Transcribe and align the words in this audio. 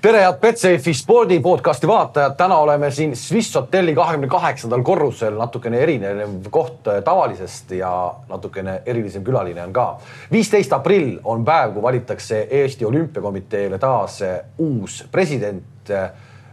tere, 0.00 0.20
head 0.24 0.38
Betsafe 0.40 0.92
spordi 0.96 1.36
podcasti 1.44 1.88
vaatajad, 1.88 2.32
täna 2.36 2.56
oleme 2.58 2.88
siin 2.90 3.16
Swiss 3.16 3.54
hotelli 3.54 3.94
kahekümne 3.94 4.28
kaheksandal 4.32 4.82
korrusel, 4.82 5.34
natukene 5.36 5.82
erinev 5.84 6.48
koht 6.50 6.88
tavalisest 7.04 7.74
ja 7.76 7.90
natukene 8.28 8.78
erilisem 8.86 9.24
külaline 9.24 9.62
on 9.62 9.72
ka. 9.72 9.86
viisteist 10.32 10.72
aprill 10.72 11.18
on 11.24 11.44
päev, 11.44 11.74
kui 11.74 11.82
valitakse 11.82 12.46
Eesti 12.50 12.88
Olümpiakomiteele 12.88 13.78
taas 13.78 14.22
uus 14.58 15.04
president 15.12 15.92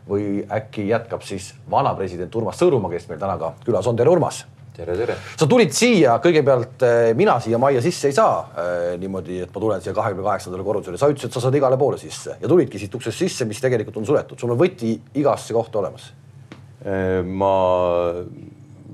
või 0.09 0.43
äkki 0.51 0.89
jätkab 0.89 1.23
siis 1.23 1.53
vana 1.71 1.95
president 1.95 2.35
Urmas 2.35 2.59
Sõõrumaa, 2.59 2.91
kes 2.91 3.07
meil 3.07 3.19
täna 3.19 3.37
ka 3.37 3.53
külas 3.63 3.87
on. 3.87 3.95
tere, 3.95 4.09
Urmas 4.09 4.43
tere, 4.77 4.95
tere. 4.97 5.15
sa 5.37 5.47
tulid 5.49 5.73
siia, 5.73 6.17
kõigepealt 6.21 6.83
eh, 6.85 7.11
mina 7.17 7.37
siia 7.41 7.57
majja 7.61 7.81
sisse 7.81 8.11
ei 8.11 8.15
saa 8.15 8.37
äh, 8.45 8.91
niimoodi, 9.01 9.39
et 9.45 9.53
ma 9.53 9.61
tulen 9.63 9.83
siia 9.83 9.93
kahekümne 9.97 10.25
kaheksandale 10.25 10.65
korrusele, 10.65 10.99
sa 11.01 11.09
ütlesid, 11.09 11.31
et 11.31 11.37
sa 11.37 11.43
saad 11.43 11.57
igale 11.57 11.79
poole 11.81 11.97
sisse 12.01 12.37
ja 12.37 12.49
tulidki 12.51 12.81
siit 12.81 12.93
uksest 12.97 13.25
sisse, 13.25 13.47
mis 13.49 13.61
tegelikult 13.63 13.97
on 14.01 14.05
suletud, 14.07 14.37
sul 14.37 14.53
on 14.53 14.59
võti 14.59 14.93
igasse 15.17 15.55
kohta 15.57 15.81
olemas. 15.81 16.11
Eh, 16.85 17.23
ma 17.25 17.53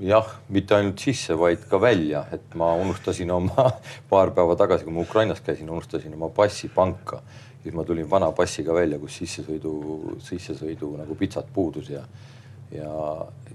jah, 0.00 0.30
mitte 0.54 0.78
ainult 0.78 1.04
sisse, 1.04 1.36
vaid 1.38 1.66
ka 1.68 1.80
välja, 1.82 2.24
et 2.34 2.56
ma 2.58 2.72
unustasin 2.80 3.32
oma 3.34 3.68
paar 4.12 4.32
päeva 4.36 4.56
tagasi, 4.60 4.86
kui 4.86 4.94
ma 4.94 5.04
Ukrainas 5.04 5.42
käisin, 5.44 5.68
unustasin 5.70 6.14
oma 6.16 6.30
passi 6.34 6.70
panka. 6.72 7.20
siis 7.64 7.74
ma 7.76 7.84
tulin 7.84 8.08
vana 8.08 8.30
passiga 8.32 8.74
välja, 8.76 8.98
kus 9.00 9.18
sissesõidu, 9.20 9.74
sissesõidu 10.20 10.90
nagu 10.98 11.14
pitsat 11.16 11.46
puudus 11.52 11.88
ja, 11.92 12.02
ja, 12.72 12.96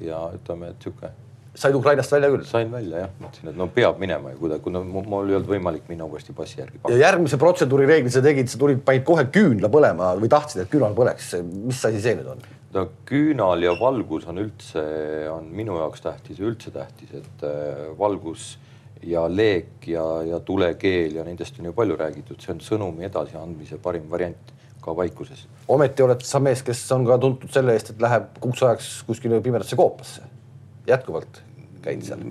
ja 0.02 0.22
ütleme, 0.34 0.72
et 0.74 0.86
sihuke 0.86 1.12
said 1.60 1.76
Ukrainast 1.76 2.12
välja 2.12 2.30
küll? 2.32 2.46
sain 2.48 2.72
välja 2.72 3.04
jah, 3.04 3.10
mõtlesin, 3.20 3.52
et 3.52 3.58
no 3.60 3.68
peab 3.74 4.00
minema 4.02 4.32
ju 4.34 4.40
kuidagi, 4.44 4.64
kuna 4.68 4.82
mul 4.84 5.32
ei 5.32 5.38
olnud 5.40 5.50
võimalik 5.50 5.90
minna 5.92 6.08
uuesti 6.08 6.36
passi 6.36 6.62
järgi. 6.62 6.80
ja 6.88 7.02
järgmise 7.02 7.40
protseduuri 7.42 7.88
reegli 7.90 8.14
sa 8.14 8.24
tegid, 8.24 8.50
sa 8.52 8.62
tulid, 8.62 8.80
panid 8.86 9.04
kohe 9.08 9.26
küünla 9.34 9.72
põlema 9.72 10.14
või 10.20 10.32
tahtsid, 10.32 10.64
et 10.64 10.72
küünal 10.72 10.96
põleks. 10.98 11.34
mis 11.50 11.84
asi 11.90 12.02
see 12.04 12.16
nüüd 12.20 12.32
on? 12.36 12.46
no 12.76 12.86
küünal 13.10 13.66
ja 13.66 13.74
valgus 13.80 14.28
on 14.30 14.40
üldse, 14.46 14.86
on 15.34 15.50
minu 15.56 15.80
jaoks 15.82 16.06
tähtis 16.06 16.40
ja 16.40 16.48
üldse 16.48 16.74
tähtis, 16.76 17.12
et 17.20 17.46
äh, 17.48 17.90
valgus 18.00 18.54
ja 19.04 19.26
leek 19.32 19.88
ja, 19.88 20.06
ja 20.28 20.40
tulekeel 20.44 21.20
ja 21.20 21.28
nendest 21.28 21.60
on 21.60 21.70
ju 21.70 21.76
palju 21.76 22.00
räägitud, 22.00 22.40
see 22.44 22.56
on 22.56 22.64
sõnumi 22.64 23.08
edasiandmise 23.08 23.80
parim 23.84 24.08
variant 24.12 24.56
ka 24.84 24.96
vaikuses. 24.96 25.46
ometi 25.68 26.04
oled 26.08 26.24
sa 26.24 26.40
mees, 26.44 26.64
kes 26.64 26.88
on 26.96 27.08
ka 27.08 27.20
tuntud 27.20 27.52
selle 27.52 27.76
eest, 27.76 27.94
et 27.94 28.02
läheb 28.04 28.32
kuuks 28.40 28.64
ajaks 28.64 28.92
kuskile 29.08 29.42
pimedasse 29.44 29.76
koopasse 29.80 30.28
jätkuvalt 30.90 31.44
käid 31.84 32.04
seal? 32.06 32.24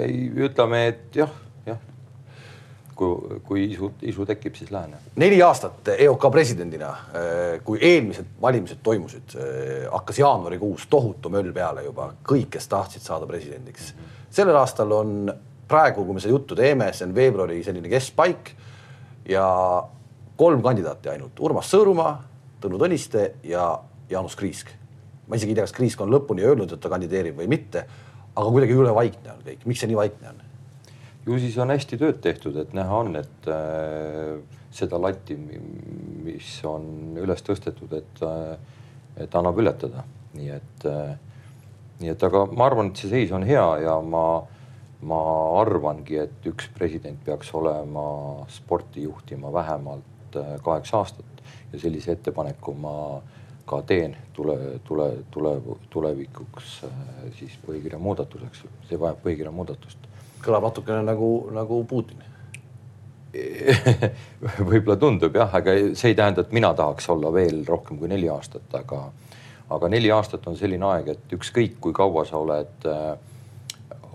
ei, 0.00 0.26
ütleme, 0.46 0.82
et 0.90 1.16
jah, 1.16 1.32
jah. 1.66 1.78
kui, 2.98 3.40
kui 3.46 3.64
isu, 3.66 3.92
isu 4.06 4.26
tekib, 4.28 4.56
siis 4.58 4.72
lähen. 4.74 4.96
neli 5.20 5.40
aastat 5.44 5.92
EOK 5.96 6.26
presidendina, 6.32 6.90
äh, 6.90 7.60
kui 7.64 7.80
eelmised 7.82 8.34
valimised 8.42 8.82
toimusid, 8.86 9.36
äh, 9.36 9.84
hakkas 9.92 10.22
jaanuarikuus 10.22 10.88
tohutu 10.90 11.32
möll 11.32 11.52
peale 11.56 11.84
juba, 11.86 12.12
kõik, 12.26 12.50
kes 12.56 12.68
tahtsid 12.68 13.06
saada 13.06 13.28
presidendiks. 13.30 13.94
sellel 14.30 14.56
aastal 14.56 14.92
on 14.96 15.32
praegu, 15.68 16.04
kui 16.04 16.14
me 16.14 16.20
seda 16.20 16.34
juttu 16.34 16.58
teeme, 16.58 16.92
see 16.92 17.06
on 17.06 17.14
veebruari 17.14 17.62
selline 17.64 17.88
keskpaik 17.88 18.52
ja 19.28 19.46
kolm 20.36 20.62
kandidaati 20.62 21.14
ainult, 21.14 21.40
Urmas 21.40 21.70
Sõõrumaa, 21.70 22.18
Tõnu 22.60 22.76
Tõniste 22.76 23.30
ja 23.44 23.72
Jaanus 24.10 24.36
Kriisk 24.36 24.74
ma 25.30 25.38
isegi 25.38 25.54
ei 25.54 25.60
tea, 25.60 25.66
kas 25.68 25.76
Kriisk 25.76 26.00
on 26.02 26.10
lõpuni 26.10 26.42
öelnud, 26.42 26.72
et 26.74 26.82
ta 26.82 26.90
kandideerib 26.90 27.38
või 27.38 27.46
mitte, 27.50 27.84
aga 28.34 28.46
kuidagi 28.50 28.76
jõle 28.76 28.94
vaikne 28.94 29.34
on 29.34 29.42
kõik, 29.46 29.66
miks 29.68 29.82
see 29.82 29.90
nii 29.90 29.98
vaikne 29.98 30.32
on? 30.32 30.46
ju 31.26 31.38
siis 31.42 31.56
on 31.60 31.72
hästi 31.74 31.98
tööd 32.00 32.20
tehtud, 32.24 32.56
et 32.62 32.72
näha 32.76 33.00
on, 33.04 33.16
et 33.20 33.48
äh, 33.50 34.38
seda 34.74 35.00
latti, 35.00 35.36
mis 35.36 36.52
on 36.68 37.18
üles 37.20 37.42
tõstetud, 37.46 37.92
et 37.98 38.22
äh,, 38.26 38.54
et 39.20 39.34
annab 39.36 39.58
ületada, 39.60 40.04
nii 40.38 40.54
et 40.54 40.86
äh,, 40.88 41.12
nii 42.00 42.14
et 42.14 42.22
aga 42.24 42.46
ma 42.54 42.70
arvan, 42.70 42.90
et 42.90 43.02
see 43.02 43.10
seis 43.12 43.34
on 43.36 43.44
hea 43.46 43.66
ja 43.84 43.98
ma, 44.00 44.24
ma 45.06 45.20
arvangi, 45.60 46.16
et 46.22 46.48
üks 46.48 46.70
president 46.76 47.20
peaks 47.26 47.52
olema 47.58 48.06
sporti 48.52 49.04
juhtima 49.04 49.52
vähemalt 49.52 50.40
äh, 50.40 50.56
kaheksa 50.64 51.02
aastat. 51.02 51.26
Ja 51.70 51.78
sellise 51.78 52.12
ettepaneku 52.16 52.72
ma 52.78 52.94
äh, 53.18 53.39
ka 53.70 53.82
teen 53.86 54.16
tule, 54.34 54.56
tule, 54.86 55.10
tule, 55.30 55.54
tulevikuks 55.90 56.80
äh, 56.88 57.04
siis 57.38 57.54
põhikirja 57.66 58.00
muudatuseks, 58.02 58.64
see 58.88 58.98
vajab 59.00 59.22
põhikirja 59.24 59.54
muudatust. 59.54 60.10
kõlab 60.42 60.70
natukene 60.70 61.04
nagu, 61.06 61.30
nagu 61.54 61.84
Putin 61.84 62.26
võib-olla 64.70 64.96
tundub 64.98 65.36
jah, 65.38 65.52
aga 65.60 65.74
see 65.94 66.12
ei 66.12 66.16
tähenda, 66.18 66.42
et 66.42 66.54
mina 66.56 66.72
tahaks 66.74 67.06
olla 67.12 67.30
veel 67.34 67.62
rohkem 67.68 67.98
kui 68.00 68.10
neli 68.10 68.28
aastat, 68.32 68.66
aga, 68.74 69.04
aga 69.70 69.90
neli 69.92 70.10
aastat 70.10 70.48
on 70.50 70.58
selline 70.58 70.88
aeg, 70.90 71.12
et 71.14 71.36
ükskõik 71.38 71.78
kui 71.84 71.94
kaua 71.96 72.24
sa 72.26 72.40
oled 72.40 72.88
äh, 72.90 73.12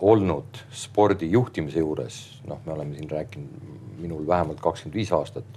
olnud 0.03 0.59
spordi 0.75 1.29
juhtimise 1.31 1.79
juures, 1.79 2.19
noh, 2.49 2.59
me 2.65 2.75
oleme 2.75 2.97
siin 2.97 3.09
rääkinud, 3.09 3.71
minul 4.03 4.27
vähemalt 4.27 4.59
kakskümmend 4.59 4.99
viis 4.99 5.13
aastat, 5.15 5.47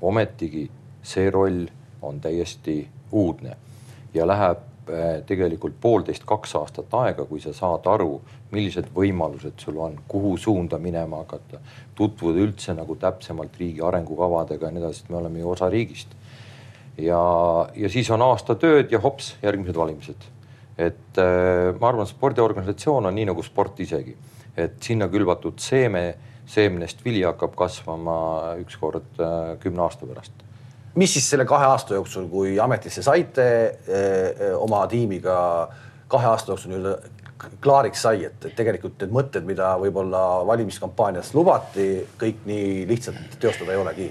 ometigi 0.00 0.64
see 1.04 1.28
roll 1.30 1.66
on 2.02 2.20
täiesti 2.22 2.80
uudne 3.12 3.56
ja 4.14 4.26
läheb 4.26 4.58
äh, 4.90 5.22
tegelikult 5.26 5.76
poolteist, 5.80 6.24
kaks 6.28 6.56
aastat 6.58 6.94
aega, 7.02 7.24
kui 7.28 7.40
sa 7.40 7.54
saad 7.56 7.86
aru, 7.90 8.16
millised 8.52 8.90
võimalused 8.94 9.60
sul 9.62 9.78
on, 9.80 9.96
kuhu 10.08 10.34
suunda 10.40 10.78
minema 10.82 11.22
hakata, 11.22 11.62
tutvuda 11.96 12.42
üldse 12.42 12.74
nagu 12.76 12.96
täpsemalt 13.00 13.56
riigi 13.60 13.84
arengukavadega 13.84 14.68
ja 14.68 14.74
nii 14.74 14.84
edasi, 14.84 15.02
sest 15.02 15.12
me 15.12 15.20
oleme 15.20 15.40
ju 15.40 15.54
osa 15.54 15.70
riigist. 15.72 16.18
ja, 16.98 17.22
ja 17.74 17.88
siis 17.88 18.10
on 18.10 18.22
aasta 18.22 18.54
tööd 18.54 18.92
ja 18.92 19.00
hops, 19.00 19.36
järgmised 19.42 19.76
valimised. 19.76 20.28
et 20.78 21.18
äh, 21.18 21.72
ma 21.80 21.88
arvan, 21.88 22.06
spordiorganisatsioon 22.06 23.06
on 23.06 23.14
nii 23.14 23.30
nagu 23.32 23.42
sport 23.42 23.80
isegi, 23.80 24.16
et 24.56 24.80
sinna 24.82 25.08
külvatud 25.08 25.58
seeme, 25.60 26.14
seemnest 26.46 27.04
vili 27.04 27.22
hakkab 27.22 27.54
kasvama 27.56 28.56
ükskord 28.60 29.20
äh, 29.20 29.58
kümne 29.60 29.86
aasta 29.86 30.06
pärast 30.06 30.51
mis 30.94 31.12
siis 31.12 31.30
selle 31.30 31.44
kahe 31.48 31.66
aasta 31.66 31.96
jooksul, 31.96 32.28
kui 32.28 32.58
ametisse 32.60 33.02
saite 33.02 33.48
eh, 33.88 34.52
oma 34.56 34.84
tiimiga 34.90 35.36
kahe 36.12 36.28
aasta 36.28 36.52
jooksul 36.52 36.74
nii-öelda 36.74 37.20
klaariks 37.62 38.02
sai, 38.04 38.26
et, 38.28 38.44
tegelikult 38.56 39.00
need 39.02 39.14
mõtted, 39.14 39.46
mida 39.46 39.72
võib-olla 39.80 40.42
valimiskampaanias 40.46 41.32
lubati, 41.34 41.86
kõik 42.20 42.44
nii 42.46 42.84
lihtsalt 42.90 43.38
teostada 43.42 43.74
ei 43.74 43.80
olegi? 43.82 44.10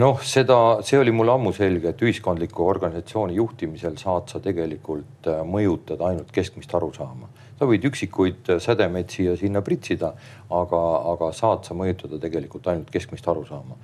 noh, 0.00 0.22
seda, 0.24 0.56
see 0.80 0.96
oli 0.96 1.12
mulle 1.12 1.34
ammu 1.34 1.52
selge, 1.52 1.90
et 1.92 2.02
ühiskondliku 2.02 2.64
organisatsiooni 2.64 3.36
juhtimisel 3.36 3.98
saad 4.00 4.32
sa 4.32 4.40
tegelikult 4.40 5.28
äh, 5.28 5.42
mõjutada 5.44 6.08
ainult 6.08 6.32
keskmist 6.32 6.72
arusaama. 6.74 7.28
sa 7.58 7.68
võid 7.68 7.84
üksikuid 7.90 8.48
sädemeid 8.64 9.12
siia-sinna 9.12 9.60
pritsida, 9.62 10.14
aga, 10.50 10.82
aga 11.12 11.30
saad 11.36 11.68
sa 11.68 11.76
mõjutada 11.76 12.18
tegelikult 12.22 12.72
ainult 12.72 12.90
keskmist 12.90 13.28
arusaama 13.28 13.76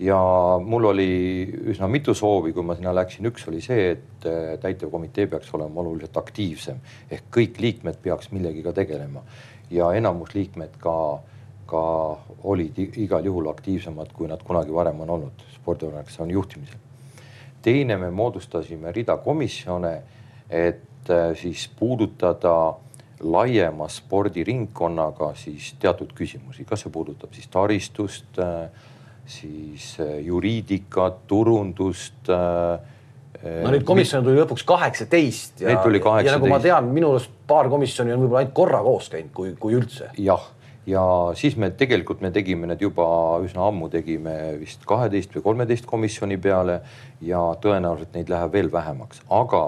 ja 0.00 0.18
mul 0.64 0.84
oli 0.84 1.10
üsna 1.72 1.88
mitu 1.90 2.14
soovi, 2.14 2.52
kui 2.52 2.62
ma 2.62 2.76
sinna 2.78 2.94
läksin, 2.94 3.26
üks 3.30 3.46
oli 3.50 3.60
see, 3.64 3.90
et 3.96 4.26
äh, 4.26 4.54
täitevkomitee 4.62 5.26
peaks 5.26 5.50
olema 5.54 5.82
oluliselt 5.82 6.16
aktiivsem 6.16 6.78
ehk 7.10 7.30
kõik 7.34 7.58
liikmed 7.62 7.98
peaks 8.02 8.30
millegiga 8.32 8.72
tegelema. 8.76 9.24
Ja 9.70 9.90
enamus 9.96 10.34
liikmed 10.34 10.78
ka, 10.80 10.94
ka 11.68 11.82
olid 12.48 12.78
igal 12.78 13.26
juhul 13.26 13.50
aktiivsemad, 13.50 14.12
kui 14.16 14.30
nad 14.30 14.42
kunagi 14.46 14.74
varem 14.74 15.02
on 15.04 15.10
olnud. 15.18 15.46
Spordiorganisatsiooni 15.58 16.32
juhtimisel. 16.32 16.84
teine, 17.62 17.96
me 17.96 18.10
moodustasime 18.10 18.92
rida 18.92 19.16
komisjone, 19.16 20.02
et 20.48 21.10
äh, 21.10 21.34
siis 21.36 21.68
puudutada 21.78 22.78
laiema 23.20 23.88
spordiringkonnaga 23.90 25.32
siis 25.34 25.72
teatud 25.82 26.12
küsimusi, 26.14 26.64
kas 26.64 26.86
see 26.86 26.92
puudutab 26.94 27.34
siis 27.34 27.50
taristust 27.50 28.38
äh, 28.38 28.70
siis 29.28 29.96
äh, 30.00 30.18
juriidikat, 30.24 31.26
turundust 31.28 32.30
äh, 32.32 32.78
no 33.62 33.72
neid 33.72 33.84
komisjone 33.86 34.24
tuli 34.26 34.40
lõpuks 34.40 34.64
kaheksateist 34.66 35.62
ja, 35.62 35.74
ja 35.76 36.34
nagu 36.34 36.48
ma 36.50 36.58
tean, 36.62 36.88
minu 36.94 37.12
arust 37.14 37.34
paar 37.48 37.68
komisjoni 37.70 38.14
on 38.14 38.24
võib-olla 38.24 38.42
ainult 38.42 38.56
korra 38.56 38.80
koos 38.84 39.10
käinud, 39.12 39.32
kui, 39.36 39.52
kui 39.60 39.76
üldse. 39.78 40.08
jah, 40.18 40.48
ja 40.88 41.04
siis 41.38 41.58
me 41.60 41.70
tegelikult 41.76 42.24
me 42.24 42.32
tegime 42.34 42.70
need 42.70 42.82
juba 42.82 43.06
üsna 43.44 43.68
ammu, 43.68 43.90
tegime 43.92 44.34
vist 44.60 44.86
kaheteist 44.88 45.36
või 45.36 45.44
kolmeteist 45.50 45.86
komisjoni 45.88 46.40
peale 46.40 46.80
ja 47.24 47.44
tõenäoliselt 47.62 48.16
neid 48.16 48.32
läheb 48.32 48.56
veel 48.56 48.72
vähemaks, 48.72 49.22
aga 49.28 49.62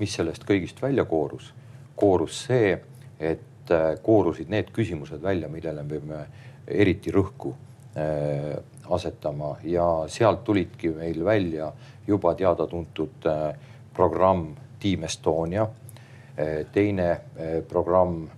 mis 0.00 0.16
sellest 0.18 0.48
kõigist 0.48 0.80
välja 0.82 1.04
koorus, 1.08 1.52
koorus 2.00 2.46
see, 2.48 2.78
et 3.20 3.76
äh, 3.76 3.92
koorusid 4.02 4.50
need 4.50 4.72
küsimused 4.74 5.22
välja, 5.22 5.52
millele 5.52 5.84
me 5.84 6.00
peame 6.00 6.24
eriti 6.66 7.12
rõhku 7.12 7.52
asetama 8.90 9.56
ja 9.64 10.04
sealt 10.06 10.44
tulidki 10.44 10.90
meil 10.90 11.24
välja 11.24 11.72
juba 12.06 12.34
teada-tuntud 12.34 13.26
äh, 13.26 13.54
programm 13.94 14.54
Team 14.80 15.04
Estonia. 15.04 15.62
Äh, 16.38 16.66
teine 16.72 17.10
äh, 17.10 17.62
programm 17.68 18.28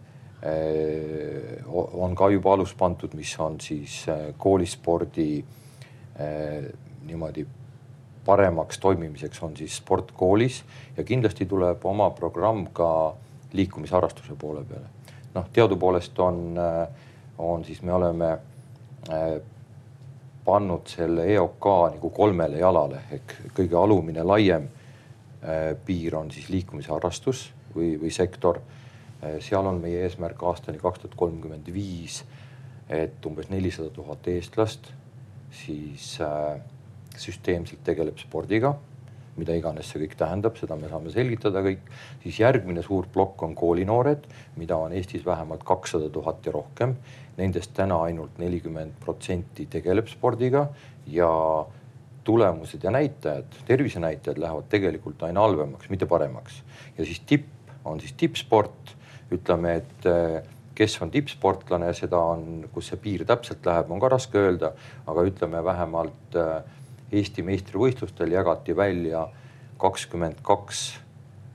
on 1.96 2.12
ka 2.14 2.26
juba 2.28 2.52
alus 2.52 2.74
pandud, 2.76 3.14
mis 3.16 3.30
on 3.40 3.54
siis 3.64 4.02
koolispordi 4.36 5.40
niimoodi 7.06 7.46
paremaks 8.26 8.78
toimimiseks 8.78 9.40
on 9.42 9.56
siis 9.56 9.78
sport 9.80 10.12
koolis 10.12 10.58
ja 10.98 11.04
kindlasti 11.04 11.46
tuleb 11.48 11.86
oma 11.88 12.10
programm 12.10 12.66
ka 12.76 13.14
liikumisharrastuse 13.56 14.36
poole 14.36 14.66
peale. 14.68 14.84
noh, 15.34 15.48
teadupoolest 15.52 16.18
on, 16.18 16.60
on 17.38 17.64
siis 17.64 17.80
me 17.82 17.92
oleme 17.92 18.38
pannud 20.44 20.88
selle 20.92 21.26
EOK 21.34 21.68
nagu 21.96 22.10
kolmele 22.14 22.58
jalale 22.60 23.04
ehk 23.16 23.36
kõige 23.56 23.78
alumine 23.80 24.24
laiem 24.24 24.68
piir 25.84 26.16
on 26.16 26.30
siis 26.32 26.48
liikumisharrastus 26.48 27.46
või, 27.74 27.94
või 28.00 28.10
sektor. 28.12 28.62
seal 29.44 29.66
on 29.66 29.80
meie 29.80 30.02
eesmärk 30.06 30.40
aastani 30.42 30.80
kaks 30.80 31.02
tuhat 31.02 31.16
kolmkümmend 31.20 31.68
viis, 31.72 32.22
et 32.88 33.26
umbes 33.26 33.50
nelisada 33.52 33.90
tuhat 33.92 34.28
eestlast 34.32 34.88
siis 35.54 36.18
äh, 36.20 36.60
süsteemselt 37.16 37.84
tegeleb 37.86 38.18
spordiga, 38.18 38.74
mida 39.38 39.54
iganes 39.58 39.88
see 39.90 40.02
kõik 40.04 40.14
tähendab, 40.18 40.58
seda 40.58 40.76
me 40.78 40.90
saame 40.90 41.12
selgitada 41.14 41.62
kõik. 41.64 41.82
siis 42.22 42.38
järgmine 42.40 42.82
suur 42.82 43.08
plokk 43.12 43.42
on 43.42 43.54
koolinoored, 43.58 44.26
mida 44.56 44.78
on 44.78 44.94
Eestis 44.94 45.26
vähemalt 45.26 45.64
kakssada 45.66 46.08
tuhat 46.10 46.46
ja 46.46 46.52
rohkem. 46.54 46.96
Nendest 47.36 47.72
täna 47.74 47.96
ainult 48.06 48.38
nelikümmend 48.38 48.94
protsenti 49.02 49.66
tegeleb 49.70 50.06
spordiga 50.08 50.68
ja 51.10 51.30
tulemused 52.24 52.84
ja 52.84 52.90
näitajad, 52.94 53.56
tervisenäitajad 53.66 54.38
lähevad 54.40 54.68
tegelikult 54.72 55.22
aina 55.22 55.40
halvemaks, 55.40 55.90
mitte 55.90 56.06
paremaks. 56.06 56.62
ja 56.98 57.04
siis 57.04 57.20
tipp 57.20 57.48
on 57.84 58.00
siis 58.00 58.12
tippsport, 58.16 58.94
ütleme, 59.34 59.74
et 59.76 60.06
kes 60.74 60.96
on 61.02 61.10
tippsportlane, 61.10 61.90
seda 61.94 62.18
on, 62.34 62.64
kus 62.74 62.90
see 62.90 63.00
piir 63.00 63.24
täpselt 63.28 63.66
läheb, 63.66 63.90
on 63.94 64.02
ka 64.02 64.10
raske 64.12 64.40
öelda, 64.40 64.72
aga 65.06 65.26
ütleme 65.28 65.62
vähemalt 65.64 66.38
äh, 66.38 66.56
Eesti 67.14 67.44
meistrivõistlustel 67.46 68.32
jagati 68.34 68.74
välja 68.76 69.28
kakskümmend 69.78 70.40
kaks 70.42 70.80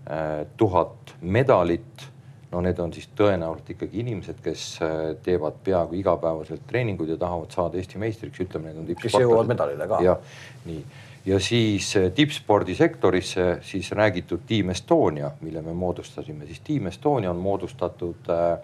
äh, 0.07 0.45
tuhat 0.57 1.15
medalit. 1.21 2.07
No 2.51 2.61
need 2.65 2.79
on 2.79 2.93
siis 2.93 3.09
tõenäoliselt 3.17 3.75
ikkagi 3.75 3.99
inimesed, 3.99 4.39
kes 4.43 4.63
äh, 4.81 4.95
teevad 5.23 5.59
peaaegu 5.63 5.99
igapäevaselt 5.99 6.65
treeninguid 6.67 7.13
ja 7.13 7.17
tahavad 7.17 7.51
saada 7.53 7.77
Eesti 7.77 8.01
meistriks, 8.01 8.41
ütleme, 8.45 8.71
need 8.71 8.81
on 8.81 8.89
tippsportlased. 8.89 9.19
kes 9.19 9.27
jõuavad 9.27 9.53
medalile 9.53 9.87
ka. 9.87 10.01
jah, 10.05 10.41
nii 10.65 10.83
ja 11.25 11.39
siis 11.43 11.93
tippspordisektorisse 12.15 13.59
siis 13.61 13.91
räägitud 13.91 14.47
Team 14.47 14.69
Estonia, 14.69 15.31
mille 15.41 15.61
me 15.61 15.73
moodustasime, 15.73 16.45
siis 16.45 16.59
Team 16.59 16.87
Estonia 16.87 17.31
on 17.31 17.41
moodustatud 17.43 18.29
äh, 18.33 18.59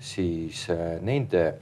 siis 0.00 0.70
äh, 0.70 1.00
nende 1.00 1.54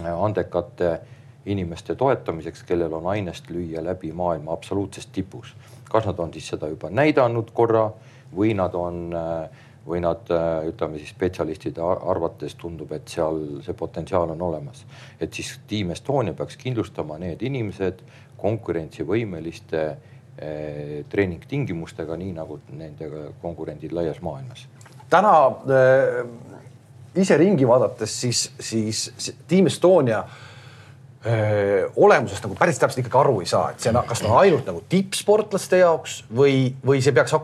äh, 0.00 0.24
andekate 0.24 1.00
inimeste 1.46 1.94
toetamiseks, 1.94 2.62
kellel 2.62 2.92
on 2.92 3.06
ainest 3.06 3.50
lüüa 3.50 3.84
läbi 3.84 4.12
maailma 4.12 4.52
absoluutses 4.52 5.06
tipus. 5.06 5.54
kas 5.92 6.06
nad 6.06 6.18
on 6.18 6.32
siis 6.32 6.46
seda 6.48 6.68
juba 6.72 6.88
näidanud 6.90 7.50
korra 7.52 7.90
või 8.36 8.54
nad 8.56 8.74
on, 8.74 9.12
äh, 9.12 9.50
või 9.86 9.98
nad 10.04 10.30
ütleme 10.68 11.00
siis 11.00 11.10
spetsialistide 11.10 11.82
arvates 11.82 12.54
tundub, 12.54 12.92
et 12.94 13.08
seal 13.10 13.40
see 13.66 13.74
potentsiaal 13.74 14.30
on 14.30 14.42
olemas. 14.42 14.84
et 15.20 15.34
siis 15.34 15.58
Team 15.68 15.90
Estonia 15.90 16.34
peaks 16.34 16.56
kindlustama 16.56 17.18
need 17.18 17.42
inimesed 17.42 18.02
konkurentsivõimeliste 18.42 19.82
eh, 20.38 21.04
treeningtingimustega, 21.08 22.16
nii 22.16 22.32
nagu 22.32 22.60
nendega 22.70 23.28
konkurendid 23.42 23.92
laias 23.92 24.22
maailmas. 24.22 24.66
täna 25.10 25.34
äh 25.48 26.52
ise 27.14 27.36
ringi 27.36 27.68
vaadates, 27.68 28.14
siis, 28.20 28.46
siis 28.60 29.34
Team 29.48 29.68
Estonia 29.68 30.22
öö, 31.26 31.88
olemusest 31.96 32.44
nagu 32.44 32.56
päris 32.58 32.78
täpselt 32.80 33.02
ikkagi 33.04 33.18
aru 33.20 33.40
ei 33.42 33.50
saa, 33.50 33.70
et 33.72 33.82
see 33.82 33.92
on, 33.92 34.00
kas 34.08 34.22
ta 34.22 34.30
on 34.30 34.38
ainult 34.40 34.66
nagu 34.68 34.82
tippsportlaste 34.90 35.82
jaoks 35.82 36.22
või, 36.34 36.72
või 36.86 37.02
see 37.04 37.14
peaks 37.16 37.34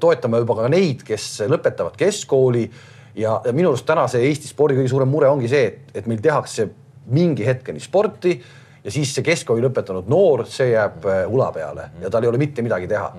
toetama 0.00 0.42
juba 0.42 0.58
ka 0.60 0.68
neid, 0.72 1.02
kes 1.06 1.28
lõpetavad 1.50 1.98
keskkooli. 1.98 2.68
ja, 3.16 3.40
ja 3.44 3.52
minu 3.56 3.72
arust 3.72 3.86
täna 3.88 4.06
see 4.10 4.28
Eesti 4.28 4.52
spordi 4.52 4.78
kõige 4.78 4.92
suurem 4.92 5.10
mure 5.10 5.28
ongi 5.28 5.50
see, 5.50 5.66
et, 5.72 5.90
et 5.94 6.06
meil 6.06 6.22
tehakse 6.22 6.68
mingi 7.06 7.46
hetkeni 7.46 7.80
sporti 7.80 8.36
ja 8.84 8.92
siis 8.94 9.14
see 9.14 9.26
keskkooli 9.26 9.64
lõpetanud 9.66 10.08
noor, 10.10 10.46
see 10.50 10.70
jääb 10.72 11.06
ula 11.26 11.50
peale 11.54 11.90
ja 12.02 12.10
tal 12.10 12.26
ei 12.26 12.30
ole 12.30 12.38
mitte 12.38 12.62
midagi 12.62 12.88
teha. 12.90 13.12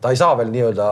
ta 0.00 0.12
ei 0.12 0.20
saa 0.20 0.36
veel 0.36 0.52
nii-öelda 0.52 0.88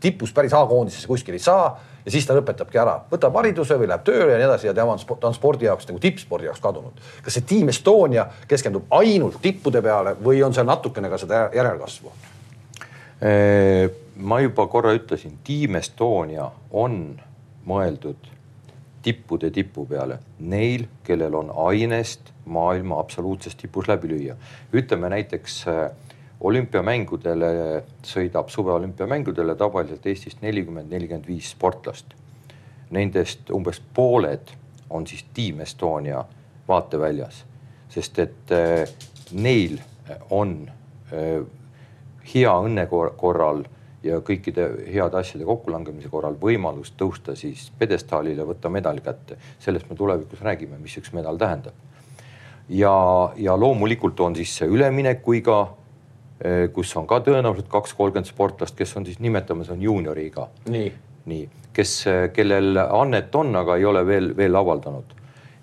tipust 0.00 0.34
päris 0.34 0.54
A-koondisesse 0.54 1.08
kuskil 1.08 1.34
ei 1.34 1.42
saa 1.42 1.72
ja 2.08 2.12
siis 2.12 2.24
ta 2.26 2.32
lõpetabki 2.36 2.80
ära, 2.80 2.94
võtab 3.10 3.36
hariduse 3.36 3.76
või 3.76 3.90
läheb 3.90 4.04
tööle 4.06 4.32
ja 4.32 4.38
nii 4.40 4.46
edasi 4.48 4.70
ja 4.70 4.74
tema 4.76 4.94
on, 4.96 5.02
ta 5.20 5.28
on 5.28 5.36
spordi 5.36 5.68
jaoks 5.68 5.90
nagu 5.90 6.00
tippspordi 6.00 6.48
jaoks 6.48 6.62
kadunud. 6.64 7.02
kas 7.22 7.36
see 7.36 7.44
Team 7.50 7.68
Estonia 7.68 8.24
keskendub 8.48 8.88
ainult 8.96 9.36
tippude 9.44 9.82
peale 9.84 10.16
või 10.24 10.40
on 10.46 10.56
seal 10.56 10.66
natukene 10.66 11.12
ka 11.12 11.20
seda 11.20 11.44
järelkasvu? 11.54 12.14
ma 14.16 14.40
juba 14.40 14.66
korra 14.70 14.94
ütlesin, 14.94 15.36
Team 15.44 15.76
Estonia 15.76 16.48
on 16.70 17.18
mõeldud 17.68 18.32
tippude 19.02 19.50
tipu 19.54 19.84
peale, 19.86 20.18
neil, 20.38 20.86
kellel 21.04 21.34
on 21.34 21.52
ainest 21.68 22.32
maailma 22.48 22.98
absoluutses 23.00 23.54
tipus 23.58 23.88
läbi 23.88 24.08
lüüa. 24.08 24.36
ütleme 24.72 25.10
näiteks 25.12 25.64
äh, 25.68 25.90
olümpiamängudele 26.40 27.84
sõidab 28.06 28.48
suveolümpiamängudele 28.48 29.56
tavaliselt 29.58 30.06
Eestist 30.06 30.42
nelikümmend, 30.42 30.90
nelikümmend 30.92 31.26
viis 31.26 31.50
sportlast. 31.50 32.14
Nendest 32.94 33.50
umbes 33.50 33.80
pooled 33.94 34.52
on 34.90 35.06
siis 35.06 35.24
Team 35.34 35.60
Estonia 35.60 36.22
vaateväljas, 36.68 37.42
sest 37.90 38.18
et 38.18 38.52
äh, 38.54 38.88
neil 39.32 39.80
on 40.30 40.54
äh, 41.12 41.42
hea 42.34 42.54
õnne 42.54 42.86
korral 42.88 43.64
ja 44.02 44.20
kõikide 44.22 44.68
heade 44.86 45.18
asjade 45.18 45.44
kokkulangemise 45.44 46.08
korral 46.08 46.38
võimalus 46.40 46.92
tõusta 46.96 47.34
siis 47.36 47.66
pjedestaalile, 47.78 48.46
võtta 48.46 48.70
medal 48.70 49.02
kätte. 49.02 49.36
sellest 49.58 49.90
me 49.90 49.96
tulevikus 49.96 50.40
räägime, 50.40 50.78
mis 50.78 50.96
üks 50.96 51.12
medal 51.12 51.36
tähendab. 51.36 51.74
ja, 52.68 53.32
ja 53.36 53.56
loomulikult 53.56 54.20
on 54.20 54.36
siis 54.36 54.54
see 54.56 54.68
üleminekuiga 54.70 55.58
Eh, 55.58 55.77
kus 56.72 56.92
on 56.96 57.06
ka 57.10 57.18
tõenäoliselt 57.26 57.68
kaks, 57.70 57.94
kolmkümmend 57.98 58.28
sportlast, 58.30 58.76
kes 58.78 58.96
on 58.96 59.06
siis 59.06 59.18
nimetame, 59.18 59.64
see 59.66 59.74
on 59.74 59.82
juunioriiga. 59.82 60.48
nii, 60.70 60.92
nii, 61.26 61.48
kes, 61.72 61.94
eh, 62.06 62.30
kellel 62.34 62.78
annet 62.78 63.34
on, 63.34 63.54
aga 63.56 63.76
ei 63.76 63.84
ole 63.84 64.04
veel, 64.06 64.36
veel 64.36 64.56
avaldanud. 64.56 65.14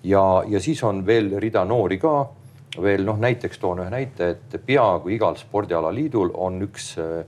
ja, 0.04 0.42
ja 0.48 0.60
siis 0.60 0.82
on 0.84 1.06
veel 1.06 1.38
rida 1.40 1.64
noori 1.64 1.98
ka. 1.98 2.16
Veel 2.82 3.06
noh, 3.08 3.16
näiteks 3.16 3.56
toon 3.58 3.78
ühe 3.80 3.88
näite, 3.88 4.26
et 4.34 4.54
peaaegu 4.66 5.08
igal 5.08 5.38
spordialaliidul 5.40 6.34
on 6.34 6.60
üks, 6.66 6.90
eh, 7.00 7.24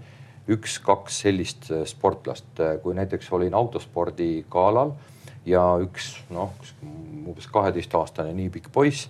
üks-kaks 0.48 1.22
sellist 1.24 1.70
sportlast, 1.88 2.60
kui 2.82 2.94
näiteks 2.94 3.32
olin 3.32 3.54
autospordi 3.54 4.44
galal 4.50 4.92
ja 5.46 5.62
üks 5.80 6.18
noh, 6.30 6.52
umbes 6.84 7.48
kaheteistaastane 7.52 8.34
nii 8.36 8.50
pikk 8.52 8.68
poiss 8.72 9.08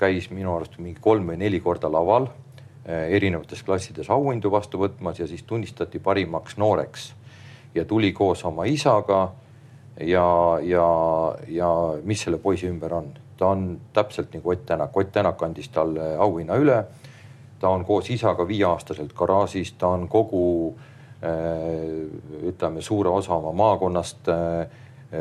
käis 0.00 0.30
minu 0.32 0.54
arust 0.56 0.78
mingi 0.80 1.00
kolm 1.00 1.28
või 1.28 1.36
neli 1.40 1.60
korda 1.60 1.90
laval. 1.92 2.28
Äh, 2.28 2.45
erinevates 2.86 3.62
klassides 3.66 4.10
auhindu 4.10 4.50
vastu 4.50 4.78
võtmas 4.78 5.18
ja 5.18 5.26
siis 5.26 5.42
tunnistati 5.42 5.98
parimaks 5.98 6.56
nooreks 6.56 7.14
ja 7.74 7.84
tuli 7.84 8.12
koos 8.12 8.44
oma 8.44 8.64
isaga. 8.64 9.32
ja, 10.00 10.58
ja, 10.62 10.88
ja 11.48 11.68
mis 12.04 12.22
selle 12.22 12.38
poisi 12.38 12.68
ümber 12.68 12.94
on, 12.94 13.08
ta 13.36 13.46
on 13.48 13.80
täpselt 13.92 14.34
nagu 14.34 14.50
Ott 14.50 14.66
Tänak, 14.66 14.96
Ott 14.96 15.12
Tänak 15.12 15.42
andis 15.42 15.68
talle 15.68 16.16
auhinna 16.16 16.56
üle. 16.56 16.84
ta 17.58 17.68
on 17.68 17.84
koos 17.84 18.10
isaga 18.10 18.48
viieaastaselt 18.48 19.12
garaažis, 19.12 19.72
ta 19.72 19.88
on 19.88 20.08
kogu 20.08 20.76
äh, 21.24 22.48
ütleme, 22.48 22.82
suure 22.82 23.08
osa 23.08 23.34
oma 23.34 23.52
maakonnast 23.52 24.28
äh, 24.28 24.68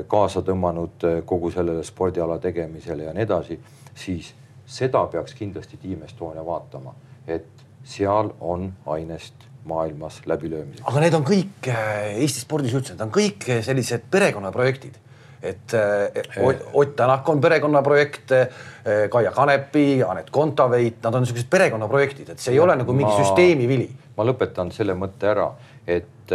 kaasa 0.08 0.42
tõmmanud 0.42 1.24
kogu 1.26 1.52
sellele 1.52 1.84
spordiala 1.84 2.38
tegemisele 2.38 3.04
ja 3.04 3.14
nii 3.14 3.24
edasi, 3.24 3.60
siis 3.96 4.34
seda 4.66 5.06
peaks 5.08 5.34
kindlasti 5.34 5.78
Team 5.78 6.04
Estonia 6.04 6.46
vaatama 6.46 6.94
et 7.28 7.55
seal 7.86 8.32
on 8.42 8.74
ainest 8.86 9.46
maailmas 9.66 10.22
läbilöömiseks. 10.26 10.84
aga 10.86 11.02
need 11.02 11.18
on 11.18 11.26
kõik 11.26 11.70
äh, 11.72 12.20
Eesti 12.22 12.44
spordis 12.44 12.76
üldse, 12.78 12.94
need 12.94 13.06
on 13.06 13.12
kõik 13.14 13.50
äh, 13.50 13.64
sellised 13.66 14.08
perekonnaprojektid 14.12 15.02
et 15.46 15.74
äh, 15.78 16.46
Ott 16.74 16.96
Tänak 16.96 17.28
on 17.30 17.42
perekonnaprojekt, 17.42 18.32
Kaia 19.10 19.32
Kanepi, 19.32 20.02
Anett 20.04 20.32
Kontaveit, 20.34 20.98
nad 21.04 21.14
on 21.14 21.22
niisugused 21.22 21.50
perekonnaprojektid, 21.54 22.32
et 22.34 22.42
see 22.42 22.56
ei 22.56 22.58
ja, 22.58 22.64
ole 22.64 22.74
nagu 22.80 22.96
mingi 22.98 23.12
ma, 23.12 23.20
süsteemi 23.20 23.68
vili. 23.70 23.86
ma 24.18 24.26
lõpetan 24.26 24.72
selle 24.74 24.96
mõtte 24.98 25.30
ära, 25.30 25.46
et 25.86 26.34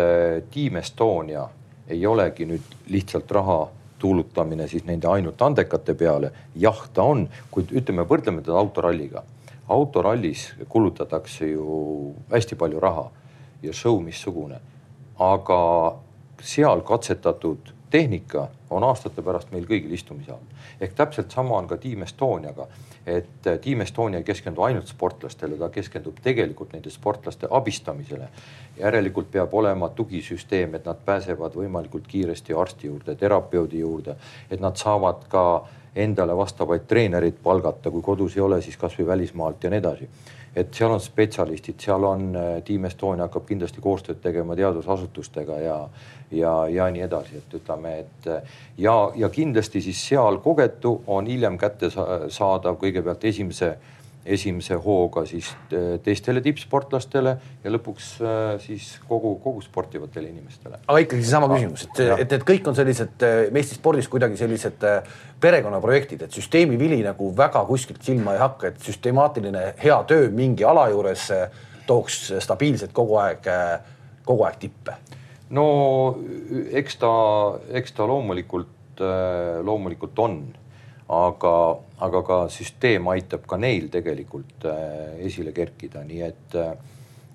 Team 0.52 0.78
Estonia 0.78 1.42
ei 1.90 2.06
olegi 2.06 2.46
nüüd 2.46 2.76
lihtsalt 2.94 3.34
raha 3.34 3.58
tuulutamine 3.98 4.68
siis 4.70 4.86
nende 4.86 5.10
ainult 5.10 5.42
andekate 5.42 5.96
peale. 5.98 6.30
jah, 6.54 6.86
ta 6.94 7.02
on, 7.02 7.26
kuid 7.50 7.74
ütleme, 7.74 8.06
võrdleme 8.06 8.46
teda 8.46 8.62
autoralliga 8.62 9.24
autorallis 9.70 10.52
kulutatakse 10.68 11.46
ju 11.46 12.14
hästi 12.32 12.56
palju 12.56 12.80
raha 12.80 13.10
ja 13.62 13.72
show 13.72 14.02
missugune. 14.02 14.60
aga 15.18 15.96
seal 16.40 16.80
katsetatud 16.80 17.72
tehnika 17.90 18.48
on 18.70 18.84
aastate 18.84 19.22
pärast 19.22 19.50
meil 19.52 19.66
kõigil 19.66 19.92
istumise 19.94 20.32
all. 20.32 20.46
ehk 20.80 20.94
täpselt 20.96 21.30
sama 21.30 21.58
on 21.58 21.68
ka 21.68 21.76
Team 21.76 22.02
Estoniaga, 22.02 22.66
et 23.06 23.48
Team 23.62 23.80
Estonia 23.80 24.18
ei 24.18 24.24
keskendu 24.24 24.62
ainult 24.62 24.88
sportlastele, 24.88 25.56
ta 25.58 25.68
keskendub 25.68 26.20
tegelikult 26.22 26.72
nende 26.72 26.90
sportlaste 26.90 27.48
abistamisele. 27.50 28.28
järelikult 28.78 29.30
peab 29.30 29.54
olema 29.54 29.88
tugisüsteem, 29.88 30.74
et 30.74 30.84
nad 30.84 30.96
pääsevad 31.04 31.54
võimalikult 31.54 32.06
kiiresti 32.08 32.54
arsti 32.54 32.86
juurde, 32.86 33.14
terapeudi 33.14 33.78
juurde, 33.78 34.16
et 34.50 34.60
nad 34.60 34.76
saavad 34.76 35.26
ka 35.28 35.44
endale 35.96 36.36
vastavaid 36.36 36.86
treenereid 36.88 37.40
palgata, 37.42 37.90
kui 37.90 38.02
kodus 38.02 38.36
ei 38.36 38.42
ole, 38.44 38.60
siis 38.62 38.76
kasvõi 38.76 39.06
välismaalt 39.06 39.64
ja 39.64 39.70
nii 39.70 39.82
edasi. 39.82 40.08
Et 40.56 40.74
seal 40.74 40.90
on 40.90 41.00
spetsialistid, 41.00 41.78
seal 41.78 42.04
on 42.04 42.24
äh, 42.34 42.48
Team 42.66 42.84
Estonia 42.88 43.28
hakkab 43.28 43.44
kindlasti 43.46 43.82
koostööd 43.82 44.18
tegema 44.22 44.56
teadusasutustega 44.58 45.58
ja, 45.62 45.76
ja, 46.34 46.54
ja 46.68 46.88
nii 46.90 47.04
edasi, 47.06 47.38
et 47.38 47.54
ütleme, 47.60 47.92
et 48.02 48.26
äh, 48.26 48.56
ja, 48.78 48.96
ja 49.16 49.28
kindlasti 49.30 49.82
siis 49.84 50.02
seal 50.08 50.40
kogetu 50.42 50.96
on 51.06 51.30
hiljem 51.30 51.58
kättesaadav 51.58 52.80
kõigepealt 52.82 53.24
esimese 53.30 53.76
esimese 54.24 54.76
hooga 54.76 55.24
siis 55.28 55.48
äh, 55.72 55.94
teistele 56.04 56.42
tippsportlastele 56.44 57.32
ja 57.64 57.72
lõpuks 57.72 58.08
äh, 58.20 58.50
siis 58.60 58.92
kogu, 59.08 59.34
kogu 59.40 59.62
sportivatele 59.64 60.28
inimestele. 60.28 60.80
aga 60.86 60.98
ikkagi 61.06 61.24
seesama 61.24 61.48
küsimus, 61.54 61.86
et, 61.86 62.02
et 62.24 62.34
need 62.36 62.44
kõik 62.50 62.68
on 62.68 62.76
sellised, 62.76 63.16
äh, 63.24 63.46
Eesti 63.60 63.78
spordis 63.78 64.08
kuidagi 64.12 64.36
sellised 64.40 64.84
perekonnaprojektid, 65.40 66.26
et 66.26 66.36
süsteemi 66.36 66.78
vili 66.80 67.00
nagu 67.04 67.30
väga 67.36 67.64
kuskilt 67.68 68.04
silma 68.04 68.36
ei 68.36 68.42
hakka, 68.42 68.72
et 68.72 68.84
süstemaatiline 68.84 69.64
hea 69.80 69.98
töö 70.08 70.28
mingi 70.34 70.64
ala 70.68 70.88
juures 70.92 71.30
tooks 71.88 72.22
stabiilselt 72.44 72.92
kogu 72.96 73.16
aeg, 73.20 73.48
kogu 74.24 74.46
aeg 74.48 74.60
tippe. 74.60 74.96
no 75.56 75.66
eks 76.72 77.00
ta, 77.00 77.12
eks 77.80 77.96
ta 77.96 78.08
loomulikult, 78.08 79.00
loomulikult 79.64 80.18
on 80.24 80.42
aga, 81.10 81.54
aga 82.00 82.22
ka 82.24 82.38
süsteem 82.52 83.08
aitab 83.12 83.44
ka 83.48 83.58
neil 83.60 83.90
tegelikult 83.92 84.64
äh, 84.68 85.20
esile 85.26 85.52
kerkida, 85.56 86.02
nii 86.06 86.22
et 86.24 86.56
äh, 86.56 86.72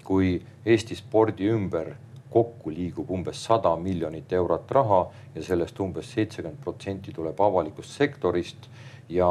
kui 0.06 0.36
Eesti 0.66 0.98
spordi 0.98 1.50
ümber 1.54 1.94
kokku 2.34 2.74
liigub 2.74 3.12
umbes 3.14 3.40
sada 3.46 3.76
miljonit 3.80 4.34
eurot 4.34 4.72
raha 4.76 5.02
ja 5.36 5.44
sellest 5.46 5.80
umbes 5.80 6.10
seitsekümmend 6.16 6.62
protsenti 6.64 7.14
tuleb 7.16 7.40
avalikust 7.42 7.94
sektorist 7.96 8.68
ja, 9.10 9.30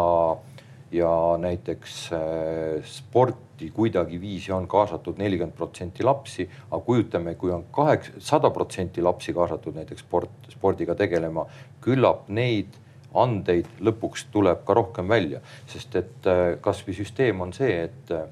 ja 0.95 1.11
näiteks 1.43 1.99
äh, 2.15 2.87
sporti 2.87 3.73
kuidagiviisi 3.75 4.55
on 4.55 4.69
kaasatud 4.71 5.19
nelikümmend 5.19 5.57
protsenti 5.59 6.07
lapsi, 6.07 6.47
aga 6.71 6.81
kujutame, 6.87 7.35
kui 7.41 7.53
on 7.55 7.67
kaheksa, 7.75 8.23
sada 8.23 8.51
protsenti 8.55 9.03
lapsi 9.03 9.35
kaasatud 9.35 9.77
näiteks 9.83 10.07
sport, 10.07 10.49
spordiga 10.55 10.95
tegelema, 10.99 11.47
küllap 11.85 12.31
neid 12.31 12.84
andeid 13.15 13.69
lõpuks 13.85 14.27
tuleb 14.33 14.65
ka 14.67 14.75
rohkem 14.77 15.09
välja, 15.09 15.41
sest 15.71 15.97
et 16.01 16.29
äh, 16.31 16.45
kasvõi 16.61 16.97
süsteem 16.99 17.41
on 17.45 17.55
see, 17.57 17.85
et 17.87 18.13
äh, 18.15 18.27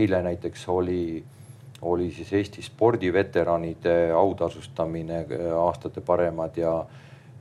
eile 0.00 0.22
näiteks 0.24 0.68
oli, 0.72 1.22
oli 1.82 2.10
siis 2.16 2.32
Eesti 2.32 2.64
spordiveteranide 2.64 4.12
autasustamine, 4.16 5.24
äh, 5.28 5.48
aastate 5.60 6.04
paremad 6.04 6.60
ja 6.60 6.76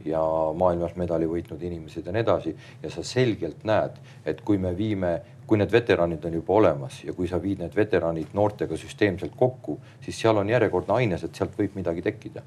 ja 0.03 0.19
maailmas 0.59 0.97
medali 0.99 1.23
võitnud 1.31 1.61
inimesed 1.63 2.03
ja 2.03 2.11
nii 2.11 2.23
edasi. 2.25 2.51
Ja 2.81 2.89
sa 2.91 3.05
selgelt 3.07 3.61
näed, 3.63 3.93
et 4.27 4.41
kui 4.43 4.57
me 4.59 4.73
viime, 4.75 5.13
kui 5.47 5.55
need 5.55 5.71
veteranid 5.71 6.25
on 6.27 6.35
juba 6.35 6.57
olemas 6.57 6.97
ja 7.05 7.13
kui 7.15 7.29
sa 7.31 7.39
viid 7.39 7.61
need 7.63 7.71
veteranid 7.77 8.33
noortega 8.35 8.75
süsteemselt 8.75 9.31
kokku, 9.39 9.77
siis 10.03 10.19
seal 10.19 10.41
on 10.41 10.51
järjekordne 10.51 10.97
aines, 10.97 11.23
et 11.23 11.39
sealt 11.39 11.55
võib 11.55 11.79
midagi 11.79 12.03
tekkida 12.03 12.43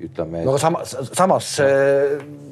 ütleme. 0.00 0.42
no 0.44 0.52
aga 0.52 0.60
samas, 0.60 0.94
samas 1.16 1.50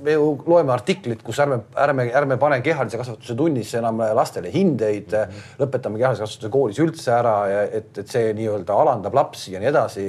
me 0.04 0.14
ju 0.16 0.30
loeme 0.46 0.72
artiklit, 0.72 1.22
kus 1.24 1.38
ärme, 1.44 1.60
ärme, 1.80 2.06
ärme 2.16 2.38
pane 2.40 2.60
kehalise 2.64 3.00
kasvatuse 3.00 3.36
tunnis 3.36 3.74
enam 3.78 4.00
lastele 4.16 4.52
hindeid 4.52 5.12
mm, 5.12 5.34
-hmm. 5.34 5.60
lõpetame 5.60 6.00
kehalise 6.00 6.24
kasvatuse 6.24 6.52
koolis 6.52 6.80
üldse 6.80 7.12
ära 7.12 7.36
ja 7.50 7.62
et, 7.80 7.92
et 7.98 8.08
see 8.08 8.32
nii-öelda 8.36 8.80
alandab 8.84 9.14
lapsi 9.14 9.52
ja 9.52 9.60
nii 9.60 9.70
edasi. 9.72 10.08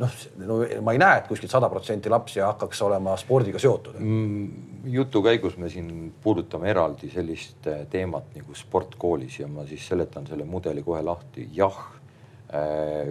noh, 0.00 0.12
no 0.48 0.56
ma 0.80 0.94
ei 0.96 0.98
näe, 0.98 1.18
et 1.20 1.26
kuskil 1.28 1.50
sada 1.52 1.68
protsenti 1.68 2.08
lapsi 2.08 2.40
hakkaks 2.40 2.82
olema 2.82 3.16
spordiga 3.20 3.58
seotud 3.60 3.98
mm,. 4.00 4.46
jutu 4.88 5.22
käigus 5.22 5.58
me 5.60 5.68
siin 5.68 6.12
puudutame 6.22 6.70
eraldi 6.70 7.10
sellist 7.12 7.66
eh, 7.68 7.86
teemat 7.90 8.32
nagu 8.36 8.56
sport 8.56 8.96
koolis 8.98 9.40
ja 9.40 9.48
ma 9.48 9.66
siis 9.68 9.88
seletan 9.88 10.26
selle 10.26 10.44
mudeli 10.48 10.82
kohe 10.82 11.02
lahti. 11.04 11.48
jah, 11.52 11.76
eh, 11.76 11.99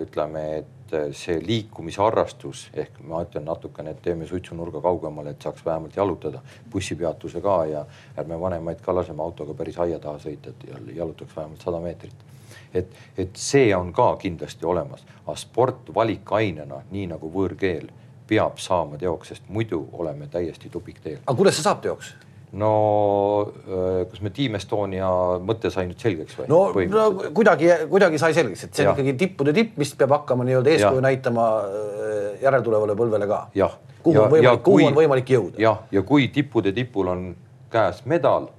ütleme, 0.01 0.57
et 0.57 0.93
eh, 0.93 1.11
see 1.15 1.39
liikumisharrastus 1.39 2.65
ehk 2.73 2.97
ma 3.07 3.21
ütlen 3.23 3.45
natukene, 3.47 3.93
et 3.95 4.01
teeme 4.03 4.27
suitsunurga 4.27 4.81
kaugemale, 4.83 5.31
et 5.31 5.45
saaks 5.47 5.63
vähemalt 5.65 5.95
jalutada 5.95 6.41
bussipeatuse 6.71 7.41
ka 7.41 7.59
ja 7.69 7.85
ärme 8.19 8.39
vanemaid 8.41 8.81
ka 8.83 8.95
laseme 8.95 9.23
autoga 9.23 9.55
päris 9.55 9.79
aia 9.79 9.99
taha 9.99 10.19
sõita, 10.19 10.51
et 10.51 10.95
jalutaks 10.95 11.35
vähemalt 11.35 11.63
sada 11.63 11.79
meetrit. 11.79 12.27
et, 12.73 12.91
et 13.17 13.35
see 13.35 13.75
on 13.75 13.93
ka 13.93 14.15
kindlasti 14.21 14.65
olemas, 14.65 15.05
aga 15.25 15.35
sport 15.39 15.93
valikainena, 15.95 16.83
nii 16.91 17.07
nagu 17.13 17.31
võõrkeel, 17.33 17.87
peab 18.27 18.59
saama 18.61 18.97
teoks, 18.97 19.31
sest 19.31 19.47
muidu 19.47 19.87
oleme 19.93 20.27
täiesti 20.27 20.69
tupikteel. 20.69 21.23
aga 21.25 21.37
kuidas 21.37 21.55
see 21.55 21.63
saab 21.63 21.81
teoks? 21.81 22.13
No 22.51 23.51
äh, 23.67 24.05
kas 24.09 24.21
me 24.25 24.31
Team 24.33 24.55
Estonia 24.57 25.09
mõte 25.45 25.69
sai 25.73 25.85
nüüd 25.89 26.01
selgeks 26.01 26.37
või? 26.39 26.47
no, 26.49 26.61
no 26.73 27.29
kuidagi, 27.35 27.69
kuidagi 27.91 28.21
sai 28.21 28.33
selgeks, 28.37 28.63
et 28.65 28.79
see 28.79 28.87
on 28.87 28.95
ikkagi 28.95 29.13
tippude 29.19 29.53
tipp, 29.53 29.75
mis 29.77 29.91
peab 29.97 30.15
hakkama 30.17 30.47
nii-öelda 30.47 30.73
eeskuju 30.73 31.03
näitama 31.05 31.45
äh, 31.61 32.39
järeltulevale 32.41 32.95
põlvele 32.97 33.27
ka. 33.29 33.43
kuhu 33.53 34.15
ja, 34.15 34.23
on 34.23 34.33
võimalik, 34.33 34.63
kuhu 34.65 34.87
on 34.87 34.97
võimalik 34.97 35.29
jõuda. 35.35 35.61
jah, 35.61 35.83
ja 35.93 36.03
kui 36.07 36.29
tippude 36.33 36.73
tipul 36.73 37.11
on 37.13 37.27
käes 37.69 38.01
medal, 38.09 38.49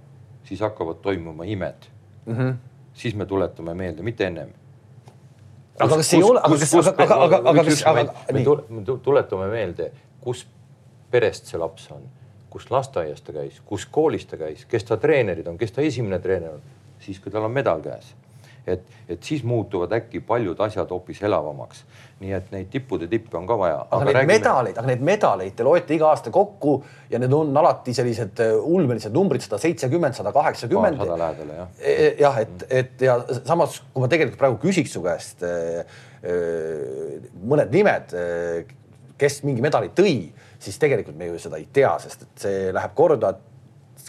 siis 0.47 0.63
hakkavad 0.63 1.03
toimuma 1.03 1.49
imed 1.51 1.91
mm. 2.27 2.37
-hmm. 2.37 2.55
siis 2.95 3.19
me 3.19 3.27
tuletame 3.27 3.75
meelde, 3.75 4.07
mitte 4.07 4.27
ennem. 4.27 4.55
aga 5.81 5.97
kas 5.97 6.15
ei 6.15 6.23
ole, 6.23 6.39
aga 6.45 6.63
kas, 6.63 6.75
aga, 6.75 6.95
aga, 7.03 7.21
aga, 7.25 7.43
aga 7.51 7.65
kas, 7.65 7.83
aga. 7.87 8.07
me 8.31 8.45
tuletame 9.03 9.51
meelde, 9.51 9.91
kus 10.21 10.47
perest 11.11 11.51
see 11.51 11.59
laps 11.59 11.91
on 11.91 12.07
kus 12.51 12.71
lasteaias 12.71 13.23
ta 13.23 13.35
käis, 13.35 13.61
kus 13.67 13.87
koolis 13.91 14.27
ta 14.27 14.39
käis, 14.41 14.65
kes 14.69 14.89
ta 14.89 14.99
treenerid 15.01 15.47
on, 15.51 15.59
kes 15.59 15.73
ta 15.77 15.85
esimene 15.87 16.19
treener 16.23 16.59
on, 16.59 16.65
siis 17.01 17.21
kui 17.23 17.33
tal 17.33 17.47
on 17.47 17.55
medal 17.55 17.83
käes. 17.85 18.15
et, 18.67 18.83
et 19.09 19.23
siis 19.25 19.41
muutuvad 19.43 19.93
äkki 19.97 20.21
paljud 20.21 20.59
asjad 20.61 20.91
hoopis 20.93 21.23
elavamaks. 21.23 21.85
nii 22.21 22.33
et 22.37 22.51
neid 22.53 22.67
tippude 22.71 23.07
tippe 23.09 23.37
on 23.39 23.47
ka 23.49 23.57
vaja. 23.59 23.79
aga, 23.91 24.05
neid 24.05 24.15
räägime... 24.15 24.33
medaleid, 24.35 24.79
aga 24.79 24.91
neid 24.91 25.07
medaleid 25.09 25.55
te 25.57 25.65
loete 25.65 25.95
iga 25.95 26.11
aasta 26.11 26.31
kokku 26.31 26.75
ja 27.11 27.19
need 27.19 27.33
on 27.33 27.57
alati 27.57 27.95
sellised 27.97 28.43
äh, 28.45 28.53
ulmelised 28.59 29.15
numbrid, 29.15 29.47
sada 29.47 29.59
seitsekümmend, 29.63 30.19
sada 30.19 30.33
kaheksakümmend. 30.33 31.01
sada 31.01 31.17
lähedal 31.23 31.55
jah. 31.57 31.73
E, 31.79 31.95
e, 31.95 32.13
jah, 32.21 32.43
et, 32.43 32.67
et 32.69 33.07
ja 33.09 33.17
samas, 33.39 33.81
kui 33.95 34.05
ma 34.05 34.11
tegelikult 34.13 34.43
praegu 34.43 34.61
küsiks 34.67 34.93
su 34.99 35.03
käest 35.07 35.47
äh, 35.47 35.81
äh, 36.21 37.17
mõned 37.41 37.73
nimed, 37.73 38.15
kes 39.21 39.43
mingi 39.47 39.65
medali 39.65 39.95
tõi 39.97 40.15
siis 40.61 40.79
tegelikult 40.79 41.17
me 41.17 41.31
ju 41.31 41.39
seda 41.41 41.61
ei 41.61 41.69
tea, 41.73 41.93
sest 42.03 42.27
et 42.27 42.45
see 42.45 42.67
läheb 42.75 42.93
korda, 42.97 43.33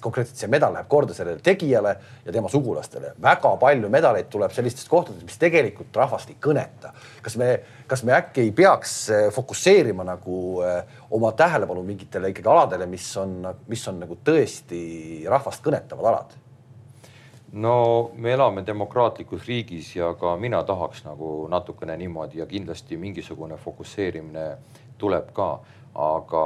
konkreetselt 0.02 0.40
see 0.40 0.50
medal 0.50 0.74
läheb 0.74 0.88
korda 0.90 1.14
sellele 1.14 1.44
tegijale 1.44 1.96
ja 2.26 2.34
tema 2.34 2.50
sugulastele. 2.50 3.14
väga 3.22 3.56
palju 3.62 3.90
medaleid 3.90 4.30
tuleb 4.34 4.52
sellistest 4.52 4.90
kohtadest, 4.90 5.26
mis 5.26 5.38
tegelikult 5.38 5.96
rahvast 5.96 6.30
ei 6.30 6.38
kõneta. 6.42 6.94
kas 7.22 7.38
me, 7.38 7.50
kas 7.88 8.04
me 8.04 8.16
äkki 8.18 8.42
ei 8.42 8.52
peaks 8.52 9.10
eh, 9.10 9.32
fokusseerima 9.32 10.04
nagu 10.04 10.62
eh, 10.66 10.84
oma 11.12 11.32
tähelepanu 11.32 11.84
mingitele 11.84 12.32
ikkagi 12.34 12.50
aladele, 12.50 12.86
mis 12.86 13.10
on, 13.18 13.42
mis 13.68 13.88
on 13.88 14.00
nagu 14.00 14.18
tõesti 14.26 14.82
rahvast 15.30 15.64
kõnetavad 15.64 16.14
alad? 16.14 16.40
no 17.52 18.12
me 18.16 18.34
elame 18.34 18.64
demokraatlikus 18.66 19.46
riigis 19.48 19.96
ja 19.96 20.14
ka 20.16 20.38
mina 20.38 20.64
tahaks 20.64 21.04
nagu 21.04 21.48
natukene 21.52 21.98
niimoodi 21.98 22.40
ja 22.40 22.46
kindlasti 22.46 22.98
mingisugune 22.98 23.58
fokusseerimine 23.58 24.46
tuleb 24.98 25.34
ka 25.34 25.60
aga, 25.96 26.46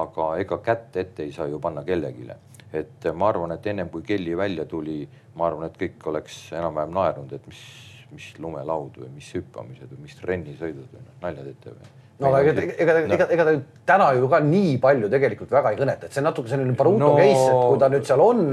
aga 0.00 0.28
ega 0.42 0.58
kätt 0.64 0.96
ette 0.96 1.26
ei 1.26 1.32
saa 1.32 1.46
ju 1.46 1.58
panna 1.60 1.84
kellelegi. 1.84 2.28
et 2.72 3.06
ma 3.14 3.28
arvan, 3.28 3.52
et 3.52 3.66
ennem 3.66 3.88
kui 3.88 4.02
Kelly 4.02 4.36
välja 4.36 4.64
tuli, 4.64 5.08
ma 5.34 5.46
arvan, 5.46 5.70
et 5.70 5.78
kõik 5.78 6.06
oleks 6.06 6.52
enam-vähem 6.52 6.92
naernud, 6.92 7.32
et 7.32 7.46
mis, 7.46 7.62
mis 8.12 8.34
lumelaud 8.38 8.98
või 8.98 9.08
mis 9.14 9.30
hüppamised 9.34 9.88
või 9.94 10.02
mis 10.02 10.18
trennisõidud 10.20 10.92
või 10.92 11.06
noh, 11.06 11.14
nalja 11.22 11.46
teete 11.46 11.72
või 11.72 11.96
no 12.18 12.30
aga 12.34 12.40
ega, 12.42 12.62
ega, 12.82 12.94
ega, 13.14 13.26
ega, 13.30 13.44
ta 13.46 13.54
täna 13.92 14.08
ju 14.18 14.28
ka 14.30 14.40
nii 14.42 14.76
palju 14.82 15.10
tegelikult 15.12 15.52
väga 15.54 15.72
ei 15.72 15.78
kõneta, 15.78 16.08
et 16.08 16.14
see 16.14 16.22
on 16.22 16.28
natuke 16.28 16.50
selline 16.50 16.74
Baruto 16.78 17.04
no... 17.04 17.10
case, 17.16 17.44
et 17.46 17.58
kui 17.62 17.80
ta 17.82 17.90
nüüd 17.92 18.06
seal 18.08 18.22
on, 18.24 18.44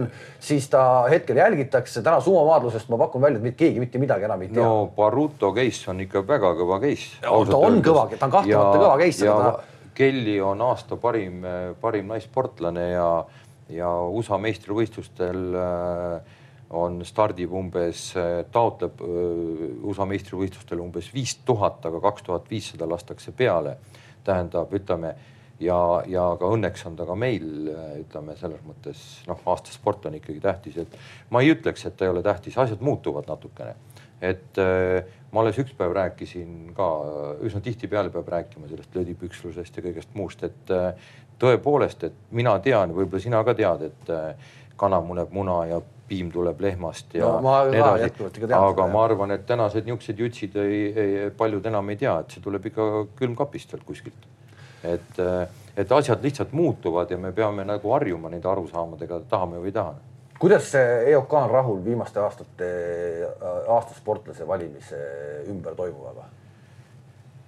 siis 0.47 0.67
ta 0.71 0.81
hetkel 1.11 1.41
jälgitakse. 1.41 2.03
täna 2.05 2.19
sumomaadlusest 2.23 2.91
ma 2.93 2.99
pakun 3.01 3.25
välja, 3.25 3.41
et 3.41 3.57
keegi 3.57 3.81
mitte 3.81 4.01
midagi 4.01 4.29
enam 4.29 4.43
ei 4.45 4.51
tea. 4.51 4.61
no 4.61 4.91
Baruto 4.95 5.51
case 5.55 5.89
on 5.91 6.03
ikka 6.05 6.23
väga 6.27 6.53
kõva 6.59 6.81
case. 6.83 7.15
ta 7.21 7.31
on 7.33 7.81
kõva, 7.85 8.09
ta 8.13 8.27
on 8.29 8.35
kahtlemata 8.37 8.83
kõva 8.83 8.99
case, 9.01 9.31
aga 9.33 9.55
ta 9.55 9.74
Kelly 9.95 10.39
on 10.43 10.61
aasta 10.61 10.97
parim, 10.99 11.43
parim 11.81 12.09
naissportlane 12.11 12.89
ja, 12.91 13.09
ja 13.71 13.91
USA 14.11 14.37
meistrivõistlustel 14.43 15.59
äh, 15.59 16.33
on, 16.75 16.99
stardib 17.07 17.53
umbes, 17.55 18.09
taotleb 18.51 18.99
äh, 19.05 19.13
USA 19.87 20.07
meistrivõistlustel 20.09 20.81
umbes 20.83 21.11
viis 21.13 21.37
tuhat, 21.47 21.85
aga 21.87 22.01
kaks 22.09 22.27
tuhat 22.27 22.51
viissada 22.51 22.89
lastakse 22.89 23.31
peale. 23.31 23.77
tähendab, 24.25 24.71
ütleme 24.73 25.13
ja, 25.59 25.77
ja 26.09 26.23
ka 26.39 26.49
õnneks 26.49 26.85
on 26.89 26.95
ta 26.97 27.05
ka 27.07 27.15
meil, 27.15 27.45
ütleme 28.01 28.35
selles 28.39 28.63
mõttes 28.65 29.03
noh, 29.29 29.39
aastasport 29.51 30.07
on 30.09 30.17
ikkagi 30.19 30.41
tähtis, 30.43 30.79
et 30.81 30.97
ma 31.29 31.43
ei 31.43 31.53
ütleks, 31.53 31.85
et 31.85 31.97
ta 31.97 32.07
ei 32.07 32.13
ole 32.13 32.23
tähtis, 32.25 32.57
asjad 32.57 32.81
muutuvad 32.81 33.29
natukene. 33.29 33.75
Et 34.21 34.59
äh, 34.61 35.03
ma 35.31 35.43
alles 35.43 35.57
üks 35.59 35.73
päev 35.75 35.95
rääkisin 35.95 36.73
ka, 36.75 36.89
üsna 37.43 37.61
tihtipeale 37.63 38.11
peab 38.13 38.29
rääkima 38.31 38.69
sellest 38.71 38.95
löödipükslusest 38.95 39.77
ja 39.77 39.83
kõigest 39.83 40.13
muust, 40.15 40.43
et 40.47 40.71
äh, 40.71 40.93
tõepoolest, 41.41 42.05
et 42.07 42.15
mina 42.31 42.55
tean, 42.63 42.93
võib-olla 42.95 43.23
sina 43.23 43.43
ka 43.43 43.55
tead, 43.57 43.89
et 43.89 44.13
äh, 44.13 44.55
kana 44.79 45.01
muneb 45.03 45.33
muna 45.35 45.59
ja 45.69 45.81
piim 46.07 46.29
tuleb 46.31 46.59
lehmast 46.61 47.15
ja 47.17 47.25
no, 47.25 47.41
ma 47.41 47.57
nii 47.65 47.81
edasi. 47.81 48.45
aga 48.53 48.87
ma 48.91 49.03
arvan, 49.07 49.33
et 49.33 49.45
tänased 49.49 49.87
niisugused 49.87 50.19
jutsid 50.21 50.57
ei, 50.61 50.81
ei, 50.93 51.13
paljud 51.37 51.65
enam 51.65 51.89
ei 51.89 51.97
tea, 51.97 52.13
et 52.21 52.35
see 52.35 52.43
tuleb 52.45 52.67
ikka 52.69 52.89
külmkapist 53.17 53.73
veel 53.73 53.85
kuskilt. 53.87 54.27
et, 54.85 55.21
et 55.75 55.91
asjad 55.91 56.21
lihtsalt 56.21 56.53
muutuvad 56.53 57.09
ja 57.11 57.17
me 57.17 57.31
peame 57.33 57.65
nagu 57.65 57.93
harjuma 57.95 58.29
nende 58.29 58.47
arusaamadega, 58.51 59.23
tahame 59.29 59.57
või 59.63 59.73
ei 59.73 59.79
taha. 59.79 59.95
Kuidas 60.39 60.71
EOK 60.75 61.33
on 61.33 61.49
rahul 61.49 61.83
viimaste 61.85 62.19
aastate 62.19 62.71
aastasportlase 63.67 64.47
valimise 64.47 64.99
ümber 65.49 65.75
toimuvaga? 65.75 66.29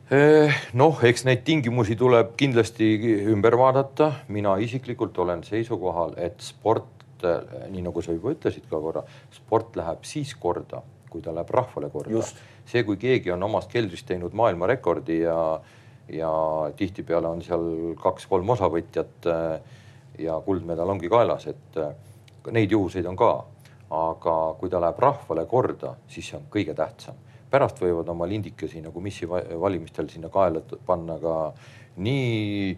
Eh, 0.08 0.54
noh, 0.80 1.02
eks 1.04 1.26
neid 1.28 1.42
tingimusi 1.44 1.98
tuleb 2.00 2.30
kindlasti 2.40 2.86
ümber 3.28 3.58
vaadata. 3.60 4.14
mina 4.28 4.56
isiklikult 4.58 5.18
olen 5.20 5.44
seisukohal, 5.44 6.14
et 6.16 6.40
sport 6.40 6.86
nii 7.72 7.82
nagu 7.82 8.02
sa 8.02 8.14
juba 8.14 8.32
ütlesid 8.32 8.70
ka 8.70 8.80
korra, 8.80 9.04
sport 9.34 9.76
läheb 9.76 10.06
siis 10.06 10.34
korda, 10.36 10.82
kui 11.10 11.22
ta 11.22 11.34
läheb 11.36 11.50
rahvale 11.50 11.90
korda. 11.90 12.24
see, 12.66 12.84
kui 12.84 12.98
keegi 12.98 13.32
on 13.32 13.44
omast 13.44 13.72
keldrist 13.72 14.08
teinud 14.08 14.34
maailmarekordi 14.34 15.22
ja, 15.22 15.60
ja 16.08 16.32
tihtipeale 16.78 17.28
on 17.28 17.42
seal 17.42 17.96
kaks-kolm 18.00 18.50
osavõtjat 18.56 19.28
eh, 19.28 19.60
ja 20.24 20.40
kuldmedal 20.46 20.90
ongi 20.90 21.10
kaelas, 21.10 21.48
et 21.48 21.78
eh, 21.84 21.92
neid 22.52 22.72
juhuseid 22.72 23.06
on 23.06 23.16
ka. 23.16 23.32
aga 23.88 24.34
kui 24.60 24.70
ta 24.70 24.82
läheb 24.84 24.98
rahvale 25.00 25.46
korda, 25.48 25.94
siis 26.12 26.28
see 26.28 26.36
on 26.38 26.46
kõige 26.52 26.74
tähtsam. 26.76 27.16
pärast 27.52 27.80
võivad 27.80 28.10
oma 28.10 28.28
lindikesi 28.28 28.82
nagu 28.82 29.00
missi 29.02 29.28
valimistel 29.30 30.10
sinna 30.10 30.30
kaela 30.30 30.62
panna 30.86 31.16
ka 31.20 31.36
nii 31.98 32.78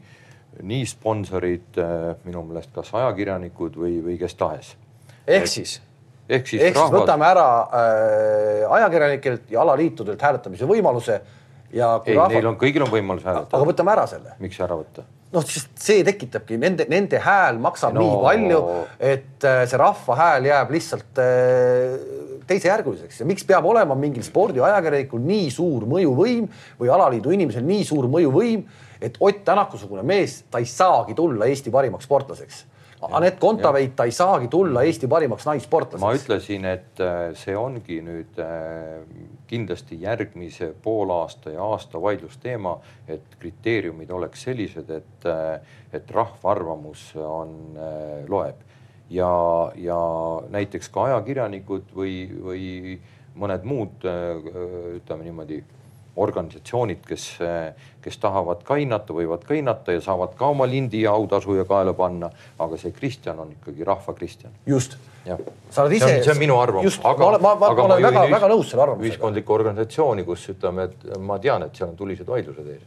nii 0.64 0.86
sponsorid, 0.86 1.78
äh, 1.78 2.16
minu 2.26 2.44
meelest 2.48 2.72
kas 2.76 2.92
ajakirjanikud 2.98 3.78
või, 3.80 4.00
või 4.06 4.18
kes 4.20 4.36
tahes. 4.36 4.72
ehk 5.28 5.48
siis, 5.48 5.80
ehk 6.30 6.48
siis, 6.48 6.62
ehk 6.62 6.76
rahvad... 6.76 6.90
siis 6.90 7.02
võtame 7.02 7.28
ära 7.30 7.48
äh, 7.62 8.72
ajakirjanikelt 8.80 9.52
ja 9.54 9.62
alaliitudelt 9.62 10.22
hääletamise 10.22 10.68
võimaluse 10.70 11.20
ja 11.74 11.94
ei 12.06 12.18
rahva..., 12.18 12.34
neil 12.34 12.52
on, 12.52 12.58
kõigil 12.60 12.86
on 12.86 12.92
võimalus 12.92 13.26
hääletada. 13.28 13.58
aga 13.58 13.72
võtame 13.72 13.94
ära 13.94 14.08
selle. 14.10 14.36
miks 14.40 14.60
ära 14.66 14.78
võtta? 14.80 15.06
Noh, 15.36 15.46
sest 15.46 15.72
see 15.80 16.04
tekitabki 16.08 16.58
nende, 16.62 16.88
nende 16.90 17.22
hääl 17.24 17.60
maksab 17.62 17.96
no... 17.98 18.06
nii 18.06 18.20
palju, 18.26 18.62
et 19.12 19.48
äh, 19.48 19.64
see 19.70 19.80
rahva 19.80 20.20
hääl 20.20 20.50
jääb 20.50 20.74
lihtsalt 20.74 21.22
äh, 21.24 21.96
teisejärguliseks 22.50 23.22
ja 23.22 23.30
miks 23.30 23.46
peab 23.46 23.68
olema 23.70 23.98
mingil 24.00 24.26
spordiajakirjanikul 24.26 25.22
nii 25.22 25.50
suur 25.54 25.86
mõjuvõim 25.90 26.48
või 26.80 26.94
alaliidu 26.96 27.36
inimesel 27.38 27.68
nii 27.68 27.84
suur 27.86 28.10
mõjuvõim 28.10 28.66
et 29.02 29.16
Ott 29.20 29.44
Tänaku-sugune 29.46 30.04
mees, 30.04 30.44
ta 30.52 30.60
ei 30.60 30.68
saagi 30.68 31.16
tulla 31.16 31.48
Eesti 31.48 31.72
parimaks 31.72 32.08
sportlaseks. 32.08 32.64
Anett 33.02 33.40
Kontaveit, 33.40 33.94
ta 33.96 34.04
ei 34.04 34.12
saagi 34.12 34.50
tulla 34.52 34.82
Eesti 34.84 35.08
parimaks 35.08 35.46
naissportlaseks. 35.48 36.04
ma 36.04 36.12
ütlesin, 36.16 36.66
et 36.68 37.00
äh, 37.00 37.30
see 37.40 37.56
ongi 37.56 38.02
nüüd 38.04 38.40
äh, 38.44 39.00
kindlasti 39.48 40.02
järgmise 40.02 40.74
poolaasta 40.84 41.54
ja 41.54 41.64
aasta 41.64 42.02
vaidlusteema, 42.02 42.76
et 43.08 43.40
kriteeriumid 43.40 44.12
oleks 44.12 44.44
sellised, 44.50 44.92
et, 44.92 45.30
äh, 45.32 45.78
et 45.96 46.12
rahva 46.12 46.52
arvamus 46.52 47.14
on, 47.24 47.56
loeb. 48.28 48.68
Ja, 49.10 49.32
ja 49.80 50.00
näiteks 50.52 50.92
ka 50.94 51.08
ajakirjanikud 51.08 51.96
või, 51.96 52.14
või 52.44 53.00
mõned 53.40 53.64
muud 53.66 54.04
ütleme 54.04 55.26
niimoodi 55.26 55.64
organisatsioonid, 56.20 57.04
kes, 57.08 57.26
kes 58.04 58.18
tahavad 58.22 58.64
ka 58.68 58.78
hinnata, 58.80 59.14
võivad 59.16 59.46
ka 59.48 59.56
hinnata 59.58 59.96
ja 59.96 60.02
saavad 60.04 60.36
ka 60.40 60.52
oma 60.54 60.68
lindi 60.70 61.04
ja 61.04 61.14
autasu 61.16 61.56
ja 61.58 61.66
kaela 61.70 61.94
panna. 61.94 62.30
aga 62.60 62.78
see 62.78 62.92
Kristjan 62.92 63.40
on 63.40 63.52
ikkagi 63.52 63.84
rahva 63.88 64.14
Kristjan. 64.14 64.54
just. 64.66 64.98
sa 65.70 65.84
oled 65.84 65.96
ise. 65.98 66.12
see 66.24 66.32
on 66.32 66.40
minu 66.40 66.60
arvamus. 66.60 67.00
aga, 67.04 67.32
ma 67.32 67.38
ma, 67.38 67.56
ma, 67.56 67.72
ma 67.74 67.84
olen 67.84 68.04
väga, 68.04 68.26
väga 68.32 68.52
nõus 68.52 68.72
selle 68.72 68.84
arvamusega. 68.88 69.08
ühiskondlikku 69.08 69.54
organisatsiooni, 69.54 70.26
kus 70.28 70.50
ütleme, 70.56 70.90
et 70.90 71.18
ma 71.20 71.40
tean, 71.40 71.64
et 71.64 71.76
seal 71.76 71.90
on 71.90 71.96
tulised 72.00 72.28
vaidlused 72.28 72.70
ees. 72.76 72.86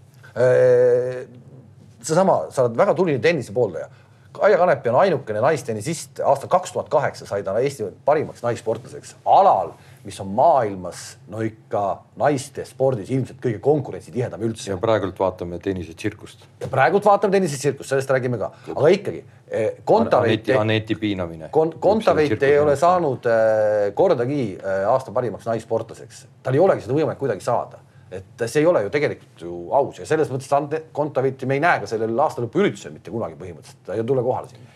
seesama, 2.02 2.46
sa 2.50 2.66
oled 2.66 2.78
väga 2.78 2.94
tuline 2.98 3.20
tennise 3.22 3.52
pooldaja 3.52 3.90
Kaia 4.32 4.58
Kanepi 4.58 4.88
on 4.88 4.96
ainukene 4.96 5.40
naistennisist, 5.44 6.20
aastal 6.24 6.48
kaks 6.48 6.72
tuhat 6.72 6.88
kaheksa 6.88 7.26
sai 7.28 7.42
ta 7.44 7.52
Eesti 7.60 7.90
parimaks 8.04 8.42
naissportlaseks 8.42 9.16
alal 9.28 9.74
mis 10.04 10.20
on 10.20 10.32
maailmas 10.34 11.02
no 11.30 11.42
ikka 11.46 11.82
naiste 12.18 12.64
spordis 12.66 13.10
ilmselt 13.14 13.38
kõige 13.42 13.60
konkurentsitihedam 13.62 14.42
üldse. 14.48 14.70
ja 14.72 14.78
praegult 14.80 15.18
vaatame 15.18 15.58
tennisetsirkust. 15.62 16.46
ja 16.60 16.70
praegult 16.72 17.06
vaatame 17.06 17.36
tennisetsirkust, 17.36 17.90
sellest 17.92 18.10
räägime 18.10 18.40
ka, 18.40 18.50
aga 18.74 18.92
ikkagi 18.96 19.22
eh, 19.48 19.70
Kontaveit. 19.84 20.50
Aneti 20.58 20.96
piinamine 20.98 21.52
Kon. 21.54 21.74
Kontaveit 21.80 22.42
ei 22.42 22.58
ole 22.58 22.76
saanud 22.76 23.30
eh, 23.30 23.86
kordagi 23.94 24.42
eh, 24.56 24.84
aasta 24.90 25.14
parimaks 25.14 25.46
naissportlaseks, 25.50 26.26
tal 26.42 26.58
ei 26.58 26.64
olegi 26.64 26.86
seda 26.86 26.98
võimalik 26.98 27.22
kuidagi 27.22 27.44
saada 27.46 27.82
et 28.12 28.44
see 28.44 28.60
ei 28.60 28.66
ole 28.68 28.82
ju 28.84 28.90
tegelikult 28.92 29.40
ju 29.46 29.54
aus 29.72 30.02
ja 30.02 30.06
selles 30.08 30.28
mõttes 30.28 30.82
Kontaveiti 30.92 31.48
me 31.48 31.56
ei 31.56 31.64
näe 31.64 31.80
ka 31.80 31.88
sellel 31.88 32.18
aastalõpuüritusel 32.26 32.92
mitte 32.92 33.14
kunagi 33.14 33.38
põhimõtteliselt, 33.40 33.86
ta 33.86 33.96
ei 33.96 34.04
tule 34.04 34.24
kohale 34.26 34.50
sinna 34.52 34.71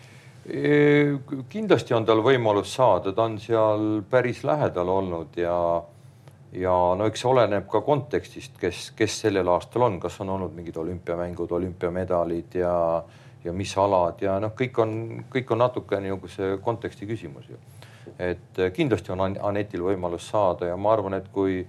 kindlasti 0.47 1.93
on 1.93 2.05
tal 2.07 2.21
võimalus 2.23 2.71
saada, 2.77 3.11
ta 3.13 3.25
on 3.27 3.37
seal 3.41 4.01
päris 4.09 4.43
lähedal 4.47 4.89
olnud 4.89 5.35
ja, 5.39 5.55
ja 6.55 6.75
no 6.95 7.07
eks 7.09 7.23
see 7.23 7.31
oleneb 7.31 7.67
ka 7.71 7.81
kontekstist, 7.83 8.55
kes, 8.59 8.91
kes 8.95 9.19
sellel 9.25 9.49
aastal 9.51 9.87
on, 9.89 9.99
kas 9.99 10.19
on 10.23 10.31
olnud 10.37 10.55
mingid 10.55 10.77
olümpiamängud, 10.79 11.51
olümpiamedalid 11.51 12.55
ja, 12.61 12.75
ja 13.43 13.53
mis 13.53 13.73
alad 13.77 14.23
ja 14.23 14.37
noh, 14.39 14.53
kõik 14.55 14.79
on, 14.83 14.93
kõik 15.33 15.51
on 15.51 15.63
natuke 15.65 15.99
niisuguse 16.03 16.53
konteksti 16.63 17.09
küsimus 17.09 17.49
ju. 17.51 17.59
et 18.19 18.63
kindlasti 18.73 19.11
on 19.11 19.25
Anetil 19.27 19.83
võimalus 19.83 20.29
saada 20.31 20.71
ja 20.71 20.77
ma 20.79 20.95
arvan, 20.95 21.19
et 21.19 21.27
kui 21.33 21.65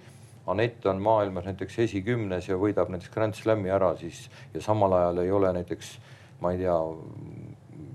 Anett 0.48 0.86
on 0.88 1.02
maailmas 1.02 1.44
näiteks 1.44 1.82
esikümnes 1.84 2.46
ja 2.48 2.56
võidab 2.56 2.88
näiteks 2.88 3.10
Grand 3.12 3.34
Slami 3.36 3.68
ära, 3.68 3.90
siis 3.98 4.30
ja 4.54 4.62
samal 4.64 4.94
ajal 4.96 5.18
ei 5.26 5.32
ole 5.34 5.50
näiteks 5.58 5.98
ma 6.40 6.52
ei 6.54 6.62
tea, 6.62 6.76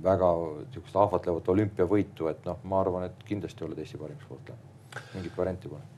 väga 0.04 0.30
niisugust 0.68 1.00
ahvatlevat 1.00 1.50
olümpiavõitu, 1.56 2.30
et 2.32 2.46
noh, 2.48 2.60
ma 2.70 2.82
arvan, 2.84 3.08
et 3.10 3.26
kindlasti 3.28 3.66
oled 3.66 3.80
Eesti 3.80 4.00
parim 4.02 4.20
sportlane, 4.24 5.02
mingit 5.16 5.36
varianti 5.38 5.72
pole. 5.72 5.90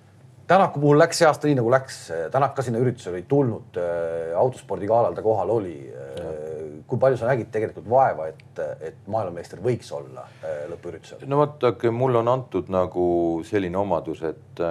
Tänaku 0.46 0.80
puhul 0.80 1.00
läks 1.02 1.18
see 1.18 1.26
aasta 1.26 1.50
nii 1.50 1.58
nagu 1.58 1.72
läks, 1.74 1.96
Tänak 2.32 2.52
ka 2.54 2.62
sinna 2.62 2.78
üritusele 2.78 3.18
ei 3.18 3.24
tulnud 3.26 3.80
äh,, 3.82 4.36
autospordigalal 4.38 5.16
ta 5.18 5.24
kohal 5.26 5.50
oli 5.56 5.74
äh,. 5.90 6.84
kui 6.86 7.02
palju 7.02 7.18
sa 7.18 7.32
nägid 7.32 7.50
tegelikult 7.50 7.88
vaeva, 7.90 8.28
et, 8.30 8.60
et 8.86 9.08
maailmameister 9.10 9.58
võiks 9.66 9.90
olla 9.98 10.28
äh, 10.46 10.68
lõpuüritusel? 10.70 11.26
no 11.26 11.42
vaadake, 11.42 11.90
mulle 11.90 12.22
on 12.22 12.30
antud 12.30 12.70
nagu 12.70 13.08
selline 13.48 13.82
omadus, 13.82 14.22
et 14.22 14.62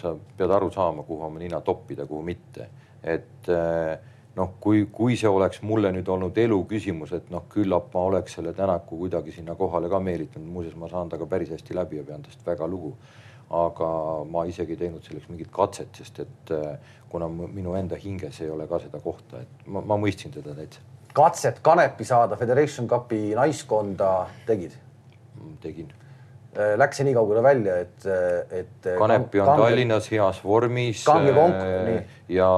sa 0.00 0.14
pead 0.38 0.54
aru 0.56 0.70
saama, 0.72 1.04
kuhu 1.04 1.28
oma 1.28 1.42
nina 1.42 1.60
toppida, 1.60 2.08
kuhu 2.08 2.24
mitte, 2.24 2.70
et 3.04 3.52
äh, 3.52 3.98
noh, 4.38 4.54
kui, 4.62 4.86
kui 4.92 5.16
see 5.18 5.30
oleks 5.30 5.62
mulle 5.66 5.90
nüüd 5.94 6.08
olnud 6.14 6.36
elu 6.38 6.58
küsimus, 6.70 7.12
et 7.16 7.30
noh, 7.34 7.44
küllap 7.52 7.92
ma 7.94 8.04
oleks 8.08 8.38
selle 8.38 8.54
Tänaku 8.56 9.00
kuidagi 9.02 9.34
sinna 9.34 9.56
kohale 9.58 9.90
ka 9.90 10.00
meelitanud, 10.00 10.48
muuseas, 10.54 10.76
ma 10.78 10.90
saan 10.90 11.10
temaga 11.10 11.28
päris 11.30 11.52
hästi 11.54 11.76
läbi 11.76 12.00
ja 12.00 12.06
pean 12.06 12.26
tast 12.26 12.46
väga 12.46 12.68
lugu. 12.68 12.94
aga 13.48 13.86
ma 14.28 14.42
isegi 14.44 14.74
ei 14.74 14.76
teinud 14.76 15.06
selleks 15.06 15.30
mingit 15.30 15.48
katset, 15.48 15.88
sest 15.96 16.18
et 16.20 16.50
äh, 16.52 16.74
kuna 17.08 17.30
minu 17.32 17.72
enda 17.78 17.96
hinges 17.96 18.42
ei 18.44 18.50
ole 18.52 18.66
ka 18.68 18.76
seda 18.82 19.00
kohta, 19.00 19.40
et 19.40 19.62
ma, 19.66 19.80
ma 19.80 19.96
mõistsin 19.96 20.34
teda 20.34 20.52
täitsa. 20.52 20.84
katset 21.16 21.62
Kanepi 21.64 22.04
saada 22.04 22.36
Federation 22.36 22.88
Cupi 22.88 23.32
naiskonda 23.38 24.10
tegid? 24.46 24.76
tegin 25.62 25.88
Äh, 25.88 26.07
läks 26.56 26.98
see 26.98 27.06
nii 27.06 27.14
kaugele 27.16 27.42
välja, 27.44 27.76
et, 27.84 28.06
et. 28.54 28.88
Kanepi 28.98 29.42
on 29.42 29.50
kange, 29.50 29.68
Tallinnas 29.68 30.08
heas 30.12 30.40
vormis. 30.44 31.04
kange 31.06 31.34
konk, 31.36 31.60
äh, 31.60 32.18
ja, 32.32 32.50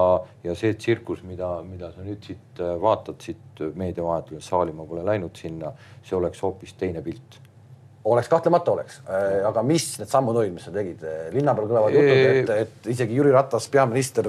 ja 0.44 0.56
see 0.58 0.74
tsirkus, 0.78 1.24
mida, 1.26 1.58
mida 1.66 1.90
sa 1.92 2.04
nüüd 2.06 2.24
siit 2.24 2.62
äh, 2.62 2.74
vaatad 2.80 3.20
siit 3.24 3.62
meedia 3.74 4.06
vahendusel, 4.06 4.42
saali 4.46 4.74
ma 4.76 4.86
pole 4.88 5.04
läinud 5.06 5.36
sinna, 5.36 5.72
see 6.06 6.16
oleks 6.16 6.42
hoopis 6.46 6.76
teine 6.80 7.04
pilt 7.04 7.40
oleks, 8.10 8.30
kahtlemata 8.32 8.72
oleks, 8.72 9.02
aga 9.44 9.60
mis 9.66 9.90
need 10.00 10.08
sammud 10.08 10.38
olid, 10.40 10.54
mis 10.56 10.64
sa 10.64 10.70
tegid? 10.72 11.02
linna 11.34 11.52
peal 11.52 11.66
kõlavad 11.68 11.92
jutud, 11.92 12.20
et, 12.30 12.52
et 12.64 12.86
isegi 12.94 13.18
Jüri 13.18 13.34
Ratas, 13.34 13.66
peaminister, 13.68 14.24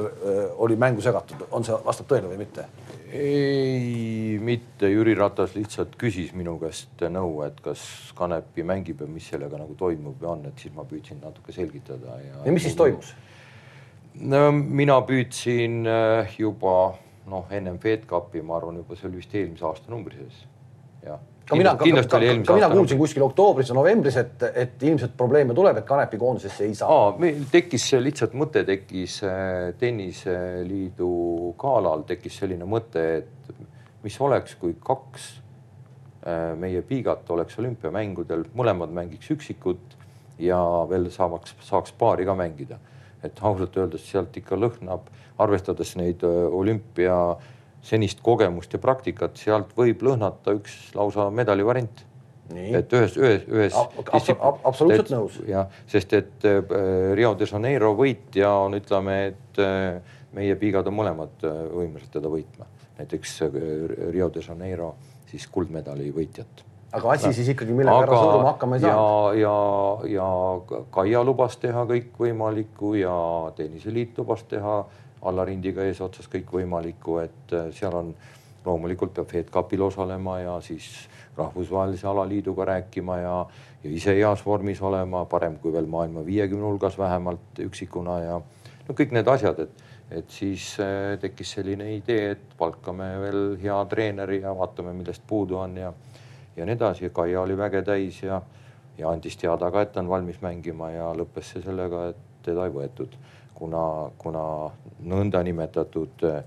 oli 0.59 0.75
mängu 0.75 0.99
segatud, 1.05 1.45
on 1.55 1.63
see, 1.63 1.77
vastab 1.85 2.09
tõele 2.11 2.33
või 2.33 2.41
mitte? 2.41 2.65
Ei, 3.13 4.37
mitte 4.41 4.89
Jüri 4.91 5.15
Ratas 5.17 5.55
lihtsalt 5.55 5.97
küsis 5.99 6.31
minu 6.37 6.57
käest 6.61 7.03
nõu, 7.11 7.41
et 7.45 7.59
kas 7.63 7.83
Kanepi 8.17 8.65
mängib 8.67 9.03
ja 9.03 9.09
mis 9.09 9.27
sellega 9.31 9.59
nagu 9.59 9.75
toimub 9.79 10.21
ja 10.23 10.33
on, 10.35 10.45
et 10.49 10.63
siis 10.63 10.75
ma 10.75 10.85
püüdsin 10.87 11.21
natuke 11.23 11.55
selgitada 11.55 12.19
ja. 12.23 12.43
ja 12.45 12.55
mis 12.55 12.67
siis 12.67 12.77
toimus? 12.79 13.13
no 14.15 14.45
mina 14.51 14.99
püüdsin 15.07 15.81
äh, 15.87 16.37
juba 16.39 16.93
noh, 17.31 17.51
ennem 17.53 17.77
FedCupi, 17.79 18.41
ma 18.43 18.57
arvan, 18.57 18.81
juba 18.81 18.97
see 18.97 19.09
oli 19.09 19.21
vist 19.21 19.35
eelmise 19.35 19.67
aasta 19.67 19.93
numbri 19.93 20.17
sees, 20.19 20.45
jah 21.05 21.21
ka 21.51 21.59
mina, 21.59 21.73
ka, 21.75 21.83
ka, 21.83 22.19
ka 22.47 22.55
mina 22.55 22.69
kuulsin 22.71 22.99
kuskil 22.99 23.25
oktoobris 23.25 23.71
ja 23.71 23.75
novembris, 23.75 24.17
et, 24.21 24.45
et 24.63 24.83
ilmselt 24.87 25.17
probleeme 25.19 25.55
tuleb, 25.57 25.81
et 25.81 25.87
Kanepi 25.87 26.19
koondisesse 26.21 26.63
ei 26.67 26.75
saa. 26.77 27.11
meil 27.19 27.43
tekkis 27.51 27.89
lihtsalt 27.99 28.35
mõte, 28.39 28.63
tekkis 28.67 29.17
äh, 29.27 29.71
tenniseliidu 29.81 31.11
galal 31.59 32.05
tekkis 32.07 32.39
selline 32.43 32.67
mõte, 32.69 33.05
et 33.19 33.65
mis 34.05 34.17
oleks, 34.23 34.55
kui 34.61 34.77
kaks 34.79 35.27
äh, 36.23 36.53
meie 36.59 36.83
piigat 36.87 37.27
oleks 37.35 37.59
olümpiamängudel, 37.59 38.47
mõlemad 38.57 38.93
mängiks 38.95 39.33
üksikut 39.35 39.97
ja 40.41 40.61
veel 40.89 41.11
saaks, 41.11 41.57
saaks 41.67 41.97
paari 41.99 42.27
ka 42.27 42.37
mängida. 42.37 42.79
et 43.21 43.37
ausalt 43.45 43.75
öeldes 43.77 44.01
sealt 44.09 44.37
ikka 44.39 44.57
lõhnab, 44.57 45.11
arvestades 45.37 45.91
neid 45.99 46.23
äh, 46.25 46.45
olümpia 46.49 47.17
senist 47.81 48.21
kogemust 48.23 48.73
ja 48.73 48.79
praktikat, 48.81 49.37
sealt 49.41 49.75
võib 49.77 50.03
lõhnata 50.05 50.55
üks 50.57 50.77
lausa 50.97 51.29
medalivariant. 51.33 52.05
et 52.51 52.93
ühes, 52.93 53.13
ühes, 53.17 53.45
ühes 53.47 53.75
absoluutselt 54.03 55.11
nõus. 55.13 55.37
jah, 55.47 55.69
sest 55.87 56.13
et 56.13 56.47
äh, 56.47 56.59
Rio 57.15 57.33
de 57.39 57.47
Janeiro 57.51 57.93
võitja 57.95 58.49
on, 58.65 58.75
ütleme, 58.75 59.15
et 59.31 59.61
äh, 59.63 60.17
meie 60.35 60.57
piigad 60.59 60.87
on 60.87 60.97
mõlemad 60.99 61.47
äh, 61.47 61.61
võimelised 61.71 62.11
teda 62.17 62.31
võitma, 62.31 62.67
näiteks 62.99 63.39
Rio 64.11 64.29
de 64.29 64.43
Janeiro 64.47 64.95
siis 65.31 65.47
kuldmedali 65.47 66.11
võitjat 66.11 66.67
aga 66.91 67.13
asi 67.15 67.31
siis 67.35 67.51
ikkagi, 67.53 67.73
millega 67.75 68.03
ära 68.03 68.17
suruma 68.19 68.49
hakkama 68.51 68.77
ei 68.77 68.83
saa. 68.83 68.95
ja, 69.39 69.45
ja, 69.45 70.17
ja 70.17 70.81
Kaia 70.93 71.23
lubas 71.23 71.55
teha 71.61 71.85
kõikvõimalikku 71.89 72.95
ja 72.99 73.15
tenniseliit 73.55 74.19
lubas 74.19 74.43
teha 74.51 74.81
Allar 75.21 75.49
Indiga 75.53 75.83
eesotsas 75.85 76.29
kõikvõimalikku, 76.31 77.17
et 77.21 77.53
äh, 77.53 77.69
seal 77.75 77.93
on 77.97 78.13
loomulikult 78.65 79.13
peab 79.17 79.29
FedCupil 79.29 79.81
osalema 79.87 80.39
ja 80.39 80.55
siis 80.61 80.87
rahvusvahelise 81.37 82.07
alaliiduga 82.07 82.65
rääkima 82.65 83.17
ja, 83.17 83.35
ja 83.83 83.91
ise 83.91 84.15
heas 84.17 84.45
vormis 84.45 84.81
olema, 84.81 85.25
parem 85.25 85.57
kui 85.61 85.73
veel 85.73 85.87
maailma 85.89 86.25
viiekümne 86.25 86.65
hulgas 86.65 86.97
vähemalt 86.97 87.61
üksikuna 87.65 88.17
ja 88.25 88.41
no 88.87 88.95
kõik 88.97 89.13
need 89.15 89.29
asjad, 89.31 89.61
et, 89.65 89.83
et 90.21 90.33
siis 90.33 90.73
äh, 90.83 91.17
tekkis 91.21 91.55
selline 91.57 91.91
idee, 91.95 92.31
et 92.35 92.57
palkame 92.57 93.11
veel 93.21 93.43
hea 93.61 93.77
treeneri 93.93 94.41
ja 94.41 94.55
vaatame, 94.57 94.93
millest 94.97 95.25
puudu 95.27 95.61
on 95.61 95.77
ja, 95.77 95.93
ja 96.57 96.65
nii 96.65 96.77
edasi. 96.77 97.09
Kaia 97.13 97.41
oli 97.45 97.57
väge 97.57 97.81
täis 97.87 98.21
ja, 98.23 98.41
ja 98.97 99.13
andis 99.13 99.37
teada 99.37 99.71
ka, 99.71 99.85
et 99.85 99.93
ta 99.93 100.03
on 100.03 100.09
valmis 100.09 100.41
mängima 100.41 100.91
ja 100.93 101.11
lõppes 101.17 101.53
see 101.53 101.65
sellega, 101.65 102.09
et 102.11 102.27
teda 102.45 102.65
ei 102.65 102.73
võetud 102.73 103.17
kuna, 103.61 103.85
kuna 104.17 104.43
nõndanimetatud 105.05 106.25
äh, 106.29 106.43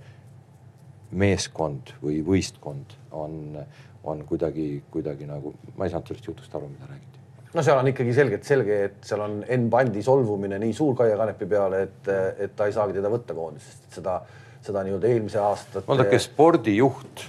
meeskond 1.14 1.94
või 2.02 2.20
võistkond 2.26 2.96
on, 3.14 3.58
on 4.02 4.24
kuidagi, 4.26 4.82
kuidagi 4.90 5.28
nagu, 5.30 5.54
ma 5.76 5.86
ei 5.86 5.92
saanud 5.94 6.10
sellest 6.10 6.32
jutust 6.32 6.56
aru, 6.58 6.70
mida 6.72 6.88
räägiti 6.90 7.22
no 7.54 7.62
seal 7.62 7.78
on 7.78 7.90
ikkagi 7.92 8.16
selgelt 8.16 8.48
selge, 8.48 8.80
et 8.88 9.06
seal 9.06 9.22
on 9.22 9.38
N-bandi 9.44 10.02
solvumine 10.02 10.58
nii 10.62 10.74
suur 10.74 10.96
Kaia 10.98 11.18
Kanepi 11.20 11.46
peale, 11.50 11.84
et, 11.86 12.10
et 12.46 12.58
ta 12.58 12.66
ei 12.66 12.74
saagi 12.74 12.96
teda 12.96 13.12
võtta 13.12 13.36
koondisest, 13.36 13.86
et 13.86 14.00
seda, 14.00 14.18
seda 14.64 14.82
nii-öelda 14.86 15.12
eelmise 15.12 15.38
aasta. 15.38 15.84
vaadake 15.86 16.18
spordijuht, 16.18 17.26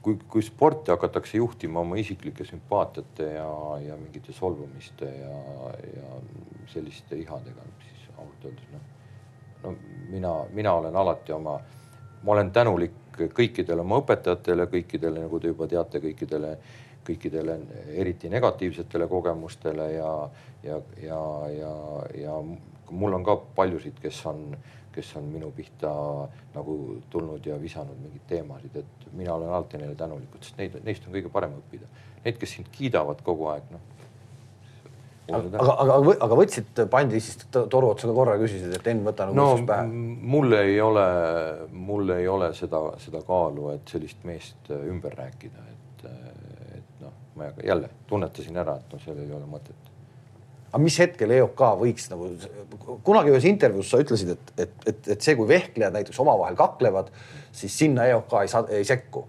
kui, 0.00 0.16
kui 0.32 0.44
sporti 0.46 0.94
hakatakse 0.94 1.36
juhtima 1.42 1.84
oma 1.84 2.00
isiklike 2.00 2.48
sümpaatiate 2.48 3.30
ja, 3.36 3.52
ja 3.84 4.00
mingite 4.00 4.32
solvumiste 4.32 5.12
ja, 5.12 5.38
ja 5.92 6.20
selliste 6.72 7.20
ihadega, 7.20 7.68
siis 7.84 8.12
ausalt 8.16 8.48
öeldes 8.48 8.72
noh 8.72 8.92
no 9.62 9.74
mina, 10.10 10.32
mina 10.52 10.72
olen 10.72 10.96
alati 10.96 11.32
oma, 11.32 11.58
ma 12.22 12.32
olen 12.32 12.50
tänulik 12.52 12.92
kõikidele 13.16 13.80
oma 13.80 14.00
õpetajatele, 14.02 14.66
kõikidele, 14.72 15.24
nagu 15.24 15.40
te 15.40 15.52
juba 15.52 15.68
teate, 15.70 16.00
kõikidele, 16.04 16.52
kõikidele 17.06 17.58
eriti 17.96 18.28
negatiivsetele 18.28 19.08
kogemustele 19.08 19.90
ja, 19.94 20.12
ja, 20.66 20.80
ja, 21.02 21.20
ja, 21.54 21.74
ja 22.20 22.40
mul 22.90 23.16
on 23.16 23.24
ka 23.24 23.38
paljusid, 23.56 23.98
kes 24.02 24.20
on, 24.28 24.50
kes 24.92 25.14
on 25.16 25.30
minu 25.32 25.50
pihta 25.56 25.90
nagu 26.54 26.76
tulnud 27.10 27.46
ja 27.46 27.56
visanud 27.62 27.98
mingeid 28.02 28.28
teemasid, 28.28 28.76
et 28.82 29.10
mina 29.16 29.34
olen 29.34 29.48
alati 29.48 29.80
neile 29.80 29.96
tänulikud, 29.96 30.44
sest 30.44 30.60
neid, 30.60 30.76
neist 30.84 31.08
on 31.08 31.16
kõige 31.16 31.32
parem 31.32 31.56
õppida. 31.60 31.88
Need, 32.24 32.40
kes 32.40 32.56
sind 32.58 32.72
kiidavad 32.74 33.22
kogu 33.24 33.48
aeg, 33.52 33.68
noh 33.72 33.95
aga, 35.26 35.58
aga, 35.58 35.74
aga, 35.82 36.14
aga 36.26 36.38
võtsid, 36.38 36.82
pandi 36.90 37.20
siis 37.22 37.46
toru 37.52 37.90
otsaga 37.90 38.14
korra, 38.16 38.36
küsisid, 38.40 38.74
et 38.76 38.90
Enn, 38.92 39.02
võta 39.06 39.26
nagu 39.28 39.38
no, 39.38 39.48
pähe. 39.66 39.86
mul 40.34 40.54
ei 40.58 40.76
ole, 40.82 41.06
mul 41.72 42.12
ei 42.16 42.28
ole 42.30 42.52
seda, 42.58 42.82
seda 43.02 43.22
kaalu, 43.26 43.72
et 43.74 43.94
sellist 43.94 44.22
meest 44.28 44.70
äh, 44.70 44.84
ümber 44.90 45.16
rääkida, 45.18 45.64
et, 45.72 46.06
äh, 46.10 46.76
et 46.78 47.02
noh, 47.02 47.14
ma 47.38 47.50
jälle 47.64 47.90
tunnetasin 48.10 48.62
ära, 48.62 48.78
et 48.82 48.94
noh, 48.94 49.02
seal 49.02 49.18
ei 49.24 49.32
ole 49.34 49.48
mõtet. 49.50 49.90
aga 50.70 50.82
mis 50.84 50.98
hetkel 51.02 51.34
EOK 51.38 51.64
võiks 51.80 52.10
nagu, 52.12 52.30
kunagi 53.06 53.34
ühes 53.34 53.48
intervjuus 53.48 53.90
sa 53.90 54.02
ütlesid, 54.02 54.36
et, 54.36 54.54
et, 54.66 54.78
et, 54.92 55.10
et 55.16 55.26
see, 55.26 55.34
kui 55.38 55.48
vehklejad 55.50 55.94
näiteks 55.96 56.22
omavahel 56.22 56.58
kaklevad, 56.58 57.10
siis 57.54 57.74
sinna 57.84 58.06
EOK 58.12 58.38
ei 58.44 58.52
saa, 58.52 58.66
ei 58.70 58.86
sekku 58.86 59.26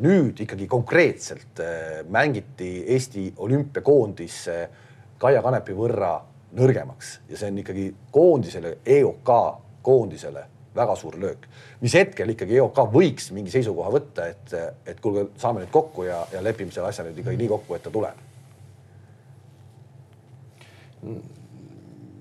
nüüd 0.00 0.38
ikkagi 0.44 0.68
konkreetselt 0.70 1.60
äh, 1.64 2.04
mängiti 2.08 2.84
Eesti 2.94 3.32
olümpiakoondis 3.42 4.36
Kaia 5.18 5.42
Kanepi 5.42 5.74
võrra 5.74 6.12
nõrgemaks 6.56 7.16
ja 7.28 7.38
see 7.38 7.50
on 7.50 7.58
ikkagi 7.62 7.88
koondisele, 8.14 8.76
EOK 8.86 9.32
koondisele 9.82 10.44
väga 10.74 10.94
suur 10.96 11.18
löök. 11.18 11.46
mis 11.80 11.94
hetkel 11.94 12.28
ikkagi 12.28 12.56
EOK 12.56 12.78
võiks 12.92 13.30
mingi 13.34 13.50
seisukoha 13.50 13.90
võtta, 13.90 14.26
et, 14.30 14.54
et 14.86 15.00
kuulge, 15.00 15.26
saame 15.36 15.64
nüüd 15.64 15.72
kokku 15.74 16.06
ja, 16.06 16.22
ja 16.32 16.42
lepime 16.42 16.70
selle 16.70 16.88
asja 16.88 17.04
nüüd 17.04 17.18
ikkagi 17.18 17.40
nii 17.40 17.48
kokku, 17.50 17.74
et 17.74 17.82
ta 17.82 17.90
tuleb? 17.90 18.26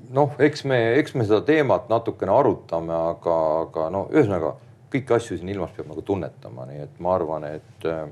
noh, 0.09 0.33
eks 0.39 0.63
me, 0.65 0.79
eks 0.97 1.13
me 1.13 1.27
seda 1.27 1.41
teemat 1.45 1.89
natukene 1.91 2.33
arutame, 2.33 2.95
aga, 3.13 3.37
aga 3.67 3.89
no 3.93 4.07
ühesõnaga 4.09 4.55
kõiki 4.93 5.15
asju 5.15 5.37
siin 5.37 5.49
ilmas 5.53 5.73
peab 5.75 5.89
nagu 5.91 6.03
tunnetama, 6.05 6.65
nii 6.69 6.83
et 6.85 6.99
ma 7.03 7.15
arvan, 7.15 7.45
et 7.49 7.87
äh, 7.87 8.05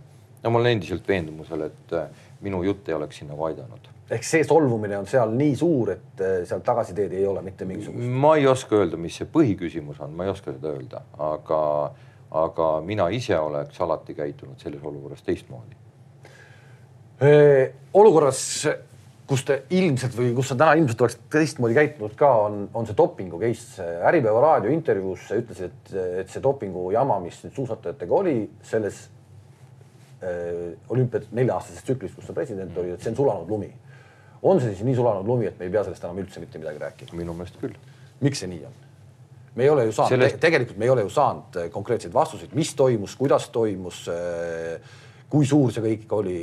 no 0.44 0.54
ma 0.54 0.62
olen 0.62 0.78
endiselt 0.78 1.08
veendumusel, 1.08 1.68
et 1.68 1.94
äh, 1.98 2.26
minu 2.46 2.62
jutt 2.66 2.90
ei 2.90 2.98
oleks 2.98 3.22
siin 3.22 3.32
nagu 3.32 3.48
aidanud. 3.50 3.94
ehk 4.10 4.24
see 4.24 4.44
solvumine 4.48 4.98
on 4.98 5.08
seal 5.10 5.34
nii 5.36 5.56
suur, 5.60 5.92
et 5.98 6.22
äh, 6.24 6.36
sealt 6.48 6.66
tagasiteed 6.68 7.14
ei 7.18 7.26
ole 7.28 7.42
mitte 7.46 7.66
mingisugust? 7.66 8.12
ma 8.26 8.36
ei 8.38 8.48
oska 8.48 8.82
öelda, 8.82 9.00
mis 9.02 9.18
see 9.20 9.30
põhiküsimus 9.34 10.02
on, 10.06 10.14
ma 10.14 10.28
ei 10.28 10.34
oska 10.34 10.54
seda 10.54 10.74
öelda, 10.76 11.04
aga, 11.32 11.62
aga 12.46 12.70
mina 12.86 13.10
ise 13.10 13.40
oleks 13.40 13.82
alati 13.82 14.16
käitunud 14.18 14.62
selles 14.62 14.84
olukorras 14.84 15.26
teistmoodi. 15.26 15.76
olukorras 17.98 18.42
kus 19.28 19.44
te 19.48 19.58
ilmselt 19.76 20.16
või 20.16 20.32
kus 20.36 20.52
sa 20.52 20.56
täna 20.60 20.78
ilmselt 20.80 21.02
oleks 21.04 21.18
teistmoodi 21.34 21.76
käitunud 21.76 22.16
ka, 22.20 22.30
on, 22.46 22.62
on 22.78 22.88
see 22.88 22.96
dopingu 22.98 23.40
case. 23.42 23.84
Äripäeva 24.08 24.44
raadio 24.44 24.72
intervjuus 24.72 25.28
sa 25.28 25.40
ütlesid, 25.40 25.74
et, 25.74 25.94
et 26.24 26.32
see 26.32 26.44
dopingu 26.44 26.86
jama, 26.96 27.20
mis 27.24 27.42
nüüd 27.44 27.58
suusatajatega 27.58 28.16
oli 28.16 28.38
selles 28.68 29.02
äh, 30.24 30.72
olümpia 30.94 31.26
nelja-aastases 31.36 31.84
tsüklis, 31.84 32.16
kus 32.16 32.30
sa 32.30 32.36
president 32.38 32.80
olid, 32.80 32.96
et 32.96 33.04
see 33.04 33.12
on 33.12 33.20
sulanud 33.20 33.52
lumi. 33.52 33.70
on 34.48 34.62
see 34.62 34.72
siis 34.72 34.86
nii 34.88 34.96
sulanud 34.96 35.28
lumi, 35.28 35.50
et 35.50 35.60
me 35.60 35.68
ei 35.68 35.74
pea 35.74 35.84
sellest 35.84 36.08
enam 36.08 36.22
üldse 36.24 36.40
mitte 36.40 36.62
midagi 36.62 36.80
rääkima? 36.86 37.18
minu 37.20 37.36
meelest 37.36 37.60
küll. 37.60 37.76
miks 38.24 38.44
see 38.44 38.52
nii 38.54 38.64
on? 38.70 38.78
me 39.58 39.66
ei 39.66 39.74
ole 39.74 39.90
ju 39.90 39.98
saanud 39.98 40.16
sellest..., 40.16 40.40
tegelikult 40.40 40.78
me 40.78 40.88
ei 40.88 40.94
ole 40.94 41.04
ju 41.04 41.12
saanud 41.12 41.60
äh, 41.60 41.68
konkreetseid 41.74 42.16
vastuseid, 42.16 42.56
mis 42.56 42.72
toimus, 42.80 43.18
kuidas 43.20 43.50
toimus 43.52 44.06
äh, 44.08 44.80
kui 45.30 45.48
suur 45.48 45.74
see 45.76 45.84
kõik 45.84 46.14
oli, 46.16 46.38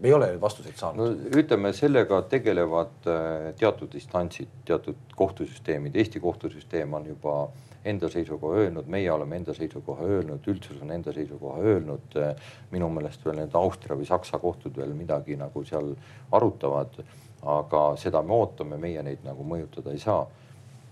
me 0.00 0.08
ei 0.08 0.14
ole 0.14 0.28
neid 0.30 0.42
vastuseid 0.42 0.76
saanud 0.78 1.00
no,. 1.02 1.30
ütleme, 1.40 1.72
sellega 1.74 2.22
tegelevad 2.30 3.08
äh, 3.10 3.48
teatud 3.58 3.94
instantsid, 3.98 4.52
teatud 4.68 5.16
kohtusüsteemid, 5.18 5.96
Eesti 5.98 6.22
kohtusüsteem 6.22 6.94
on 6.94 7.08
juba 7.10 7.40
enda 7.84 8.10
seisukoha 8.12 8.58
öelnud, 8.60 8.88
meie 8.92 9.08
oleme 9.12 9.38
enda 9.40 9.54
seisukoha 9.56 10.04
öelnud, 10.04 10.44
üldsus 10.52 10.82
on 10.82 10.90
enda 10.92 11.12
seisukoha 11.16 11.62
öelnud. 11.64 12.18
minu 12.70 12.90
meelest 12.92 13.24
veel 13.24 13.40
need 13.40 13.56
Austria 13.56 13.96
või 13.96 14.06
Saksa 14.08 14.38
kohtud 14.38 14.76
veel 14.76 14.92
midagi 14.94 15.36
nagu 15.40 15.64
seal 15.64 15.94
arutavad, 16.32 17.00
aga 17.40 17.84
seda 17.96 18.22
me 18.22 18.36
ootame, 18.36 18.76
meie 18.76 19.02
neid 19.02 19.24
nagu 19.24 19.46
mõjutada 19.48 19.96
ei 19.96 20.02
saa 20.02 20.26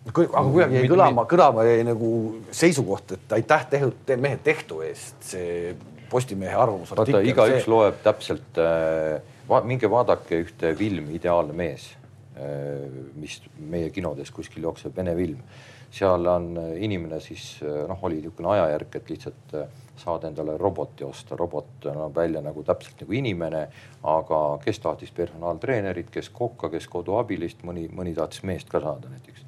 aga 0.09 0.43
kuidagi 0.49 0.79
jäi 0.79 0.89
kõlama, 0.89 1.25
kõlama 1.29 1.65
jäi 1.69 1.85
nagu 1.85 2.11
seisukoht, 2.51 3.13
et 3.13 3.33
aitäh 3.37 3.67
tehtud 3.71 4.13
mehed 4.17 4.41
tehtu 4.47 4.81
eest, 4.87 5.17
see 5.21 5.75
Postimehe 6.11 6.55
arvamusartikkel. 6.57 7.21
vaata, 7.21 7.31
igaüks 7.33 7.65
see... 7.65 7.73
loeb 7.73 8.03
täpselt 8.05 8.61
äh, 8.63 9.19
va,, 9.49 9.63
minge 9.69 9.91
vaadake 9.91 10.43
ühte 10.45 10.75
filmi 10.79 11.19
Ideaalne 11.19 11.57
mees 11.57 11.91
äh,, 12.37 12.87
mis 13.19 13.41
meie 13.59 13.91
kinodes 13.95 14.33
kuskil 14.35 14.65
jookseb, 14.69 14.97
vene 14.97 15.17
film. 15.19 15.43
seal 15.91 16.27
on 16.33 16.55
äh, 16.61 16.73
inimene 16.85 17.21
siis 17.25 17.59
noh, 17.63 18.01
oli 18.09 18.23
niisugune 18.23 18.55
ajajärk, 18.57 18.97
et 19.01 19.13
lihtsalt 19.15 19.59
saada 19.99 20.29
endale 20.29 20.57
roboti 20.59 21.05
osta, 21.05 21.37
robot 21.37 21.89
näeb 21.89 22.15
välja 22.17 22.43
nagu 22.45 22.63
täpselt 22.67 23.03
nagu 23.03 23.17
inimene, 23.19 23.65
aga 24.07 24.41
kes 24.65 24.81
tahtis 24.85 25.13
personaaltreenerit, 25.17 26.11
kes 26.15 26.31
kokka, 26.35 26.71
kes 26.73 26.87
koduabilist, 26.93 27.65
mõni, 27.67 27.89
mõni 27.95 28.15
tahtis 28.17 28.45
meest 28.47 28.71
ka 28.71 28.81
saada 28.85 29.11
näiteks. 29.11 29.45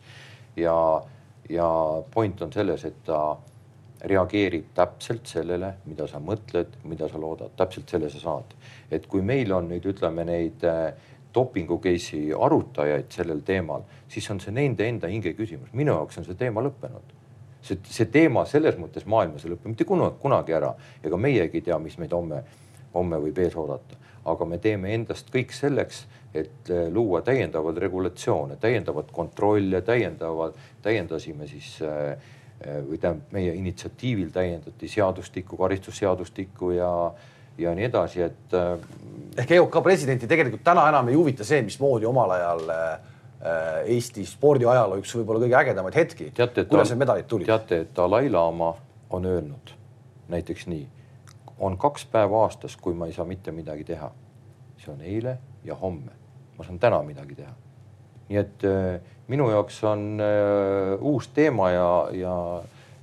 ja, 0.56 0.74
ja 1.48 1.68
point 2.14 2.42
on 2.42 2.52
selles, 2.52 2.84
et 2.84 2.98
ta 3.06 3.36
reageerib 4.04 4.70
täpselt 4.74 5.28
sellele, 5.28 5.74
mida 5.84 6.06
sa 6.08 6.20
mõtled, 6.22 6.78
mida 6.88 7.08
sa 7.08 7.20
loodad, 7.20 7.52
täpselt 7.56 7.90
selle 7.90 8.10
sa 8.10 8.20
saad. 8.20 8.54
et 8.90 9.06
kui 9.06 9.22
meil 9.22 9.52
on 9.52 9.68
nüüd 9.68 9.86
ütleme 9.86 10.24
neid 10.24 10.64
äh, 10.64 10.92
dopingu 11.34 11.78
case'i 11.78 12.32
arutajaid 12.34 13.10
sellel 13.12 13.42
teemal, 13.46 13.84
siis 14.08 14.30
on 14.30 14.40
see 14.40 14.54
nende 14.54 14.88
enda 14.88 15.08
hinge 15.08 15.34
küsimus, 15.38 15.72
minu 15.72 15.94
jaoks 15.94 16.18
on 16.18 16.26
see 16.26 16.38
teema 16.38 16.62
lõppenud. 16.64 17.16
see, 17.62 17.78
see 17.84 18.06
teema 18.06 18.44
selles 18.48 18.78
mõttes 18.80 19.06
maailmas 19.06 19.44
ei 19.44 19.52
lõpe 19.52 19.68
mitte 19.68 19.84
kunagi, 19.84 20.16
kunagi 20.22 20.56
ära, 20.56 20.74
ega 21.04 21.16
meiegi 21.16 21.60
ei 21.60 21.66
tea, 21.68 21.78
mis 21.78 21.98
meid 21.98 22.12
homme, 22.16 22.42
homme 22.94 23.20
võib 23.20 23.38
ees 23.38 23.56
oodata, 23.56 23.98
aga 24.24 24.46
me 24.48 24.58
teeme 24.58 24.94
endast 24.94 25.28
kõik 25.30 25.52
selleks, 25.52 26.06
et 26.34 26.70
äh, 26.70 26.88
luua 26.88 27.20
täiendavaid 27.26 27.78
regulatsioone, 27.84 28.56
täiendavat 28.56 29.12
kontrolle, 29.12 29.82
täiendavad, 29.82 30.56
täiendasime 30.82 31.46
siis 31.50 31.76
äh, 31.84 32.16
või 32.60 32.98
tähendab 33.00 33.32
meie 33.32 33.54
initsiatiivil 33.56 34.30
täiendati 34.34 34.88
seadustikku, 34.88 35.56
karistusseadustikku 35.56 36.70
ja 36.76 36.90
ja 37.60 37.72
nii 37.76 37.84
edasi, 37.84 38.22
et. 38.24 38.54
ehk 39.36 39.50
EOK 39.56 39.82
presidenti 39.84 40.28
tegelikult 40.28 40.62
täna 40.64 40.86
enam 40.88 41.08
ei 41.08 41.16
huvita 41.18 41.44
see, 41.44 41.62
mismoodi 41.62 42.06
omal 42.08 42.30
ajal 42.36 42.70
Eesti 43.88 44.24
spordiajaloo 44.28 45.00
üks 45.00 45.12
võib-olla 45.16 45.40
kõige 45.44 45.58
ägedamaid 45.58 45.96
hetki. 45.96 46.30
kuidas 46.36 46.92
need 46.92 47.00
medalid 47.00 47.28
tulid? 47.28 47.48
teate, 47.48 47.82
et 47.84 47.92
Dalai-laama 47.96 48.70
on 49.16 49.26
öelnud 49.26 49.74
näiteks 50.28 50.66
nii, 50.70 50.86
on 51.58 51.78
kaks 51.80 52.06
päeva 52.12 52.44
aastas, 52.44 52.76
kui 52.76 52.94
ma 52.94 53.08
ei 53.08 53.16
saa 53.16 53.24
mitte 53.28 53.52
midagi 53.52 53.84
teha. 53.84 54.12
see 54.80 54.92
on 54.92 55.00
eile 55.00 55.38
ja 55.64 55.74
homme 55.74 56.20
ma 56.60 56.64
saan 56.64 56.78
täna 56.78 57.00
midagi 57.02 57.38
teha. 57.38 57.52
nii 58.28 58.38
et 58.38 58.64
äh, 58.68 59.00
minu 59.30 59.48
jaoks 59.52 59.78
on 59.88 60.04
äh, 60.22 60.96
uus 61.06 61.30
teema 61.34 61.70
ja, 61.70 61.88
ja, 62.16 62.34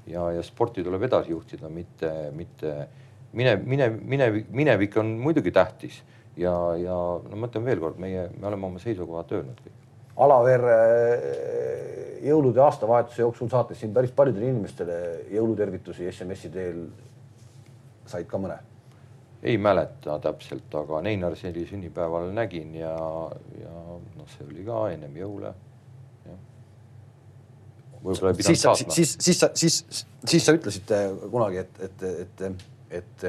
ja, 0.08 0.28
ja 0.38 0.44
sporti 0.46 0.84
tuleb 0.86 1.08
edasi 1.08 1.34
juhtida, 1.34 1.72
mitte, 1.72 2.12
mitte 2.36 2.76
mine, 3.34 3.56
mine, 3.64 3.90
minevik, 3.90 4.52
minevik 4.52 4.98
on 5.02 5.16
muidugi 5.24 5.52
tähtis 5.56 6.02
ja, 6.38 6.54
ja 6.80 6.96
no 7.24 7.40
ma 7.40 7.50
ütlen 7.50 7.66
veelkord, 7.68 8.00
meie, 8.02 8.28
me 8.38 8.50
oleme 8.52 8.70
oma 8.70 8.84
seisukohad 8.84 9.36
öelnud 9.40 9.60
kõik. 9.64 9.76
Alaver 10.28 10.64
äh, 10.74 11.28
jõulude 12.26 12.64
aastavahetuse 12.66 13.22
jooksul 13.22 13.52
saates 13.54 13.84
siin 13.84 13.94
päris 13.94 14.16
paljudele 14.16 14.50
inimestele 14.50 14.98
jõulutervitusi 15.34 16.10
SMS-i 16.12 16.54
teel. 16.54 16.88
said 18.08 18.28
ka 18.28 18.40
mõne 18.40 18.56
ei 19.44 19.58
mäleta 19.58 20.18
täpselt, 20.20 20.74
aga 20.76 21.02
Neinar 21.06 21.36
Seli 21.38 21.66
sünnipäeval 21.70 22.32
nägin 22.34 22.76
ja, 22.76 22.96
ja 23.62 23.74
noh, 24.18 24.30
see 24.34 24.48
oli 24.48 24.66
ka 24.66 24.88
ennem 24.94 25.14
jõule. 25.18 25.54
Võib-olla 28.04 28.34
ei 28.34 28.40
pidanud 28.42 28.62
saatma. 28.62 28.94
siis, 28.94 29.16
siis 29.22 29.40
sa, 29.40 29.50
siis, 29.54 30.06
siis 30.26 30.46
sa 30.46 30.56
ütlesid 30.58 30.94
kunagi, 31.32 31.64
et, 31.64 31.82
et, 31.88 32.06
et, 32.26 32.46
et, 33.02 33.28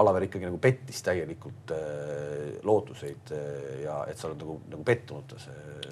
Alaver 0.00 0.22
ikkagi 0.22 0.46
nagu 0.46 0.58
pettis 0.62 1.00
täielikult 1.02 1.72
äh, 1.74 1.80
lootuseid 2.62 3.32
äh, 3.34 3.80
ja 3.82 3.96
et 4.06 4.20
sa 4.20 4.28
oled 4.28 4.38
nagu, 4.38 4.54
nagu 4.70 4.84
pettunud 4.86 5.26
tas. 5.32 5.48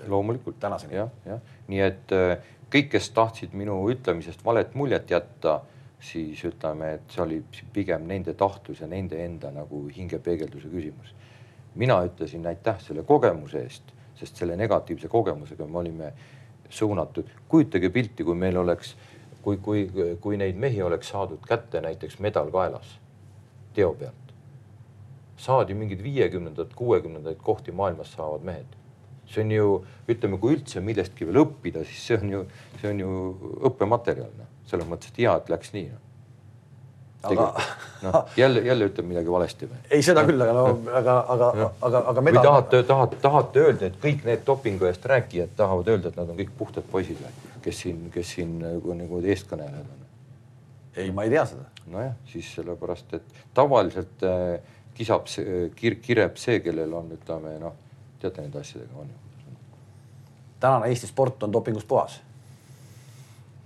loomulikult. 0.07 0.61
tänaseni. 0.61 0.95
jah, 1.01 1.11
jah, 1.27 1.41
nii 1.67 1.83
et 1.83 2.15
äh, 2.15 2.37
kõik, 2.71 2.93
kes 2.95 3.11
tahtsid 3.17 3.57
minu 3.59 3.81
ütlemisest 3.91 4.45
valet 4.47 4.77
muljet 4.79 5.11
jätta 5.11 5.59
siis 6.01 6.45
ütleme, 6.47 6.93
et 6.95 7.11
see 7.11 7.23
oli 7.25 7.39
pigem 7.75 8.07
nende 8.07 8.35
tahtlus 8.39 8.85
ja 8.85 8.87
nende 8.87 9.19
enda 9.25 9.51
nagu 9.51 9.87
hingepeegelduse 9.91 10.71
küsimus. 10.71 11.15
mina 11.75 11.99
ütlesin 12.07 12.47
aitäh 12.47 12.79
selle 12.81 13.03
kogemuse 13.03 13.63
eest, 13.63 13.91
sest 14.19 14.37
selle 14.37 14.57
negatiivse 14.57 15.09
kogemusega 15.09 15.67
me 15.67 15.79
olime 15.79 16.13
suunatud. 16.71 17.29
kujutage 17.49 17.91
pilti, 17.91 18.25
kui 18.25 18.35
meil 18.35 18.57
oleks, 18.57 18.97
kui, 19.43 19.57
kui, 19.57 19.91
kui 20.21 20.37
neid 20.37 20.57
mehi 20.57 20.83
oleks 20.83 21.09
saadud 21.15 21.41
kätte 21.49 21.81
näiteks 21.81 22.19
medal 22.19 22.51
kaelas 22.51 22.99
teo 23.75 23.95
pealt. 23.95 24.35
saadi 25.37 25.75
mingid 25.75 26.03
viiekümnendad, 26.03 26.75
kuuekümnendaid 26.75 27.39
kohti 27.43 27.73
maailmas 27.73 28.13
saavad 28.13 28.43
mehed. 28.43 28.77
see 29.29 29.45
on 29.45 29.51
ju, 29.53 29.73
ütleme, 30.09 30.39
kui 30.39 30.55
üldse 30.57 30.81
millestki 30.81 31.27
veel 31.29 31.43
õppida, 31.45 31.85
siis 31.85 32.07
see 32.07 32.17
on 32.17 32.31
ju, 32.33 32.45
see 32.81 32.91
on 32.91 33.01
ju 33.01 33.11
õppematerjal 33.69 34.31
noh 34.39 34.55
selles 34.69 34.89
mõttes, 34.89 35.13
et 35.13 35.23
hea, 35.25 35.35
et 35.41 35.51
läks 35.53 35.73
nii 35.75 35.89
no.. 35.93 36.03
Aga 37.23 37.55
noh, 38.03 38.25
jälle, 38.37 38.61
jälle 38.61 38.87
ütleb 38.87 39.07
midagi 39.11 39.31
valesti 39.31 39.67
või? 39.67 39.79
ei, 39.91 40.03
seda 40.07 40.23
küll, 40.27 40.41
aga 40.43 40.55
no, 40.55 40.65
aga, 41.01 41.17
aga, 41.35 41.49
aga, 41.83 42.03
aga 42.13 42.23
medal.... 42.23 42.41
või 42.41 42.47
tahate, 42.47 42.83
tahate, 42.87 43.21
tahate 43.23 43.65
öelda, 43.65 43.91
et 43.91 43.99
kõik 44.03 44.25
need 44.29 44.45
dopingu 44.47 44.87
eest 44.87 45.07
rääkijad 45.11 45.57
tahavad 45.59 45.91
öelda, 45.95 46.13
et 46.13 46.21
nad 46.21 46.31
on 46.31 46.39
kõik 46.39 46.53
puhtad 46.59 46.87
poisid 46.93 47.19
või, 47.23 47.35
kes 47.65 47.83
siin, 47.85 48.05
kes 48.15 48.35
siin 48.37 48.55
nagu, 48.63 48.95
nagu 49.01 49.23
eestkõnelejad 49.25 49.95
on? 49.97 50.07
ei, 50.95 51.11
ma 51.15 51.27
ei 51.27 51.35
tea 51.35 51.45
seda. 51.51 51.67
nojah, 51.91 52.15
siis 52.31 52.53
sellepärast, 52.55 53.19
et 53.19 53.45
tavaliselt 53.55 54.27
äh, 54.27 54.77
kisab 54.99 55.27
see 55.31 55.69
kir,, 55.79 55.99
kireb 56.05 56.39
see, 56.39 56.63
kellel 56.63 56.95
on, 57.01 57.11
ütleme 57.19 57.59
noh, 57.63 57.75
teate 58.23 58.47
nende 58.47 58.63
asjadega 58.63 59.03
on 59.03 59.11
ju. 59.11 59.57
tänane 60.61 60.95
Eesti 60.95 61.11
sport 61.11 61.43
on 61.43 61.53
dopingust 61.53 61.89
puhas. 61.91 62.21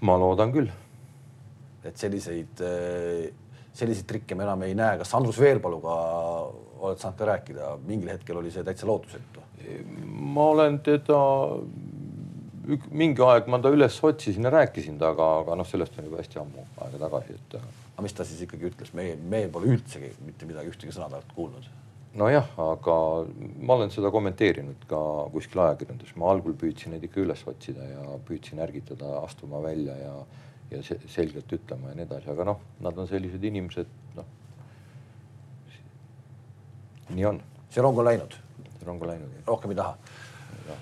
ma 0.01 0.17
loodan 0.19 0.57
küll 0.57 0.73
et 1.85 1.99
selliseid, 1.99 2.61
äh, 2.63 3.33
selliseid 3.77 4.09
trikke 4.09 4.37
me 4.39 4.47
enam 4.47 4.63
ei 4.67 4.75
näe. 4.79 4.99
kas 5.01 5.15
Andrus 5.19 5.41
Veerpaluga 5.41 5.97
oled 6.83 7.01
saanud 7.01 7.19
ka 7.19 7.29
rääkida, 7.29 7.77
mingil 7.87 8.13
hetkel 8.13 8.41
oli 8.41 8.51
see 8.51 8.65
täitsa 8.67 8.89
lootusetu? 8.89 9.45
ma 10.35 10.49
olen 10.51 10.81
teda, 10.83 11.19
mingi 12.91 13.23
aeg 13.23 13.47
ma 13.53 13.61
ta 13.63 13.71
üles 13.73 13.99
otsisin 14.05 14.49
ja 14.49 14.51
rääkisin 14.51 14.99
temaga, 14.99 15.29
aga 15.45 15.59
noh, 15.61 15.69
sellest 15.69 15.99
on 15.99 16.09
juba 16.09 16.19
hästi 16.19 16.41
ammu 16.43 16.67
aega 16.87 17.05
tagasi, 17.05 17.39
et. 17.39 17.55
aga 17.93 18.05
mis 18.07 18.17
ta 18.19 18.27
siis 18.27 18.43
ikkagi 18.47 18.73
ütles, 18.73 18.91
meie, 18.99 19.15
meie 19.17 19.49
pole 19.53 19.71
üldsegi 19.77 20.11
mitte 20.27 20.49
midagi, 20.51 20.75
ühtegi 20.75 20.97
sõna 20.97 21.09
talt 21.13 21.31
kuulnud 21.37 21.71
nojah, 22.19 22.49
aga 22.61 22.95
ma 23.65 23.77
olen 23.79 23.93
seda 23.93 24.11
kommenteerinud 24.13 24.85
ka 24.91 25.01
kuskil 25.33 25.63
ajakirjanduses, 25.65 26.17
ma 26.21 26.29
algul 26.33 26.57
püüdsin 26.59 26.93
neid 26.93 27.07
ikka 27.09 27.23
üles 27.23 27.45
otsida 27.49 27.87
ja 27.89 28.19
püüdsin 28.27 28.61
ärgitada 28.63 29.23
astuma 29.23 29.63
välja 29.65 29.97
ja 29.97 30.17
ja 30.73 30.83
se 30.85 30.99
selgelt 31.11 31.53
ütlema 31.53 31.93
ja 31.93 31.99
nii 31.99 32.07
edasi, 32.07 32.31
aga 32.33 32.47
noh, 32.53 32.63
nad 32.85 32.99
on 32.99 33.09
sellised 33.11 33.45
inimesed, 33.45 33.91
noh. 34.17 34.29
nii 37.13 37.29
on. 37.29 37.43
see 37.73 37.85
rong 37.85 37.99
on 37.99 38.09
läinud. 38.09 38.37
see 38.79 38.89
rong 38.89 39.03
on 39.03 39.13
läinud. 39.13 39.43
rohkem 39.47 39.75
ei 39.75 39.81
taha 39.81 39.97
no.. 40.69 40.79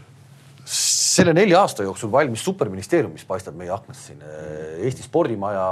selle 0.75 1.35
nelja 1.37 1.65
aasta 1.65 1.87
jooksul 1.87 2.13
valmis 2.13 2.45
superministeerium, 2.45 3.13
mis 3.17 3.27
paistab 3.27 3.59
meie 3.59 3.73
aknast 3.75 4.11
siin. 4.11 4.23
Eesti 4.87 5.07
spordimaja 5.07 5.67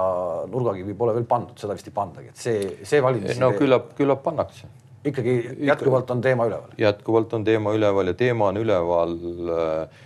nurgakivi 0.51 0.97
pole 0.99 1.15
veel 1.19 1.29
pandud, 1.31 1.57
seda 1.61 1.79
vist 1.79 1.89
ei 1.89 1.97
pandagi, 1.97 2.35
et 2.35 2.45
see, 2.49 2.67
see 2.89 3.03
valimis. 3.05 3.39
no 3.43 3.55
küllap, 3.59 3.95
küllap 3.99 4.25
pannakse 4.27 4.71
ikkagi 5.09 5.35
jätkuvalt 5.67 6.11
on 6.11 6.21
teema 6.21 6.47
üleval? 6.49 6.75
jätkuvalt 6.79 7.33
on 7.33 7.45
teema 7.45 7.73
üleval 7.77 8.11
ja 8.11 8.15
teema 8.19 8.51
on 8.51 8.57
üleval 8.61 9.15
äh, 9.55 10.05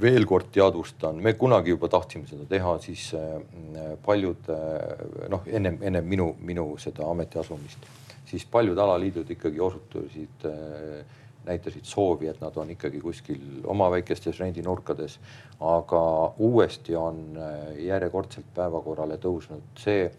veel 0.00 0.26
kord 0.28 0.50
teadvustan, 0.52 1.20
me 1.22 1.32
kunagi 1.38 1.72
juba 1.72 1.88
tahtsime 1.92 2.28
seda 2.28 2.46
teha, 2.48 2.74
siis 2.82 3.08
äh, 3.16 3.94
paljud 4.04 4.50
äh, 4.52 5.28
noh, 5.32 5.46
ennem, 5.46 5.78
ennem 5.82 6.08
minu, 6.08 6.28
minu 6.44 6.70
seda 6.80 7.08
ameti 7.08 7.40
asumist, 7.40 7.88
siis 8.28 8.44
paljud 8.50 8.78
alaliidud 8.78 9.30
ikkagi 9.34 9.60
osutusid, 9.64 10.46
äh, 10.48 11.16
näitasid 11.48 11.86
soovi, 11.88 12.28
et 12.28 12.40
nad 12.42 12.56
on 12.60 12.70
ikkagi 12.74 13.00
kuskil 13.00 13.62
oma 13.72 13.88
väikestes 13.94 14.40
rendinurkades. 14.40 15.18
aga 15.60 16.00
uuesti 16.38 16.96
on 16.96 17.38
järjekordselt 17.78 18.50
päevakorrale 18.54 19.16
tõusnud 19.16 19.80
see, 19.80 20.10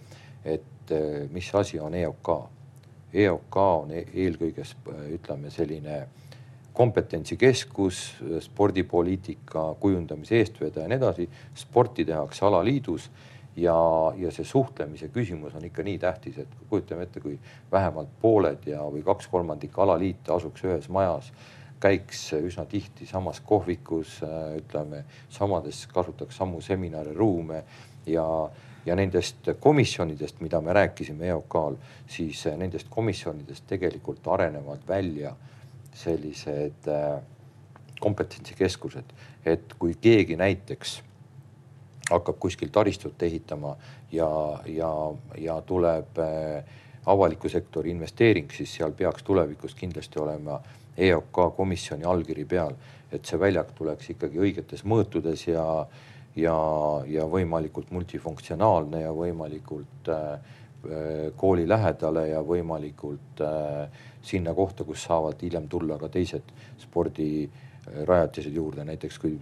et 0.43 0.93
mis 1.31 1.51
asi 1.55 1.79
on 1.79 1.93
EOK. 1.93 2.31
EOK 3.13 3.57
on 3.57 3.91
e-, 3.93 4.07
eelkõige 4.25 4.65
ütleme 5.13 5.51
selline 5.53 6.01
kompetentsikeskus, 6.73 7.99
spordipoliitika 8.39 9.75
kujundamise 9.79 10.37
eestvedaja 10.39 10.85
ja 10.85 10.89
nii 10.89 10.97
edasi. 10.97 11.29
sporti 11.55 12.05
tehakse 12.05 12.45
alaliidus 12.45 13.09
ja, 13.55 13.75
ja 14.17 14.31
see 14.31 14.45
suhtlemise 14.45 15.09
küsimus 15.13 15.55
on 15.55 15.65
ikka 15.65 15.83
nii 15.83 15.97
tähtis, 15.99 16.37
et 16.37 16.55
kujutame 16.69 17.03
ette, 17.03 17.19
kui 17.19 17.39
vähemalt 17.71 18.11
pooled 18.21 18.67
ja, 18.67 18.83
või 18.85 19.03
kaks 19.05 19.27
kolmandikku 19.27 19.81
alaliite 19.81 20.33
asuks 20.33 20.63
ühes 20.63 20.89
majas, 20.89 21.31
käiks 21.79 22.33
üsna 22.39 22.65
tihti 22.69 23.07
samas 23.07 23.39
kohvikus, 23.39 24.19
ütleme 24.57 25.03
samades, 25.29 25.85
kasutaks 25.93 26.37
samu 26.37 26.61
seminare, 26.61 27.13
ruume 27.13 27.63
ja 28.05 28.25
ja 28.85 28.95
nendest 28.95 29.49
komisjonidest, 29.59 30.39
mida 30.41 30.61
me 30.61 30.73
rääkisime 30.73 31.27
EOK-l, 31.27 31.75
siis 32.07 32.45
nendest 32.57 32.87
komisjonidest 32.89 33.67
tegelikult 33.67 34.27
arenevad 34.27 34.85
välja 34.87 35.33
sellised 35.99 36.87
äh, 36.87 37.19
kompetentsikeskused, 37.99 39.13
et 39.45 39.73
kui 39.79 39.95
keegi 40.01 40.37
näiteks 40.39 40.99
hakkab 42.09 42.39
kuskil 42.39 42.71
taristut 42.73 43.21
ehitama 43.23 43.75
ja, 44.11 44.29
ja, 44.65 44.91
ja 45.37 45.61
tuleb 45.61 46.21
äh, 46.23 46.63
avaliku 47.05 47.49
sektori 47.49 47.91
investeering, 47.91 48.51
siis 48.51 48.75
seal 48.79 48.93
peaks 48.97 49.23
tulevikus 49.23 49.75
kindlasti 49.75 50.19
olema 50.19 50.59
EOK 50.97 51.41
komisjoni 51.55 52.05
allkiri 52.05 52.45
peal, 52.45 52.75
et 53.11 53.25
see 53.25 53.39
väljak 53.39 53.71
tuleks 53.77 54.11
ikkagi 54.13 54.39
õigetes 54.39 54.83
mõõtudes 54.85 55.45
ja, 55.47 55.65
ja, 56.35 56.55
ja 57.07 57.27
võimalikult 57.29 57.91
multifunktsionaalne 57.95 59.03
ja 59.05 59.13
võimalikult 59.15 60.11
äh, 60.13 60.55
kooli 61.35 61.67
lähedale 61.67 62.27
ja 62.29 62.43
võimalikult 62.45 63.43
äh, 63.43 64.05
sinna 64.21 64.53
kohta, 64.53 64.83
kus 64.83 65.03
saavad 65.03 65.41
hiljem 65.41 65.67
tulla 65.67 65.97
ka 65.97 66.09
teised 66.09 66.53
spordirajatised 66.77 68.53
juurde, 68.53 68.83
näiteks 68.85 69.19
kui 69.19 69.37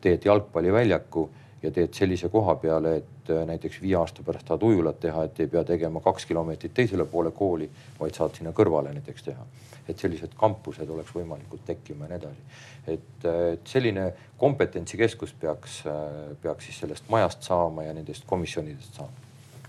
teed 0.00 0.24
jalgpalliväljaku 0.24 1.30
ja 1.62 1.70
teed 1.70 1.94
sellise 1.94 2.28
koha 2.28 2.54
peale, 2.62 2.96
et 2.96 3.30
äh, 3.30 3.44
näiteks 3.46 3.80
viie 3.82 3.96
aasta 3.98 4.22
pärast 4.22 4.46
tahad 4.46 4.62
ujulat 4.62 5.00
teha, 5.00 5.24
et 5.26 5.40
ei 5.40 5.50
pea 5.50 5.64
tegema 5.66 6.00
kaks 6.00 6.26
kilomeetrit 6.26 6.74
teisele 6.74 7.04
poole 7.04 7.32
kooli, 7.34 7.68
vaid 7.98 8.14
saad 8.14 8.36
sinna 8.38 8.52
kõrvale 8.54 8.94
näiteks 8.94 9.30
teha. 9.30 9.46
et 9.88 9.96
sellised 9.98 10.34
kampused 10.36 10.90
oleks 10.92 11.14
võimalikult 11.16 11.62
tekkima 11.64 12.04
ja 12.04 12.08
nii 12.10 12.16
edasi. 12.18 12.42
et, 12.86 13.24
äh, 13.24 13.52
et 13.52 13.66
selline 13.66 14.12
kompetentsikeskus 14.36 15.32
peaks, 15.32 15.80
äh, 15.86 16.36
peaks 16.42 16.64
siis 16.64 16.80
sellest 16.80 17.08
majast 17.08 17.42
saama 17.42 17.82
ja 17.82 17.94
nendest 17.94 18.24
komisjonidest 18.26 18.94
saama. 18.94 19.12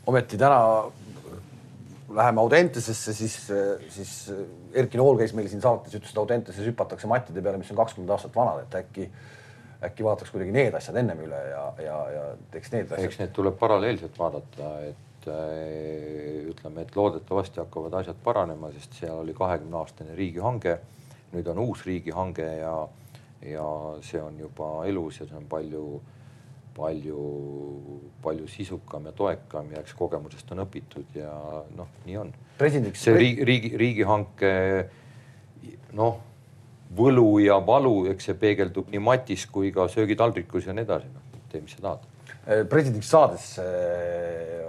ometi 0.08 0.38
täna 0.38 0.92
läheme 2.16 2.42
Audentesesse, 2.42 3.14
siis, 3.14 3.36
siis 3.94 4.14
Erki 4.74 4.98
Nool 4.98 5.20
käis 5.20 5.34
meil 5.38 5.50
siin 5.52 5.62
saates, 5.62 5.94
ütles, 5.94 6.14
et 6.14 6.22
Audenteses 6.22 6.66
hüpatakse 6.66 7.08
mattide 7.08 7.44
peale, 7.46 7.60
mis 7.62 7.70
on 7.74 7.78
kakskümmend 7.78 8.16
aastat 8.16 8.36
vanad, 8.36 8.64
et 8.66 8.80
äkki 8.82 9.10
äkki 9.84 10.04
vaataks 10.04 10.32
kuidagi 10.34 10.52
need 10.52 10.76
asjad 10.76 10.98
ennem 11.00 11.22
üle 11.24 11.40
ja, 11.52 11.62
ja, 11.84 11.98
ja 12.12 12.24
teeks 12.52 12.74
need 12.74 12.90
asjad. 12.90 13.06
eks 13.08 13.20
need 13.22 13.32
tuleb 13.36 13.56
paralleelselt 13.60 14.18
vaadata, 14.20 14.72
et 14.90 15.28
äh, 15.32 16.50
ütleme, 16.52 16.84
et 16.84 16.96
loodetavasti 16.96 17.62
hakkavad 17.64 17.96
asjad 18.02 18.20
paranema, 18.24 18.74
sest 18.76 19.00
seal 19.00 19.22
oli 19.24 19.36
kahekümne 19.38 19.80
aastane 19.80 20.16
riigihange. 20.20 20.80
nüüd 21.30 21.48
on 21.52 21.60
uus 21.62 21.86
riigihange 21.86 22.48
ja, 22.60 22.76
ja 23.46 23.66
see 24.02 24.22
on 24.22 24.40
juba 24.40 24.70
elus 24.90 25.20
ja 25.22 25.28
see 25.30 25.38
on 25.38 25.46
palju, 25.50 25.84
palju, 26.76 27.24
palju 28.24 28.48
sisukam 28.52 29.10
ja 29.10 29.14
toekam 29.16 29.72
ja 29.74 29.84
eks 29.84 29.96
kogemusest 29.98 30.52
on 30.56 30.64
õpitud 30.66 31.18
ja 31.18 31.34
noh, 31.76 31.92
nii 32.06 32.18
on. 32.22 32.34
see 33.06 33.16
riigi, 33.18 33.46
riigi, 33.48 33.72
riigihanke 33.80 34.52
noh 35.98 36.20
võlu 36.96 37.38
ja 37.44 37.60
valu, 37.62 38.08
eks 38.10 38.30
see 38.30 38.38
peegeldub 38.40 38.90
nii 38.90 39.02
matis 39.04 39.46
kui 39.50 39.74
ka 39.74 39.88
söögitaldrikus 39.92 40.66
ja 40.66 40.74
nii 40.74 40.88
edasi, 40.88 41.12
noh 41.14 41.30
tee, 41.52 41.62
mis 41.62 41.76
sa 41.76 41.84
tahad. 41.86 42.06
Äh, 42.46 42.64
presidendiks 42.70 43.10
saades 43.12 43.46
äh, 43.62 44.60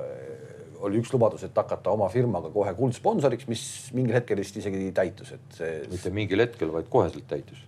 oli 0.85 1.01
üks 1.01 1.13
lubadus, 1.13 1.45
et 1.47 1.57
hakata 1.57 1.93
oma 1.93 2.09
firmaga 2.13 2.51
kohe 2.53 2.73
kuldsponsoriks, 2.77 3.49
mis 3.51 3.65
mingil 3.97 4.17
hetkel 4.17 4.41
vist 4.41 4.57
isegi 4.61 4.89
täitus, 4.97 5.35
et 5.37 5.59
see. 5.59 5.75
mitte 5.93 6.13
mingil 6.15 6.45
hetkel, 6.45 6.73
vaid 6.75 6.89
koheselt 6.93 7.29
täitus. 7.31 7.67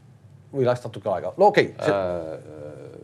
või 0.52 0.66
läks 0.68 0.82
natuke 0.84 1.08
aega, 1.08 1.32
no 1.40 1.48
okei 1.52 1.72
okay, 1.72 1.86
see... 1.86 1.94
äh,. 1.96 3.00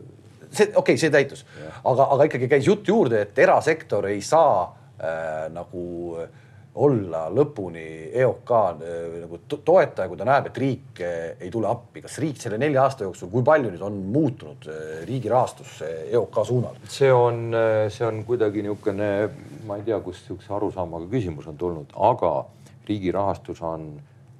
See 0.50 0.68
okei 0.68 0.80
okay,, 0.82 1.00
see 1.00 1.12
täitus, 1.14 1.44
aga, 1.84 2.08
aga 2.14 2.28
ikkagi 2.28 2.50
käis 2.50 2.66
jutt 2.66 2.88
juurde, 2.88 3.22
et 3.26 3.38
erasektor 3.38 4.06
ei 4.10 4.20
saa 4.24 4.64
äh, 4.64 5.48
nagu 5.54 5.86
äh, 6.22 6.28
olla 6.78 7.26
lõpuni 7.32 7.84
EOK 8.14 8.50
äh, 8.52 8.74
nagu 9.24 9.40
toetaja, 9.48 10.08
kui 10.08 10.18
ta 10.18 10.26
näeb, 10.28 10.48
et 10.50 10.60
riik 10.62 11.00
äh, 11.02 11.16
ei 11.42 11.50
tule 11.50 11.68
appi. 11.70 12.02
kas 12.04 12.18
riik 12.22 12.38
selle 12.40 12.58
nelja 12.60 12.84
aasta 12.84 13.06
jooksul, 13.06 13.30
kui 13.32 13.44
palju 13.46 13.72
nüüd 13.72 13.82
on 13.84 13.98
muutunud 14.14 14.68
äh, 14.70 14.84
riigi 15.08 15.30
rahastus 15.32 15.80
EOK 15.86 16.40
suunal? 16.46 16.78
see 16.88 17.10
on, 17.12 17.50
see 17.94 18.06
on 18.06 18.22
kuidagi 18.28 18.62
niisugune, 18.66 19.10
ma 19.66 19.80
ei 19.80 19.86
tea, 19.88 19.98
kust 20.04 20.28
niisuguse 20.28 20.54
arusaamaga 20.54 21.10
küsimus 21.10 21.50
on 21.50 21.58
tulnud, 21.58 21.92
aga 22.10 22.32
riigi 22.88 23.12
rahastus 23.14 23.62
on 23.64 23.90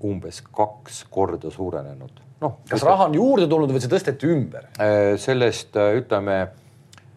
umbes 0.04 0.42
kaks 0.54 1.04
korda 1.10 1.50
suurenenud. 1.50 2.22
Noh, 2.40 2.60
kas 2.70 2.86
raha 2.86 3.08
on 3.08 3.18
juurde 3.18 3.48
tulnud 3.50 3.74
või 3.74 3.82
see 3.82 3.92
tõsteti 3.92 4.30
ümber? 4.30 4.70
sellest 5.18 5.76
ütleme 5.76 6.40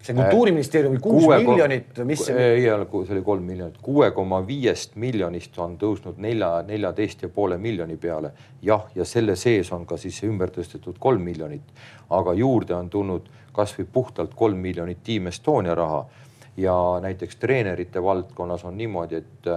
see 0.01 0.15
kultuuriministeeriumi 0.17 0.99
kuus 0.99 1.27
miljonit, 1.45 1.99
mis 2.05 2.23
see? 2.25 2.37
ei, 2.55 2.63
see 2.63 3.15
oli 3.15 3.23
kolm 3.25 3.43
miljonit, 3.45 3.77
kuue 3.81 4.09
koma 4.15 4.41
viiest 4.47 4.95
miljonist 5.01 5.57
on 5.61 5.77
tõusnud 5.81 6.17
nelja, 6.21 6.49
neljateist 6.67 7.21
ja 7.25 7.29
poole 7.29 7.57
miljoni 7.61 7.97
peale. 8.01 8.31
jah, 8.61 8.87
ja 8.95 9.05
selle 9.05 9.35
sees 9.35 9.71
on 9.71 9.85
ka 9.85 9.97
siis 10.01 10.23
ümber 10.27 10.49
tõstetud 10.53 10.97
kolm 10.99 11.21
miljonit, 11.21 11.69
aga 12.09 12.33
juurde 12.33 12.75
on 12.75 12.89
tulnud 12.89 13.29
kasvõi 13.53 13.85
puhtalt 13.93 14.33
kolm 14.35 14.57
miljonit 14.57 15.03
Team 15.03 15.27
Estonia 15.27 15.75
raha 15.75 16.05
ja 16.57 16.75
näiteks 17.01 17.35
treenerite 17.35 18.03
valdkonnas 18.03 18.65
on 18.65 18.77
niimoodi, 18.77 19.21
et 19.21 19.51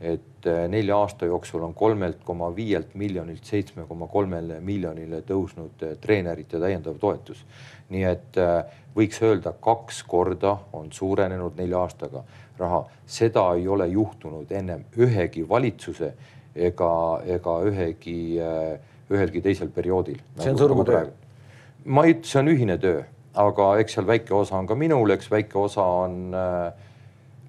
et 0.00 0.46
nelja 0.68 0.96
aasta 0.96 1.26
jooksul 1.28 1.62
on 1.62 1.74
kolmelt 1.74 2.22
koma 2.24 2.48
viielt 2.56 2.94
miljonilt 2.94 3.44
seitsme 3.44 3.84
koma 3.88 4.06
kolmele 4.08 4.60
miljonile 4.64 5.20
tõusnud 5.28 5.84
treenerite 6.00 6.60
täiendav 6.60 6.96
toetus. 7.00 7.44
nii 7.90 8.04
et 8.08 8.38
äh, 8.40 8.64
võiks 8.96 9.20
öelda, 9.22 9.52
kaks 9.60 10.02
korda 10.08 10.56
on 10.72 10.88
suurenenud 10.92 11.58
nelja 11.58 11.84
aastaga 11.84 12.24
raha, 12.58 12.84
seda 13.06 13.44
ei 13.56 13.68
ole 13.68 13.88
juhtunud 13.88 14.50
ennem 14.52 14.84
ühegi 14.96 15.48
valitsuse 15.48 16.12
ega, 16.54 16.92
ega 17.26 17.56
ühegi, 17.68 18.20
äh, 18.40 18.78
ühelgi 19.10 19.42
teisel 19.44 19.68
perioodil. 19.68 20.20
see 20.38 20.52
on 20.52 20.58
sõrmutöö? 20.58 21.08
ma 21.84 22.04
ei, 22.08 22.18
see 22.22 22.40
on 22.40 22.48
ühine 22.52 22.78
töö, 22.80 23.02
aga 23.34 23.72
eks 23.82 23.98
seal 23.98 24.06
väike 24.06 24.34
osa 24.34 24.56
on 24.56 24.66
ka 24.66 24.74
minul, 24.74 25.10
eks 25.12 25.30
väike 25.30 25.58
osa 25.58 25.84
on 26.04 26.34
äh, 26.34 26.88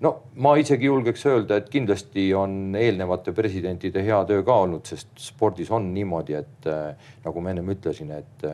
no 0.02 0.14
ma 0.36 0.56
isegi 0.58 0.86
julgeks 0.90 1.26
öelda, 1.30 1.62
et 1.62 1.70
kindlasti 1.70 2.32
on 2.34 2.76
eelnevate 2.76 3.34
presidentide 3.38 4.04
hea 4.06 4.24
töö 4.30 4.44
ka 4.44 4.56
olnud, 4.66 4.86
sest 4.86 5.14
spordis 5.22 5.72
on 5.72 5.94
niimoodi, 5.94 6.38
et 6.38 6.70
äh, 6.70 7.10
nagu 7.26 7.42
ma 7.42 7.54
ennem 7.54 7.74
ütlesin, 7.76 8.12
et 8.18 8.48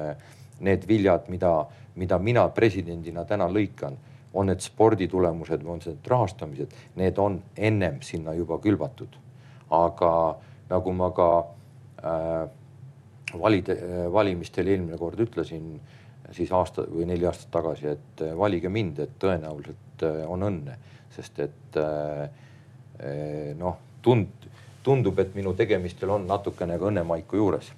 need 0.60 0.88
viljad, 0.90 1.28
mida 1.30 1.68
mida 1.98 2.20
mina 2.22 2.46
presidendina 2.54 3.26
täna 3.26 3.48
lõikan, 3.50 3.98
on 4.38 4.52
need 4.52 4.62
sporditulemused 4.62 5.64
või 5.66 5.78
on 5.78 5.84
see 5.84 5.96
rahastamised, 6.08 6.74
need 7.00 7.20
on 7.22 7.40
ennem 7.56 8.02
sinna 8.06 8.36
juba 8.38 8.60
külvatud. 8.62 9.24
aga 9.70 10.38
nagu 10.70 10.92
ma 10.96 11.10
ka 11.12 11.30
äh, 12.00 12.44
valide, 13.40 13.76
valimistel 14.12 14.68
eelmine 14.68 14.98
kord 14.98 15.20
ütlesin, 15.20 15.74
siis 16.32 16.52
aasta 16.52 16.86
või 16.88 17.08
neli 17.10 17.26
aastat 17.28 17.52
tagasi, 17.52 17.88
et 17.88 18.24
äh, 18.24 18.38
valige 18.38 18.70
mind, 18.70 19.00
et 19.00 19.18
tõenäoliselt 19.20 20.06
äh, 20.08 20.22
on 20.30 20.48
õnne, 20.48 20.78
sest 21.15 21.39
et 21.39 21.80
äh, 21.82 22.30
noh, 23.58 23.78
tund-, 24.02 24.48
tundub, 24.84 25.20
et 25.20 25.36
minu 25.36 25.54
tegemistel 25.54 26.10
on 26.10 26.28
natukene 26.28 26.80
ka 26.80 26.89
õnnemaiku 26.91 27.39
juures 27.39 27.74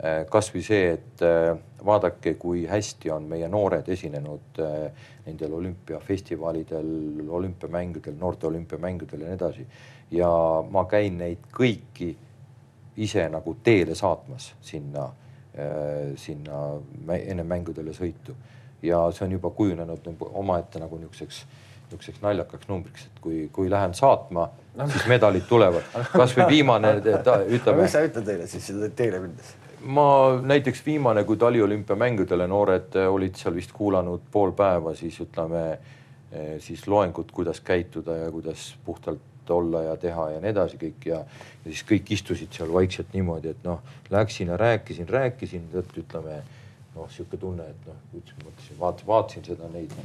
Äh, 0.00 0.22
kasvõi 0.32 0.62
see, 0.64 0.84
et 0.94 1.22
äh, 1.26 1.50
vaadake, 1.84 2.32
kui 2.40 2.62
hästi 2.68 3.10
on 3.12 3.26
meie 3.28 3.48
noored 3.52 3.88
esinenud 3.92 4.60
nendel 5.26 5.56
olümpiafestivalidel, 5.58 6.88
olümpiamängudel, 7.28 8.14
noorte 8.16 8.48
olümpiamängudel 8.48 9.26
ja 9.26 9.28
nii 9.28 9.36
edasi. 9.36 9.66
ja 10.10 10.30
ma 10.70 10.84
käin 10.88 11.18
neid 11.20 11.44
kõiki 11.52 12.08
ise 12.96 13.28
nagu 13.28 13.54
teele 13.62 13.94
saatmas 13.94 14.54
sinna, 14.60 15.04
sinna 16.16 16.56
enne 17.14 17.44
mängudele 17.44 17.92
sõitu 17.94 18.34
ja 18.82 19.04
see 19.12 19.24
on 19.28 19.36
juba 19.36 19.50
kujunenud 19.54 20.02
nagu 20.06 20.30
omaette 20.42 20.82
nagu 20.82 20.98
niisuguseks 20.98 21.44
niisuguseks 21.90 22.22
naljakaks 22.22 22.68
numbriks, 22.70 23.06
et 23.06 23.22
kui, 23.22 23.48
kui 23.52 23.70
lähen 23.70 23.94
saatma 23.94 24.48
no,, 24.76 24.86
siis 24.88 25.06
medalid 25.10 25.46
tulevad. 25.48 25.86
kasvõi 26.20 26.46
viimane, 26.50 26.96
ütleme. 27.02 27.82
mis 27.82 27.96
sa 27.96 28.04
ütled 28.06 28.26
neile 28.26 28.46
siis 28.50 28.70
teele 28.96 29.22
minnes? 29.24 29.56
ma 29.80 30.04
näiteks 30.44 30.82
viimane, 30.86 31.24
kui 31.24 31.38
taliolümpiamängudele 31.40 32.46
noored 32.50 32.98
olid 33.08 33.38
seal 33.40 33.54
vist 33.56 33.72
kuulanud 33.72 34.26
pool 34.32 34.52
päeva, 34.52 34.92
siis 34.94 35.16
ütleme 35.24 35.64
eh, 35.72 36.56
siis 36.60 36.86
loengut, 36.88 37.32
kuidas 37.32 37.62
käituda 37.64 38.16
ja 38.24 38.30
kuidas 38.30 38.74
puhtalt 38.84 39.50
olla 39.50 39.82
ja 39.82 39.96
teha 39.96 40.28
ja 40.30 40.40
nii 40.40 40.52
edasi 40.52 40.78
kõik 40.78 41.08
ja, 41.08 41.24
ja 41.64 41.72
siis 41.72 41.82
kõik 41.88 42.12
istusid 42.14 42.52
seal 42.54 42.72
vaikselt 42.72 43.14
niimoodi, 43.16 43.54
et 43.56 43.64
noh, 43.66 43.80
läksin 44.12 44.52
ja 44.52 44.60
rääkisin, 44.60 45.08
rääkisin, 45.08 45.66
ütleme 45.74 46.42
noh, 46.94 47.08
sihuke 47.10 47.40
tunne, 47.40 47.66
et 47.72 47.88
noh, 47.88 47.98
mõtlesin, 48.12 48.78
vaatasin, 48.78 49.06
vaatasin 49.08 49.48
seda 49.48 49.70
neid 49.72 49.96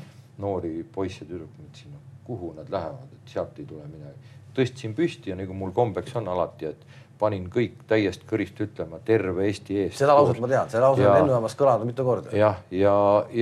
noori 0.42 0.84
poisse, 0.94 1.26
tüdrukuid, 1.26 1.68
mõtlesin 1.68 1.94
no, 1.94 2.02
kuhu 2.26 2.54
nad 2.58 2.70
lähevad, 2.72 3.14
et 3.14 3.34
sealt 3.34 3.60
ei 3.60 3.66
tule 3.70 3.86
midagi. 3.88 4.34
tõstsin 4.56 4.94
püsti 4.96 5.30
ja 5.30 5.36
nagu 5.36 5.54
mul 5.54 5.74
kombeks 5.76 6.16
on 6.16 6.28
alati, 6.32 6.72
et 6.72 6.86
panin 7.20 7.46
kõik 7.52 7.84
täiest 7.88 8.26
kõrist 8.28 8.60
ütlema 8.62 9.00
terve 9.06 9.46
Eesti 9.48 9.78
eest. 9.86 10.00
seda 10.00 10.16
lauset 10.18 10.40
ma 10.44 10.50
tean, 10.52 10.70
see 10.72 10.82
lause 10.84 11.04
ja, 11.04 11.12
on 11.12 11.22
lennujaamas 11.22 11.56
kõlanud 11.60 11.88
mitu 11.88 12.06
korda. 12.08 12.34
jah, 12.36 12.60
ja, 12.72 12.80
ja, 12.82 12.96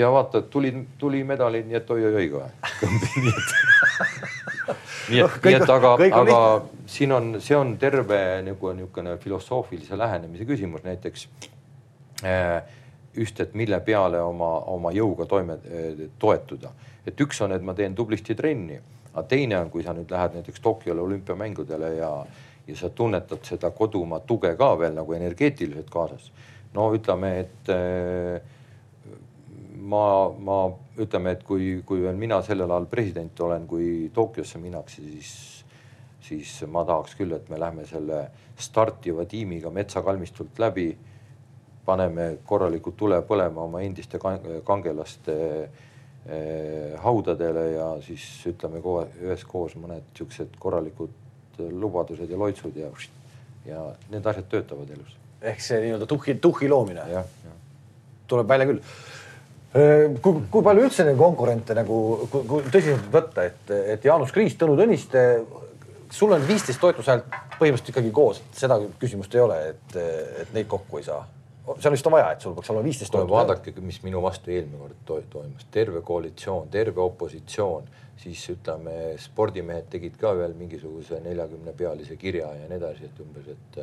ja 0.04 0.12
vaata, 0.14 0.44
tuli, 0.54 0.74
tuli 1.02 1.24
medalid, 1.28 1.68
nii 1.70 1.80
et 1.80 1.90
oi-oi-oi 1.96 2.28
kohe 2.34 2.52
nii 3.14 3.34
et, 3.34 3.56
nii 5.10 5.24
et, 5.24 5.40
nii 5.48 5.58
et 5.58 5.74
aga, 5.78 5.96
aga 6.20 6.38
siin 6.94 7.16
on, 7.18 7.34
see 7.44 7.58
on 7.58 7.76
terve 7.82 8.20
nagu 8.46 8.76
niisugune 8.78 9.18
filosoofilise 9.24 9.98
lähenemise 9.98 10.46
küsimus, 10.50 10.86
näiteks 10.86 11.28
äh, 12.24 12.62
just, 13.16 13.40
et 13.40 13.54
mille 13.54 13.80
peale 13.86 14.22
oma, 14.22 14.56
oma 14.74 14.92
jõuga 14.92 15.26
toime 15.30 15.60
äh, 15.66 16.08
toetuda. 16.20 16.72
et 17.06 17.22
üks 17.22 17.42
on, 17.44 17.52
et 17.52 17.62
ma 17.62 17.74
teen 17.74 17.96
tublisti 17.96 18.36
trenni, 18.36 18.80
aga 19.14 19.24
teine 19.28 19.60
on, 19.60 19.70
kui 19.70 19.84
sa 19.84 19.94
nüüd 19.94 20.12
lähed 20.12 20.40
näiteks 20.40 20.60
Tokyole 20.60 21.02
olümpiamängudele 21.02 21.96
ja 21.96 22.16
ja 22.68 22.76
sa 22.80 22.90
tunnetad 22.90 23.44
seda 23.44 23.72
kodumaa 23.76 24.22
tuge 24.24 24.54
ka 24.56 24.70
veel 24.80 24.94
nagu 24.96 25.14
energeetiliselt 25.14 25.90
kaasas. 25.92 26.32
no 26.74 26.88
ütleme, 26.96 27.40
et 27.40 27.70
äh, 27.70 28.42
ma, 29.78 30.30
ma 30.32 30.58
ütleme, 30.98 31.36
et 31.36 31.44
kui, 31.44 31.82
kui 31.86 32.02
veel 32.02 32.18
mina 32.18 32.40
sellel 32.46 32.72
ajal 32.72 32.88
president 32.90 33.40
olen, 33.46 33.68
kui 33.68 34.10
Tokyosse 34.14 34.62
minnakse, 34.62 35.04
siis, 35.04 35.34
siis 36.24 36.56
ma 36.72 36.86
tahaks 36.88 37.18
küll, 37.20 37.36
et 37.36 37.50
me 37.52 37.60
lähme 37.62 37.86
selle 37.90 38.26
startiva 38.58 39.26
tiimiga 39.30 39.70
metsakalmistult 39.74 40.60
läbi. 40.60 40.92
Paneme 41.86 42.38
korralikult 42.48 42.98
tule 42.98 43.20
põlema 43.28 43.66
oma 43.68 43.82
endiste 43.84 44.20
kangelaste 44.20 45.36
eh, 45.64 46.94
haudadele 47.04 47.66
ja 47.74 47.90
siis 48.06 48.24
ütleme 48.54 48.82
kohe 48.84 49.08
üheskoos 49.24 49.76
mõned 49.80 50.06
siuksed 50.18 50.56
korralikud 50.60 51.20
lubadused 51.60 52.30
ja 52.30 52.38
loitsud 52.40 52.78
ja, 52.80 52.90
ja 53.68 53.82
need 54.12 54.26
asjad 54.26 54.48
töötavad 54.50 54.90
elus. 54.96 55.18
ehk 55.42 55.62
see 55.62 55.82
nii-öelda 55.84 56.08
tuhhi, 56.10 56.38
tuhhi 56.42 56.70
loomine. 56.70 57.26
tuleb 58.28 58.48
välja 58.48 58.70
küll. 58.70 58.80
kui, 60.22 60.42
kui 60.52 60.64
palju 60.64 60.88
üldse 60.88 61.06
neid 61.06 61.18
konkurente 61.18 61.76
nagu, 61.76 62.00
kui, 62.32 62.48
kui 62.48 62.72
tõsiselt 62.72 63.12
võtta, 63.12 63.46
et, 63.50 63.76
et 63.96 64.06
Jaanus 64.06 64.32
Kriis, 64.32 64.56
Tõnu 64.58 64.78
Tõniste, 64.80 65.44
sul 66.14 66.34
on 66.34 66.48
viisteist 66.48 66.82
toetushäält 66.82 67.26
põhimõtteliselt 67.58 67.94
ikkagi 67.94 68.12
koos, 68.14 68.42
seda 68.56 68.78
küsimust 69.02 69.34
ei 69.36 69.42
ole, 69.42 69.60
et, 69.74 69.96
et 70.44 70.54
neid 70.54 70.70
kokku 70.70 71.02
ei 71.02 71.08
saa. 71.08 71.24
Seal 71.80 71.96
vist 71.96 72.08
on 72.08 72.16
vaja, 72.16 72.32
et 72.34 72.44
sul 72.44 72.56
peaks 72.58 72.72
olema 72.74 72.88
viisteist 72.88 73.12
toetushäält. 73.14 73.34
vaadake, 73.50 73.74
mis 73.82 74.02
minu 74.04 74.22
vastu 74.24 74.52
eelmine 74.52 74.80
kord 74.82 75.04
to 75.06 75.20
toimus, 75.38 75.68
terve 75.72 76.02
koalitsioon, 76.02 76.68
terve 76.74 77.02
opositsioon, 77.02 77.88
siis 78.24 78.44
ütleme, 78.54 78.98
spordimehed 79.20 79.88
tegid 79.94 80.18
ka 80.20 80.34
veel 80.38 80.58
mingisuguse 80.60 81.22
neljakümne 81.24 81.74
pealise 81.78 82.18
kirja 82.20 82.52
ja 82.60 82.68
nii 82.68 82.82
edasi, 82.82 83.08
et 83.08 83.24
umbes, 83.24 83.48
et, 83.56 83.80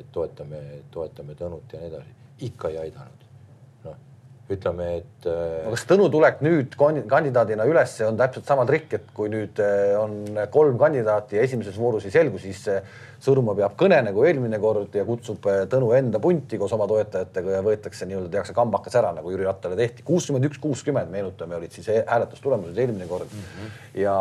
et 0.00 0.10
toetame, 0.12 0.64
toetame 0.90 1.36
Tõnut 1.38 1.76
ja 1.76 1.82
nii 1.84 1.92
edasi, 1.92 2.16
ikka 2.48 2.72
ei 2.72 2.82
aidanud 2.86 3.24
ütleme, 4.52 4.90
et. 5.00 5.28
Äh, 5.28 5.70
kas 5.72 5.86
Tõnu 5.88 6.10
tulek 6.12 6.42
nüüd 6.44 6.74
kandidaadina 6.76 7.64
üles 7.68 7.96
on 8.04 8.18
täpselt 8.20 8.48
sama 8.48 8.66
trikk, 8.68 8.98
et 8.98 9.08
kui 9.16 9.30
nüüd 9.32 9.60
äh, 9.62 9.94
on 9.96 10.36
kolm 10.52 10.76
kandidaati 10.80 11.38
ja 11.38 11.46
esimeses 11.46 11.78
voorus 11.80 12.04
ei 12.08 12.14
selgu, 12.14 12.40
siis 12.42 12.66
Sõõrumaa 13.24 13.56
peab 13.56 13.76
kõne 13.80 13.96
nagu 14.04 14.24
eelmine 14.28 14.58
kord 14.60 14.92
ja 14.98 15.04
kutsub 15.08 15.46
äh, 15.48 15.62
Tõnu 15.70 15.88
enda 15.96 16.20
punti 16.20 16.58
koos 16.60 16.74
oma 16.76 16.84
toetajatega 16.90 17.54
ja 17.56 17.62
võetakse 17.64 18.04
nii-öelda, 18.08 18.28
tehakse 18.34 18.52
kambakas 18.56 18.98
ära, 19.00 19.14
nagu 19.16 19.32
Jüri 19.32 19.46
Rattale 19.48 19.78
tehti. 19.80 20.04
kuuskümmend 20.04 20.44
üks, 20.50 20.60
kuuskümmend, 20.60 21.08
meenutame, 21.12 21.56
olid 21.56 21.72
siis 21.72 21.88
hääletustulemused 21.88 22.76
eelmine 22.84 23.08
kord 23.08 23.32
mm. 23.32 23.46
-hmm. 23.48 23.78
ja, 24.02 24.18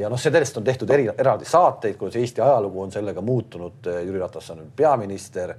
ja 0.00 0.08
noh, 0.08 0.20
sellest 0.20 0.56
on 0.56 0.64
tehtud 0.64 0.90
eri, 0.90 1.10
eraldi 1.18 1.44
saateid, 1.44 1.98
kuidas 2.00 2.16
Eesti 2.16 2.40
ajalugu 2.40 2.80
on 2.82 2.92
sellega 2.92 3.20
muutunud. 3.20 3.92
Jüri 4.06 4.24
Ratas 4.24 4.48
on 4.54 4.62
nüüd 4.62 4.72
peaminister 4.76 5.52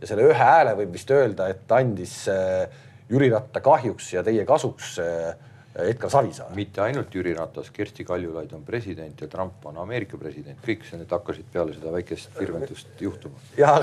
ja 0.00 0.06
selle 0.06 0.28
ühe 0.28 0.38
hääle 0.38 0.76
võib 0.78 0.94
vist 0.94 1.10
öelda, 1.10 1.48
et 1.50 1.72
andis 1.74 2.20
äh, 2.30 2.68
Jüri 3.10 3.28
Ratta 3.32 3.60
kahjuks 3.60 4.12
ja 4.14 4.22
teie 4.24 4.46
kasuks 4.48 4.98
äh, 5.02 5.34
Edgar 5.74 6.10
Savisaar. 6.10 6.54
mitte 6.54 6.82
ainult 6.82 7.14
Jüri 7.14 7.34
Ratas, 7.34 7.70
Kersti 7.74 8.04
Kaljulaid 8.06 8.52
on 8.54 8.62
president 8.64 9.20
ja 9.20 9.28
Trump 9.28 9.66
on 9.66 9.80
Ameerika 9.82 10.16
president, 10.16 10.60
kõik 10.62 10.86
need 10.94 11.10
hakkasid 11.10 11.48
peale 11.52 11.74
seda 11.74 11.90
väikest 11.92 12.38
virvendust 12.38 13.02
juhtuma. 13.02 13.42
ja 13.58 13.74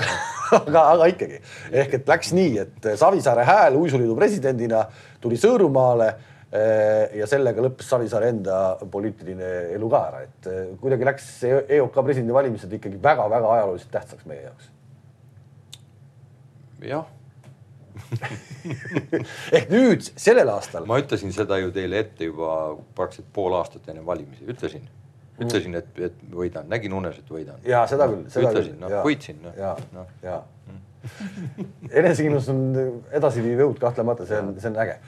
aga, 0.58 0.86
aga 0.94 1.10
ikkagi 1.12 1.38
ehk 1.70 1.98
et 2.00 2.12
läks 2.14 2.32
nii, 2.32 2.58
et 2.64 2.90
Savisaare 2.98 3.44
hääl 3.46 3.76
Uisuliidu 3.76 4.16
presidendina 4.16 4.86
tuli 5.20 5.36
Sõõrumaale 5.38 6.08
äh, 6.08 7.12
ja 7.20 7.28
sellega 7.28 7.68
lõppes 7.68 7.92
Savisaare 7.92 8.32
enda 8.32 8.60
poliitiline 8.90 9.54
elu 9.76 9.92
ka 9.92 10.04
ära, 10.08 10.26
et 10.26 10.48
äh, 10.50 10.62
kuidagi 10.80 11.12
läks 11.12 11.32
EOK 11.46 12.02
presidendivalimised 12.02 12.78
ikkagi 12.80 13.02
väga-väga 13.04 13.56
ajalooliselt 13.58 13.98
tähtsaks 14.00 14.30
meie 14.32 14.46
jaoks. 14.48 14.72
jah 16.88 17.10
ehk 19.56 19.70
nüüd 19.72 20.06
sellel 20.16 20.48
aastal. 20.52 20.86
ma 20.88 20.98
ütlesin 21.02 21.34
seda 21.34 21.58
ju 21.60 21.72
teile 21.74 22.00
ette 22.04 22.28
juba 22.30 22.54
praktiliselt 22.96 23.32
pool 23.34 23.56
aastat 23.58 23.88
enne 23.92 24.04
valimisi, 24.06 24.46
ütlesin, 24.48 24.88
ütlesin, 25.40 25.76
et, 25.80 25.92
et 26.10 26.24
võidan, 26.32 26.68
nägin 26.72 26.94
unes, 26.96 27.18
et 27.20 27.30
võidan. 27.30 27.60
ja 27.68 27.84
seda 27.90 28.08
küll, 28.10 28.24
seda 28.32 28.52
ütlesin, 28.52 28.78
küll. 28.78 28.86
noh, 28.86 29.04
võitsin 29.06 29.42
no.. 29.44 29.54
ja 29.58 29.76
no., 29.92 30.06
ja 30.24 30.40
enesekindlus 32.02 32.48
on 32.52 32.62
edasiviiv 33.14 33.64
jõud 33.64 33.80
kahtlemata, 33.82 34.26
see 34.28 34.38
on, 34.38 34.52
see 34.62 34.70
on 34.70 34.78
äge. 34.84 34.98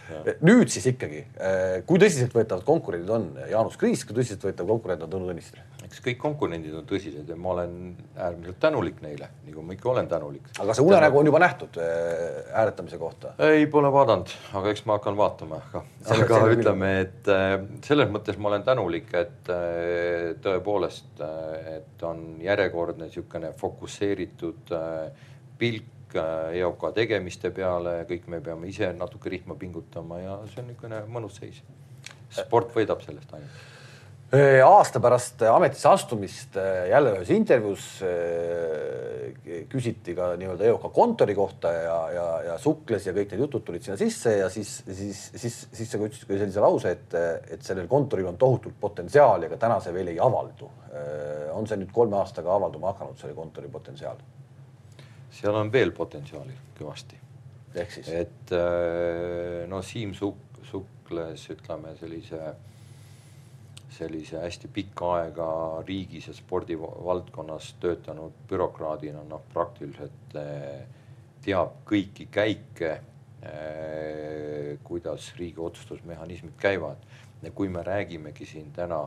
nüüd 0.44 0.72
siis 0.72 0.90
ikkagi, 0.94 1.24
eh, 1.38 1.78
kui 1.88 2.02
tõsiseltvõetavad 2.02 2.66
konkurendid 2.66 3.14
on 3.14 3.30
Jaanus 3.50 3.78
Kriis, 3.80 4.04
kui 4.06 4.16
tõsiseltvõetav 4.18 4.68
konkurent 4.74 5.06
on 5.06 5.14
Tõnu 5.14 5.30
Tõniste? 5.30 5.64
eks 5.94 6.02
kõik 6.02 6.18
konkurendid 6.20 6.74
on 6.74 6.86
tõsised 6.88 7.28
ja 7.28 7.36
ma 7.38 7.52
olen 7.54 7.74
äärmiselt 8.16 8.58
tänulik 8.62 9.00
neile, 9.04 9.28
nagu 9.46 9.62
ma 9.62 9.76
ikka 9.76 9.90
olen 9.92 10.08
tänulik. 10.10 10.48
aga 10.58 10.74
see 10.74 10.86
unenägu 10.86 11.20
on 11.20 11.28
juba 11.30 11.40
nähtud 11.42 11.78
äh, 11.78 12.40
hääletamise 12.54 12.98
kohta? 12.98 13.34
ei, 13.50 13.66
pole 13.70 13.92
vaadanud, 13.94 14.32
aga 14.58 14.72
eks 14.72 14.84
ma 14.88 14.98
hakkan 14.98 15.18
vaatama, 15.18 15.60
aga, 15.68 15.84
aga 16.16 16.40
ütleme, 16.56 16.90
et 17.04 17.30
äh, 17.30 17.58
selles 17.86 18.10
mõttes 18.14 18.40
ma 18.40 18.50
olen 18.52 18.66
tänulik, 18.66 19.12
et 19.14 19.52
äh, 19.52 20.32
tõepoolest, 20.44 21.22
et 21.76 22.02
on 22.08 22.24
järjekordne 22.42 23.08
niisugune 23.08 23.52
fokusseeritud 23.60 24.74
pilk 25.58 26.16
EOK 26.54 26.88
tegemiste 26.94 27.50
peale, 27.50 28.00
kõik 28.08 28.28
me 28.30 28.40
peame 28.44 28.68
ise 28.70 28.92
natuke 28.94 29.32
rihma 29.32 29.56
pingutama 29.58 30.20
ja 30.22 30.40
see 30.46 30.62
on 30.62 30.68
niisugune 30.70 31.04
mõnus 31.10 31.40
seis. 31.40 31.62
sport 32.34 32.74
võidab 32.74 33.02
sellest 33.02 33.32
ainult 33.34 33.72
aasta 34.64 35.00
pärast 35.00 35.42
ametisse 35.46 35.88
astumist 35.88 36.56
jälle 36.90 37.12
ühes 37.14 37.30
intervjuus 37.30 37.84
küsiti 39.70 40.14
ka 40.16 40.32
nii-öelda 40.40 40.66
EOK 40.70 40.86
kontori 40.94 41.34
kohta 41.36 41.70
ja, 41.72 41.98
ja, 42.14 42.26
ja 42.48 42.56
sukles 42.58 43.06
ja 43.06 43.14
kõik 43.14 43.34
need 43.34 43.44
jutud 43.44 43.64
tulid 43.66 43.84
sinna 43.84 43.98
sisse 44.00 44.36
ja 44.38 44.48
siis, 44.50 44.72
siis, 44.88 45.20
siis, 45.36 45.58
siis 45.72 45.90
sa 45.90 46.00
ütlesid 46.00 46.26
ka 46.26 46.38
sellise 46.40 46.64
lause, 46.64 46.94
et, 46.96 47.18
et 47.54 47.66
sellel 47.66 47.86
kontoril 47.90 48.30
on 48.32 48.40
tohutult 48.40 48.78
potentsiaali, 48.80 49.50
aga 49.50 49.60
täna 49.66 49.78
see 49.84 49.94
veel 49.94 50.14
ei 50.14 50.18
avaldu. 50.22 50.70
on 51.54 51.66
see 51.66 51.78
nüüd 51.78 51.92
kolme 51.94 52.18
aastaga 52.18 52.54
avalduma 52.54 52.94
hakanud, 52.94 53.18
selle 53.20 53.36
kontori 53.36 53.68
potentsiaal? 53.70 54.18
Seal 55.34 55.56
on 55.58 55.72
veel 55.72 55.90
potentsiaali 55.92 56.54
kõvasti. 56.78 57.18
et 58.14 58.52
no 59.68 59.82
Siim 59.82 60.12
Suk-, 60.14 60.60
sukles 60.70 61.48
ütleme 61.50 61.96
sellise 61.98 62.54
sellise 63.94 64.40
hästi 64.42 64.68
pikka 64.74 65.10
aega 65.18 65.48
riigis 65.86 66.28
ja 66.28 66.34
spordivaldkonnas 66.34 67.74
töötanud 67.82 68.36
bürokraadina 68.50 69.22
noh, 69.28 69.42
praktiliselt 69.52 70.36
eh, 70.40 70.84
teab 71.44 71.76
kõiki 71.88 72.26
käike, 72.32 72.92
eh, 73.44 74.70
kuidas 74.84 75.30
riigi 75.38 75.62
otsustusmehhanismid 75.62 76.56
käivad. 76.60 77.04
Kui 77.50 77.68
me 77.68 77.82
räägimegi 77.82 78.46
siin 78.46 78.72
täna, 78.72 79.02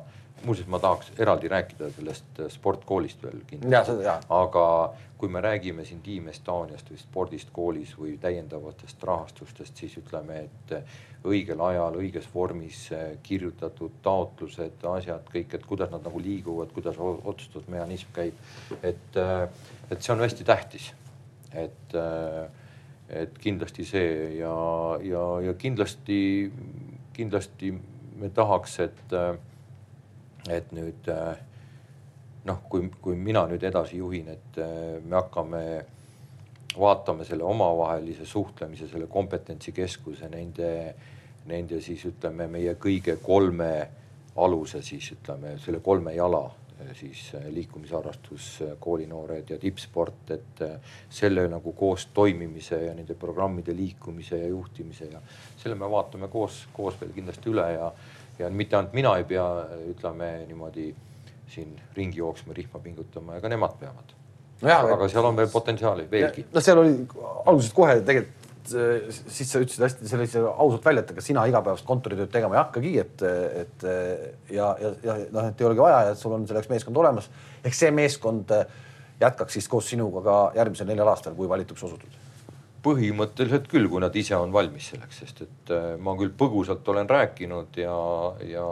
muuseas, 0.46 0.68
ma 0.68 0.80
tahaks 0.80 1.12
eraldi 1.20 1.50
rääkida 1.50 1.90
sellest 1.96 2.42
sportkoolist 2.54 3.24
veel 3.24 3.42
kindlasti, 3.48 4.10
aga 4.30 4.66
kui 5.18 5.30
me 5.34 5.42
räägime 5.42 5.86
siin 5.86 6.02
Team 6.06 6.28
Estoniast 6.30 6.92
või 6.92 7.00
spordist 7.02 7.50
koolis 7.54 7.96
või 7.98 8.18
täiendavatest 8.22 9.04
rahastustest, 9.04 9.78
siis 9.78 9.98
ütleme, 9.98 10.44
et 10.46 10.76
õigel 11.26 11.62
ajal, 11.64 11.98
õiges 11.98 12.28
vormis 12.34 12.84
kirjutatud 13.26 13.98
taotlused, 14.06 14.86
asjad, 14.92 15.26
kõik, 15.34 15.58
et 15.58 15.66
kuidas 15.66 15.92
nad 15.94 16.06
nagu 16.06 16.22
liiguvad, 16.22 16.72
kuidas 16.76 17.00
otsustusmehhanism 17.02 18.14
käib. 18.14 18.38
et, 18.84 19.20
et 19.90 20.02
see 20.02 20.14
on 20.14 20.22
hästi 20.22 20.46
tähtis. 20.46 20.94
et, 21.54 21.98
et 23.10 23.38
kindlasti 23.40 23.86
see 23.88 24.38
ja, 24.38 24.56
ja, 25.02 25.28
ja 25.42 25.54
kindlasti, 25.58 26.52
kindlasti 27.14 27.72
me 28.18 28.30
tahaks, 28.34 28.80
et, 28.80 29.14
et 30.50 30.72
nüüd 30.74 31.10
noh, 32.48 32.64
kui, 32.70 32.88
kui 33.02 33.16
mina 33.20 33.46
nüüd 33.50 33.64
edasi 33.68 34.00
juhin, 34.00 34.32
et 34.32 34.60
äh, 34.64 34.98
me 35.04 35.20
hakkame 35.20 35.64
vaatame 36.78 37.26
selle 37.26 37.46
omavahelise 37.48 38.26
suhtlemise, 38.26 38.88
selle 38.92 39.08
kompetentsikeskuse, 39.12 40.30
nende, 40.32 40.72
nende 41.50 41.82
siis 41.82 42.06
ütleme, 42.10 42.48
meie 42.52 42.76
kõige 42.82 43.18
kolme 43.24 43.72
aluse 44.38 44.84
siis 44.86 45.12
ütleme, 45.16 45.58
selle 45.64 45.82
kolme 45.84 46.14
jala. 46.16 46.46
äh, 46.46 46.67
siis 46.94 47.32
äh, 47.36 47.48
liikumisharrastus, 47.54 48.64
koolinoored 48.80 49.50
ja 49.50 49.58
tippsport, 49.62 50.32
et 50.32 50.64
selle 51.10 51.48
nagu 51.52 51.74
koos 51.74 52.08
toimimise 52.14 52.82
ja 52.86 52.94
nende 52.98 53.16
programmide 53.16 53.76
liikumise 53.76 54.38
ja 54.38 54.48
juhtimise 54.48 55.10
ja 55.12 55.22
selle 55.58 55.76
me 55.76 55.90
vaatame 55.92 56.28
koos, 56.28 56.66
koos 56.74 57.00
veel 57.02 57.12
kindlasti 57.16 57.52
üle 57.54 57.68
ja, 57.74 57.92
ja 58.40 58.50
mitte 58.50 58.78
ainult 58.78 58.96
mina 58.98 59.16
ei 59.18 59.28
pea, 59.28 59.48
ütleme 59.94 60.32
niimoodi 60.48 60.92
siin 61.48 61.76
ringi 61.96 62.20
jooksma, 62.20 62.54
rihma 62.54 62.80
pingutama 62.84 63.38
ja 63.38 63.42
ka 63.42 63.50
nemad 63.52 63.78
peavad 63.80 64.18
no. 64.62 64.74
aga 64.96 65.08
seal 65.12 65.26
on 65.26 65.38
veel 65.38 65.50
potentsiaali 65.52 66.08
veelgi. 66.12 66.46
no 66.54 66.64
seal 66.64 66.82
oli 66.82 66.98
algusest 67.46 67.76
kohe 67.78 68.00
tegelikult 68.02 68.47
siis 68.72 69.52
sa 69.52 69.62
ütlesid 69.64 69.86
hästi 69.86 70.10
sellise 70.10 70.44
ausalt 70.48 70.86
välja, 70.86 71.04
et 71.06 71.14
ega 71.14 71.24
sina 71.24 71.46
igapäevast 71.50 71.86
kontoritööd 71.88 72.32
tegema 72.34 72.58
ei 72.58 72.62
hakkagi, 72.62 72.94
et, 73.04 73.26
et 73.64 73.88
ja, 74.54 74.70
ja, 74.82 74.94
ja 75.04 75.18
noh, 75.34 75.50
et 75.50 75.62
ei 75.62 75.70
olegi 75.70 75.84
vaja 75.84 76.06
ja 76.10 76.16
sul 76.20 76.36
on 76.38 76.48
selleks 76.50 76.72
meeskond 76.72 77.00
olemas. 77.00 77.30
eks 77.64 77.84
see 77.86 77.92
meeskond 77.96 78.54
jätkaks 79.22 79.60
siis 79.60 79.68
koos 79.72 79.90
sinuga 79.90 80.24
ka 80.26 80.40
järgmisel 80.60 80.90
neljal 80.90 81.14
aastal, 81.14 81.36
kui 81.38 81.50
valituks 81.50 81.88
osutud 81.90 82.24
põhimõtteliselt 82.88 83.68
küll, 83.72 83.88
kui 83.90 84.02
nad 84.04 84.16
ise 84.16 84.38
on 84.38 84.54
valmis 84.54 84.92
selleks, 84.92 85.22
sest 85.24 85.44
et 85.46 85.72
äh, 85.76 85.88
ma 86.00 86.16
küll 86.20 86.34
põgusalt 86.38 86.88
olen 86.92 87.10
rääkinud 87.10 87.80
ja, 87.82 87.96
ja, 88.48 88.68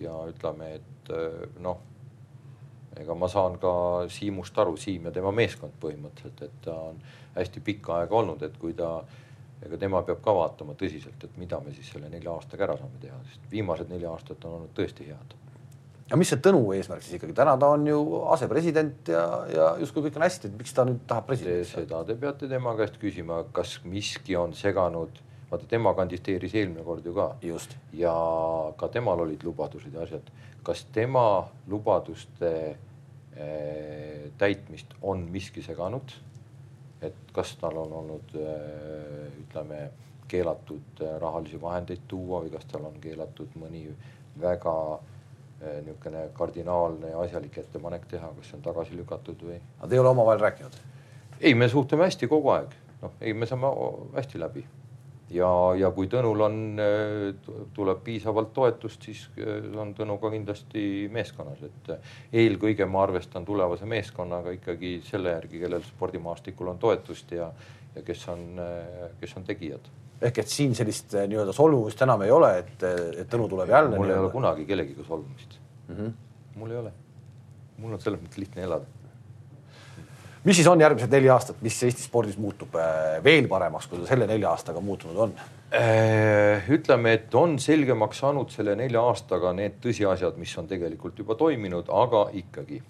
ja 0.00 0.18
ütleme, 0.30 0.76
et 0.78 1.12
äh, 1.12 1.40
noh, 1.64 1.80
ega 3.00 3.16
ma 3.18 3.28
saan 3.32 3.58
ka 3.60 3.72
Siimust 4.12 4.58
aru, 4.58 4.76
Siim 4.80 5.08
ja 5.08 5.14
tema 5.14 5.32
meeskond 5.34 5.74
põhimõtteliselt, 5.82 6.44
et 6.46 6.62
ta 6.64 6.76
on 6.92 7.02
hästi 7.36 7.64
pikka 7.64 8.02
aega 8.02 8.18
olnud, 8.20 8.44
et 8.46 8.56
kui 8.60 8.76
ta, 8.78 9.00
ega 9.66 9.78
tema 9.78 10.02
peab 10.06 10.22
ka 10.24 10.34
vaatama 10.34 10.74
tõsiselt, 10.78 11.22
et 11.24 11.38
mida 11.38 11.60
me 11.64 11.74
siis 11.76 11.92
selle 11.94 12.10
nelja 12.12 12.34
aastaga 12.34 12.68
ära 12.68 12.76
saame 12.80 12.98
teha, 13.02 13.20
sest 13.30 13.48
viimased 13.50 13.90
neli 13.92 14.08
aastat 14.10 14.44
on 14.44 14.60
olnud 14.60 14.76
tõesti 14.76 15.08
head 15.10 15.38
aga 16.12 16.18
mis 16.20 16.28
see 16.28 16.40
Tõnu 16.44 16.60
eesmärk 16.76 17.00
siis 17.00 17.16
ikkagi, 17.16 17.32
täna 17.36 17.54
ta 17.56 17.70
on 17.72 17.86
ju 17.88 17.98
asepresident 18.34 19.08
ja, 19.08 19.22
ja 19.48 19.68
justkui 19.80 20.04
kõik 20.04 20.18
on 20.18 20.26
hästi, 20.26 20.50
et 20.50 20.58
miks 20.60 20.74
ta 20.76 20.84
nüüd 20.84 20.98
tahab 21.08 21.24
presidendiks 21.30 21.72
saada? 21.72 21.86
seda 21.86 22.00
te 22.10 22.16
peate 22.20 22.48
tema 22.50 22.74
käest 22.76 22.98
küsima, 23.00 23.38
kas 23.56 23.78
miski 23.88 24.36
on 24.36 24.52
seganud, 24.56 25.22
vaata 25.48 25.68
tema 25.70 25.94
kandideeris 25.96 26.52
eelmine 26.60 26.84
kord 26.84 27.08
ju 27.08 27.14
ka. 27.16 27.30
ja 27.96 28.12
ka 28.76 28.90
temal 28.92 29.24
olid 29.24 29.44
lubadused 29.48 29.94
ja 29.94 30.04
asjad. 30.04 30.28
kas 30.62 30.84
tema 30.92 31.48
lubaduste 31.72 32.52
äh, 33.32 34.28
täitmist 34.36 34.92
on 35.00 35.24
miski 35.32 35.64
seganud? 35.64 36.12
Et 37.02 37.32
kas 37.34 37.56
tal 37.60 37.76
on 37.82 37.92
olnud 37.92 38.34
äh, 38.38 39.40
ütleme, 39.42 39.88
keelatud 40.28 41.02
äh, 41.02 41.16
rahalisi 41.20 41.60
vahendeid 41.60 42.04
tuua 42.08 42.42
või 42.44 42.52
kas 42.54 42.68
tal 42.70 42.86
on 42.88 43.00
keelatud 43.02 43.56
mõni 43.60 43.84
väga 44.40 44.76
äh, 44.94 45.80
niisugune 45.86 46.28
kardinaalne 46.36 47.12
ja 47.12 47.24
asjalik 47.24 47.58
ettepanek 47.64 48.06
teha, 48.10 48.30
kas 48.36 48.50
see 48.50 48.60
on 48.60 48.66
tagasi 48.68 48.96
lükatud 48.96 49.42
või? 49.48 49.58
aga 49.78 49.88
te 49.88 49.98
ei 49.98 50.04
ole 50.04 50.14
omavahel 50.14 50.46
rääkinud? 50.46 50.78
ei, 51.40 51.54
me 51.54 51.68
suhtleme 51.68 52.08
hästi 52.08 52.30
kogu 52.30 52.54
aeg, 52.54 52.78
noh, 53.02 53.18
ei, 53.20 53.34
me 53.34 53.50
saame 53.50 53.74
hästi 54.16 54.40
läbi 54.40 54.64
ja, 55.32 55.50
ja 55.78 55.90
kui 55.94 56.08
Tõnul 56.12 56.44
on, 56.46 56.58
eh, 56.82 57.50
tuleb 57.74 58.02
piisavalt 58.04 58.52
toetust, 58.54 59.08
siis 59.08 59.24
eh, 59.36 59.70
on 59.78 59.94
Tõnu 59.96 60.18
ka 60.22 60.30
kindlasti 60.32 60.84
meeskonnas, 61.12 61.62
et 61.68 61.92
eelkõige 62.42 62.86
ma 62.90 63.04
arvestan 63.06 63.46
tulevase 63.48 63.88
meeskonnaga 63.88 64.54
ikkagi 64.58 64.98
selle 65.06 65.36
järgi, 65.36 65.62
kellel 65.64 65.84
spordimaastikul 65.86 66.72
on 66.74 66.80
toetust 66.82 67.34
ja, 67.36 67.50
ja 67.96 68.04
kes 68.06 68.24
on, 68.32 68.46
kes 69.20 69.36
on 69.40 69.48
tegijad 69.48 69.90
ehk 70.22 70.38
et 70.38 70.50
siin 70.50 70.74
sellist 70.78 71.16
nii-öelda 71.16 71.50
solvumist 71.56 72.02
enam 72.04 72.22
ei 72.22 72.30
ole, 72.30 72.52
et, 72.62 72.84
et 73.24 73.30
Tõnu 73.30 73.48
tuleb 73.50 73.72
jälle. 73.72 73.96
mul 73.98 74.12
ei 74.12 74.20
ole 74.20 74.30
kunagi 74.30 74.66
kellegiga 74.68 75.04
solvumist 75.08 75.58
mm. 75.88 75.96
-hmm. 75.96 76.12
mul 76.60 76.70
ei 76.70 76.82
ole, 76.84 76.92
mul 77.82 77.96
on 77.96 78.00
selles 78.00 78.22
mõttes 78.22 78.38
lihtne 78.38 78.68
elada. 78.68 79.01
Mis 80.44 80.58
siis 80.58 80.68
on 80.70 80.80
järgmised 80.80 81.12
neli 81.12 81.30
aastat, 81.32 81.60
mis 81.64 81.76
Eesti 81.86 82.06
spordis 82.06 82.38
muutub 82.40 82.74
eh, 82.80 83.18
veel 83.24 83.48
paremaks, 83.50 83.88
kui 83.90 84.00
ta 84.02 84.08
selle 84.10 84.28
nelja 84.30 84.50
aastaga 84.50 84.82
muutunud 84.84 85.20
on? 85.26 85.34
Eh, 85.72 86.68
ütleme, 86.76 87.16
et 87.18 87.34
on 87.38 87.58
selgemaks 87.62 88.22
saanud 88.24 88.52
selle 88.52 88.76
nelja 88.78 89.04
aastaga 89.12 89.54
need 89.56 89.78
tõsiasjad, 89.84 90.36
mis 90.40 90.52
on 90.60 90.68
tegelikult 90.70 91.22
juba 91.22 91.38
toiminud, 91.38 91.90
aga 91.92 92.26
ikkagi 92.42 92.82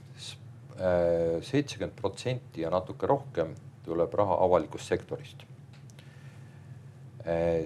seitsekümmend 0.83 1.93
protsenti 1.95 2.65
ja 2.65 2.71
natuke 2.73 3.07
rohkem 3.07 3.53
tuleb 3.85 4.15
raha 4.19 4.39
avalikust 4.43 4.89
sektorist. 4.91 5.45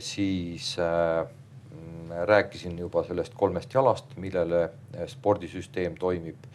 Siis 0.05 0.75
äh, 0.83 1.23
rääkisin 2.25 2.79
juba 2.79 3.05
sellest 3.05 3.35
kolmest 3.35 3.75
jalast, 3.75 4.17
millele 4.17 4.69
spordisüsteem 5.07 5.97
toimib 5.99 6.47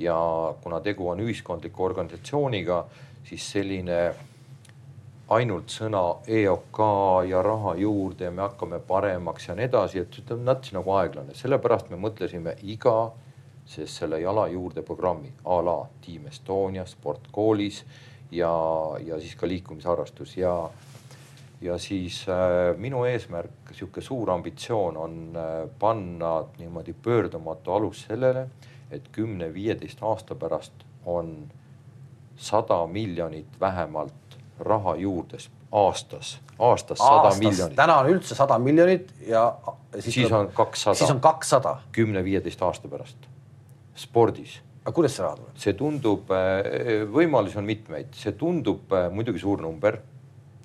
ja 0.00 0.18
kuna 0.62 0.80
tegu 0.80 1.08
on 1.12 1.20
ühiskondliku 1.20 1.84
organisatsiooniga, 1.84 2.84
siis 3.28 3.46
selline 3.52 4.00
ainult 5.30 5.70
sõna 5.70 6.02
EOK 6.26 6.78
ja 7.28 7.42
raha 7.44 7.74
juurde 7.78 8.30
me 8.34 8.42
hakkame 8.42 8.80
paremaks 8.82 9.48
ja 9.48 9.54
nii 9.54 9.68
edasi, 9.68 10.02
et 10.02 10.32
on 10.34 10.44
nats 10.48 10.72
nagu 10.74 10.96
aeglane, 10.96 11.36
sellepärast 11.38 11.92
me 11.92 12.00
mõtlesime 12.00 12.56
iga 12.62 13.10
sest 13.70 14.00
selle 14.00 14.18
jala 14.20 14.48
juurde 14.50 14.82
programmi 14.82 15.30
a 15.44 15.60
la 15.62 15.76
Team 16.02 16.26
Estonia, 16.30 16.86
sport 16.86 17.28
koolis 17.30 17.84
ja, 18.34 18.50
ja 19.04 19.18
siis 19.20 19.36
ka 19.38 19.48
liikumisharrastus. 19.48 20.36
Ja 20.36 20.54
ja 21.60 21.76
siis 21.78 22.22
äh, 22.28 22.72
minu 22.80 23.02
eesmärk, 23.04 23.74
sihuke 23.76 24.00
suur 24.00 24.30
ambitsioon 24.32 24.96
on 24.96 25.16
äh, 25.36 25.68
panna 25.78 26.38
niimoodi 26.58 26.94
pöördumatu 27.04 27.74
alus 27.76 28.06
sellele, 28.08 28.46
et 28.90 29.08
kümne-viieteist 29.12 30.02
aasta 30.02 30.34
pärast 30.34 30.84
on 31.06 31.48
sada 32.36 32.86
miljonit 32.86 33.60
vähemalt 33.60 34.38
raha 34.58 34.96
juurde 34.96 35.38
aastas, 35.72 36.38
aastas 36.58 36.98
sada 36.98 37.34
miljonit. 37.38 37.76
täna 37.76 37.98
on 38.02 38.10
üldse 38.10 38.34
sada 38.34 38.58
miljonit 38.58 39.12
ja 39.26 39.54
siis, 39.98 40.14
siis 40.14 40.32
on 40.32 40.50
kakssada. 40.54 40.94
siis 40.94 41.10
on 41.10 41.20
kakssada. 41.20 41.76
kümne-viieteist 41.92 42.62
aasta 42.62 42.88
pärast 42.88 43.28
spordis. 43.94 44.60
aga 44.84 44.92
kuidas 44.92 45.16
see 45.16 45.24
raha 45.24 45.36
tuleb? 45.36 45.56
see 45.56 45.76
tundub, 45.78 46.30
äh, 46.34 47.04
võimalusi 47.12 47.58
on 47.58 47.68
mitmeid, 47.68 48.14
see 48.16 48.32
tundub 48.32 48.92
äh, 48.92 49.10
muidugi 49.12 49.42
suur 49.42 49.62
number 49.62 50.00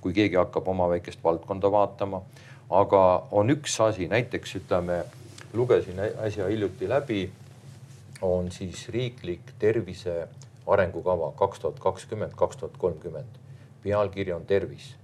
kui 0.05 0.13
keegi 0.13 0.37
hakkab 0.37 0.67
oma 0.69 0.85
väikest 0.91 1.23
valdkonda 1.23 1.71
vaatama. 1.73 2.21
aga 2.69 3.01
on 3.31 3.49
üks 3.53 3.77
asi, 3.81 4.07
näiteks 4.09 4.55
ütleme, 4.59 5.03
lugesin 5.53 5.99
äsja 6.01 6.47
hiljuti 6.49 6.89
läbi, 6.89 7.19
on 8.21 8.51
siis 8.51 8.89
riiklik 8.89 9.53
tervise 9.59 10.27
arengukava 10.67 11.31
kaks 11.31 11.59
tuhat 11.59 11.79
kakskümmend, 11.79 12.33
kaks 12.35 12.57
tuhat 12.57 12.77
kolmkümmend. 12.77 13.41
pealkiri 13.83 14.33
on 14.33 14.45
tervis. 14.45 14.95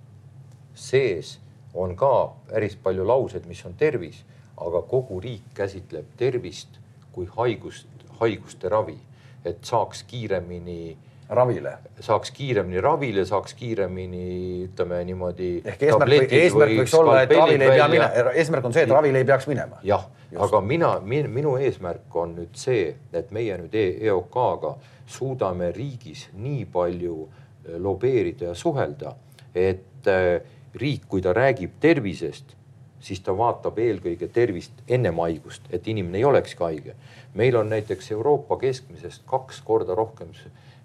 sees 0.76 1.39
on 1.74 1.95
ka 1.95 2.34
päris 2.47 2.76
palju 2.76 3.07
lauseid, 3.07 3.45
mis 3.45 3.66
on 3.66 3.74
tervis, 3.74 4.24
aga 4.57 4.82
kogu 4.82 5.20
riik 5.20 5.53
käsitleb 5.53 6.05
tervist 6.18 6.80
kui 7.12 7.28
haigust, 7.38 7.88
haiguste 8.20 8.70
ravi, 8.70 8.97
et 9.45 9.66
saaks 9.66 10.03
kiiremini 10.03 10.97
ravile. 11.32 11.78
saaks 12.00 12.32
kiiremini 12.36 12.82
ravile, 12.82 13.26
saaks 13.26 13.54
kiiremini 13.54 14.26
ütleme 14.68 15.04
niimoodi. 15.08 15.52
ehk 15.66 15.84
eesmärk, 15.88 16.34
eesmärk 16.40 16.78
võiks 16.82 16.96
olla, 16.98 17.22
et 17.24 17.36
ravile 17.36 17.68
ei 17.68 17.78
pea 17.78 17.88
minema, 17.88 18.34
eesmärk 18.44 18.66
on 18.68 18.76
see, 18.76 18.86
et 18.88 18.92
ravile 18.92 19.22
ei 19.22 19.28
peaks 19.28 19.48
minema. 19.48 19.80
jah, 19.88 20.08
aga 20.48 20.62
mina 20.62 20.94
min,, 21.04 21.30
minu 21.32 21.56
eesmärk 21.58 22.16
on 22.24 22.36
nüüd 22.40 22.58
see, 22.60 22.96
et 23.14 23.32
meie 23.32 23.58
nüüd 23.62 23.76
e 23.76 23.86
EOK-ga 24.10 24.76
suudame 25.12 25.72
riigis 25.76 26.28
nii 26.36 26.66
palju 26.72 27.18
eh, 27.28 27.78
lobeerida 27.80 28.52
ja 28.52 28.56
suhelda, 28.56 29.16
et 29.56 30.08
äh, 30.08 30.42
riik, 30.76 31.08
kui 31.12 31.24
ta 31.24 31.34
räägib 31.36 31.80
tervisest, 31.84 32.56
siis 33.02 33.22
ta 33.26 33.34
vaatab 33.38 33.80
eelkõige 33.82 34.28
tervist 34.34 34.84
ennem 34.88 35.18
haigust, 35.24 35.66
et 35.74 35.88
inimene 35.88 36.22
ei 36.22 36.26
olekski 36.26 36.64
haige. 36.64 36.95
meil 37.34 37.56
on 37.56 37.70
näiteks 37.70 38.12
Euroopa 38.12 38.58
keskmisest 38.58 39.22
kaks 39.26 39.62
korda 39.62 39.95
rohkem 39.95 40.34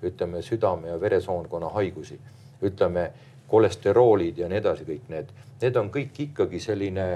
ütleme 0.03 0.43
südame 0.43 0.89
ja 0.89 1.01
veresoonkonna 1.01 1.69
haigusi, 1.69 2.19
ütleme 2.63 3.11
kolesteroolid 3.49 4.39
ja 4.39 4.49
nii 4.49 4.59
edasi, 4.59 4.85
kõik 4.85 5.09
need, 5.09 5.31
need 5.63 5.77
on 5.77 5.91
kõik 5.91 6.21
ikkagi 6.29 6.61
selline 6.61 7.07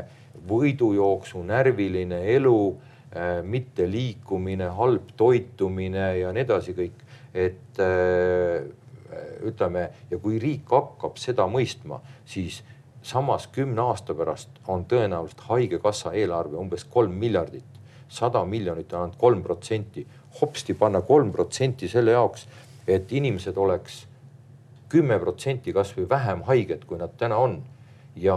võidujooksu, 0.48 1.42
närviline 1.46 2.22
elu 2.34 2.58
äh,, 2.70 3.40
mitte 3.42 3.86
liikumine, 3.90 4.70
halb 4.76 5.12
toitumine 5.16 6.12
ja 6.20 6.32
nii 6.32 6.46
edasi 6.46 6.74
kõik, 6.76 7.02
et 7.34 7.82
äh, 7.82 8.62
ütleme 9.46 9.88
ja 10.10 10.18
kui 10.22 10.38
riik 10.38 10.70
hakkab 10.70 11.18
seda 11.18 11.46
mõistma, 11.50 12.00
siis 12.26 12.62
samas 13.02 13.46
kümne 13.46 13.80
aasta 13.80 14.14
pärast 14.14 14.48
on 14.68 14.84
tõenäoliselt 14.84 15.40
Haigekassa 15.48 16.12
eelarve 16.12 16.56
umbes 16.56 16.84
kolm 16.84 17.12
miljardit, 17.12 17.78
sada 18.08 18.44
miljonit 18.44 18.92
on 18.92 19.00
ainult 19.00 19.18
kolm 19.18 19.42
protsenti, 19.42 20.06
hopsti 20.40 20.74
panna 20.74 21.00
kolm 21.00 21.32
protsenti 21.32 21.88
selle 21.88 22.10
jaoks 22.10 22.46
et 22.94 23.12
inimesed 23.12 23.56
oleks 23.56 24.04
kümme 24.90 25.18
protsenti 25.22 25.72
kasvõi 25.72 26.08
vähem 26.10 26.42
haiged, 26.48 26.84
kui 26.86 26.98
nad 26.98 27.14
täna 27.18 27.38
on. 27.38 27.62
ja 28.16 28.36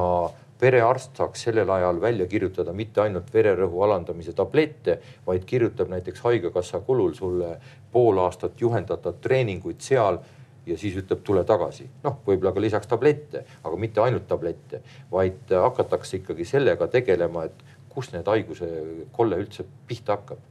perearst 0.59 1.18
saaks 1.18 1.41
sellel 1.43 1.70
ajal 1.70 1.97
välja 2.01 2.28
kirjutada 2.30 2.74
mitte 2.74 3.01
ainult 3.01 3.32
vererõhu 3.34 3.82
alandamise 3.84 4.34
tablette, 4.38 4.99
vaid 5.26 5.43
kirjutab 5.49 5.89
näiteks 5.89 6.22
haigekassa 6.24 6.80
kulul 6.80 7.14
sulle 7.18 7.57
pool 7.91 8.22
aastat 8.22 8.61
juhendatud 8.61 9.18
treeninguid 9.22 9.82
seal 9.82 10.20
ja 10.66 10.78
siis 10.80 10.95
ütleb, 10.99 11.22
tule 11.26 11.43
tagasi. 11.47 11.88
noh, 12.03 12.20
võib-olla 12.28 12.53
ka 12.55 12.64
lisaks 12.64 12.89
tablette, 12.89 13.43
aga 13.64 13.80
mitte 13.80 14.01
ainult 14.03 14.28
tablette, 14.28 14.82
vaid 15.11 15.51
hakatakse 15.51 16.22
ikkagi 16.22 16.47
sellega 16.47 16.88
tegelema, 16.91 17.45
et 17.49 17.64
kust 17.93 18.16
need 18.16 18.28
haiguse 18.30 18.70
kolle 19.14 19.39
üldse 19.43 19.66
pihta 19.88 20.18
hakkab. 20.18 20.49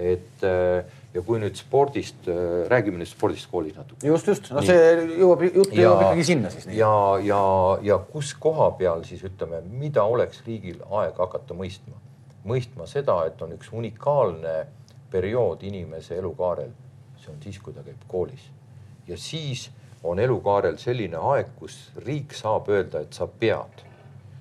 et 0.00 0.44
äh, 0.46 0.84
ja 1.12 1.22
kui 1.26 1.40
nüüd 1.42 1.58
spordist, 1.58 2.28
äh, 2.30 2.68
räägime 2.70 3.00
nüüd 3.00 3.10
spordist 3.10 3.50
koolis 3.50 3.74
natuke. 3.76 4.06
just, 4.06 4.28
just, 4.30 4.50
no 4.54 4.62
nii. 4.62 4.70
see 4.70 5.16
jõuab, 5.18 5.42
jutt 5.50 5.74
jõuab 5.76 6.04
ikkagi 6.06 6.28
sinna 6.30 6.52
siis. 6.54 6.68
ja, 6.76 6.92
ja, 7.24 7.40
ja 7.84 7.98
kus 8.12 8.32
koha 8.38 8.70
peal 8.78 9.02
siis 9.08 9.24
ütleme, 9.26 9.60
mida 9.82 10.06
oleks 10.06 10.44
riigil 10.46 10.78
aeg 11.02 11.18
hakata 11.18 11.58
mõistma? 11.58 11.98
mõistma 12.46 12.86
seda, 12.88 13.18
et 13.28 13.42
on 13.44 13.52
üks 13.52 13.68
unikaalne 13.76 14.54
periood 15.10 15.66
inimese 15.66 16.16
elukaarel. 16.16 16.70
see 17.20 17.34
on 17.34 17.42
siis, 17.42 17.58
kui 17.60 17.74
ta 17.76 17.84
käib 17.84 18.08
koolis 18.08 18.48
ja 19.10 19.18
siis 19.18 19.68
on 20.04 20.18
elukaarel 20.18 20.78
selline 20.80 21.20
aeg, 21.32 21.54
kus 21.58 21.76
riik 22.04 22.34
saab 22.36 22.68
öelda, 22.72 23.02
et 23.04 23.16
sa 23.16 23.26
pead, 23.26 23.82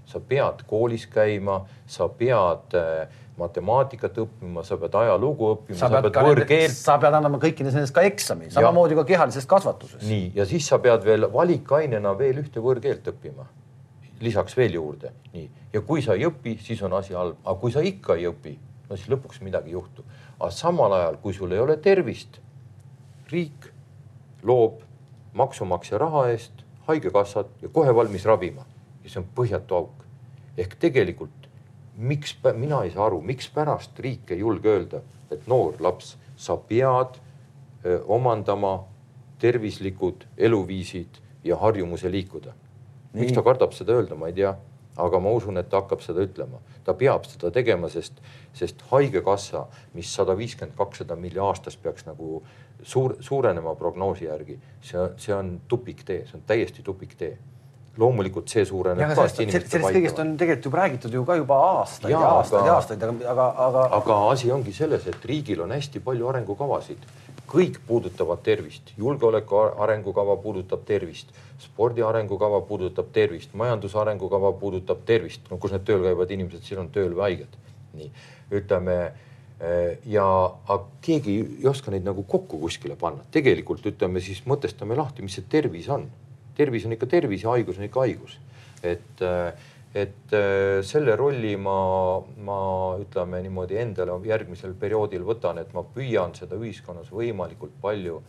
sa 0.07 0.21
pead 0.23 0.63
koolis 0.69 1.07
käima, 1.11 1.59
sa 1.89 2.07
pead 2.09 2.77
äh, 2.79 3.17
matemaatikat 3.39 4.19
õppima, 4.23 4.63
sa 4.67 4.77
pead 4.79 4.95
ajalugu 5.01 5.51
õppima, 5.55 5.79
sa 5.79 5.89
pead, 5.91 6.09
pead 6.09 6.29
võõrkeelt. 6.29 6.75
sa 6.75 6.97
pead 7.01 7.17
andma 7.19 7.39
kõikides 7.41 7.75
nendes 7.75 7.93
ka 7.95 8.03
eksami, 8.07 8.51
samamoodi 8.53 8.97
ka 8.99 9.05
kehalises 9.09 9.47
kasvatuses. 9.49 10.03
nii, 10.07 10.31
ja 10.37 10.47
siis 10.49 10.67
sa 10.69 10.79
pead 10.83 11.05
veel 11.07 11.27
valikainena 11.33 12.15
veel 12.19 12.43
ühte 12.43 12.63
võõrkeelt 12.63 13.07
õppima. 13.13 13.47
lisaks 14.19 14.57
veel 14.57 14.73
juurde, 14.75 15.13
nii, 15.33 15.49
ja 15.73 15.81
kui 15.87 16.01
sa 16.03 16.15
ei 16.19 16.25
õpi, 16.27 16.57
siis 16.63 16.81
on 16.83 16.93
asi 16.97 17.15
halb, 17.15 17.37
aga 17.43 17.59
kui 17.59 17.71
sa 17.71 17.83
ikka 17.83 18.19
ei 18.19 18.27
õpi, 18.27 18.55
no 18.89 18.97
siis 18.97 19.11
lõpuks 19.11 19.43
midagi 19.45 19.71
ei 19.71 19.77
juhtu. 19.77 20.03
aga 20.39 20.51
samal 20.51 20.93
ajal, 20.93 21.19
kui 21.23 21.33
sul 21.33 21.51
ei 21.51 21.59
ole 21.59 21.77
tervist, 21.77 22.41
riik 23.31 23.71
loob 24.43 24.81
maksumaksja 25.33 25.97
raha 25.97 26.27
eest 26.29 26.63
haigekassad 26.87 27.49
ja 27.61 27.69
kohe 27.69 27.95
valmis 27.95 28.25
ravima 28.25 28.65
ja 29.03 29.09
see 29.09 29.21
on 29.21 29.27
põhjatu 29.35 29.75
auk. 29.75 30.05
ehk 30.57 30.75
tegelikult 30.79 31.39
miks, 31.99 32.37
mina 32.53 32.83
ei 32.83 32.91
saa 32.91 33.05
aru, 33.05 33.21
mikspärast 33.21 33.99
riik 33.99 34.31
ei 34.31 34.39
julge 34.39 34.69
öelda, 34.71 35.01
et 35.31 35.47
noor 35.47 35.75
laps, 35.79 36.15
sa 36.37 36.55
pead 36.57 37.19
öö, 37.85 37.99
omandama 38.07 38.85
tervislikud 39.39 40.25
eluviisid 40.37 41.19
ja 41.43 41.57
harjumuse 41.57 42.11
liikuda. 42.11 42.53
miks 43.13 43.33
ta 43.33 43.41
kardab 43.41 43.73
seda 43.73 43.93
öelda, 43.93 44.15
ma 44.15 44.27
ei 44.27 44.33
tea, 44.33 44.53
aga 44.99 45.19
ma 45.23 45.33
usun, 45.35 45.57
et 45.61 45.69
ta 45.69 45.81
hakkab 45.81 46.03
seda 46.03 46.23
ütlema, 46.25 46.61
ta 46.85 46.95
peab 46.97 47.27
seda 47.29 47.51
tegema, 47.55 47.89
sest, 47.91 48.19
sest 48.55 48.81
haigekassa, 48.91 49.65
mis 49.97 50.11
sada 50.15 50.35
viiskümmend, 50.37 50.75
kakssada 50.77 51.17
milli 51.19 51.41
aastas 51.43 51.77
peaks 51.79 52.07
nagu 52.07 52.41
suur, 52.83 53.17
suurenema 53.23 53.75
prognoosi 53.79 54.27
järgi, 54.29 54.59
see, 54.81 55.07
see 55.17 55.35
on 55.35 55.55
tupiktee, 55.67 56.25
see 56.29 56.39
on 56.39 56.45
täiesti 56.49 56.85
tupiktee 56.85 57.37
loomulikult 57.99 58.51
see 58.51 58.65
suureneb 58.67 59.13
ka. 59.15 59.25
sellest 59.33 59.73
kõigest 59.73 60.21
on 60.21 60.35
tegelikult 60.39 60.67
juba 60.69 60.81
räägitud 60.83 61.15
ju 61.15 61.23
ka 61.27 61.35
juba 61.39 61.57
aastaid 61.71 62.13
ja, 62.13 62.19
ja 62.21 62.29
aastaid 62.37 62.67
ja 62.69 62.75
aastaid, 62.77 63.03
aga, 63.03 63.31
aga, 63.33 63.47
aga. 63.65 63.85
aga 63.99 64.19
asi 64.33 64.51
ongi 64.55 64.73
selles, 64.75 65.07
et 65.09 65.25
riigil 65.31 65.63
on 65.65 65.73
hästi 65.75 66.01
palju 66.05 66.29
arengukavasid, 66.31 67.03
kõik 67.49 67.79
puudutavad 67.87 68.43
tervist, 68.45 68.91
julgeoleku 68.97 69.57
arengukava 69.81 70.35
puudutab 70.41 70.83
tervist, 70.85 71.31
spordi 71.59 72.03
arengukava 72.05 72.61
puudutab 72.67 73.09
tervist, 73.13 73.55
majanduse 73.57 73.97
arengukava 73.97 74.51
puudutab 74.59 75.01
tervist, 75.05 75.49
no 75.49 75.57
kus 75.57 75.73
need 75.73 75.87
tööl 75.87 76.05
käivad 76.05 76.35
inimesed, 76.35 76.61
siis 76.65 76.79
on 76.81 76.91
tööl 76.93 77.15
või 77.17 77.25
haiged. 77.29 77.57
nii, 77.97 78.11
ütleme 78.53 78.95
eh, 79.01 79.97
ja 80.05 80.25
keegi 81.01 81.39
ei 81.41 81.67
oska 81.67 81.91
neid 81.91 82.05
nagu 82.05 82.23
kokku 82.23 82.59
kuskile 82.61 82.95
panna, 82.99 83.25
tegelikult 83.33 83.85
ütleme 83.89 84.21
siis 84.21 84.43
mõtestame 84.45 84.97
lahti, 84.97 85.25
mis 85.25 85.39
see 85.39 85.49
tervis 85.49 85.89
on. 85.89 86.05
Tervis 86.59 86.85
on 86.85 86.93
ikka 86.93 87.07
tervis 87.09 87.43
ja 87.43 87.55
haigus 87.55 87.79
on 87.79 87.87
ikka 87.89 88.05
haigus. 88.05 88.37
et, 88.83 89.21
et 89.93 90.33
selle 90.85 91.15
rolli 91.17 91.55
ma, 91.57 92.19
ma 92.45 92.59
ütleme 93.01 93.39
niimoodi 93.41 93.79
endale 93.81 94.13
järgmisel 94.27 94.75
perioodil 94.77 95.25
võtan, 95.25 95.57
et 95.57 95.73
ma 95.73 95.81
püüan 95.95 96.35
seda 96.37 96.59
ühiskonnas 96.59 97.09
võimalikult 97.13 97.73
palju 97.81 98.19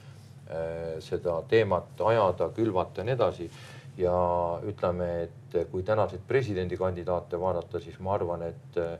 eh, 0.48 0.96
seda 1.04 1.40
teemat 1.50 2.00
ajada, 2.00 2.48
külvata 2.56 3.02
ja 3.02 3.10
nii 3.10 3.18
edasi. 3.18 3.50
ja 4.00 4.14
ütleme, 4.64 5.06
et 5.26 5.56
kui 5.68 5.82
tänaseid 5.84 6.22
presidendikandidaate 6.26 7.36
vaadata, 7.40 7.80
siis 7.80 7.98
ma 8.00 8.14
arvan, 8.14 8.46
et 8.48 8.78
eh, 8.80 8.94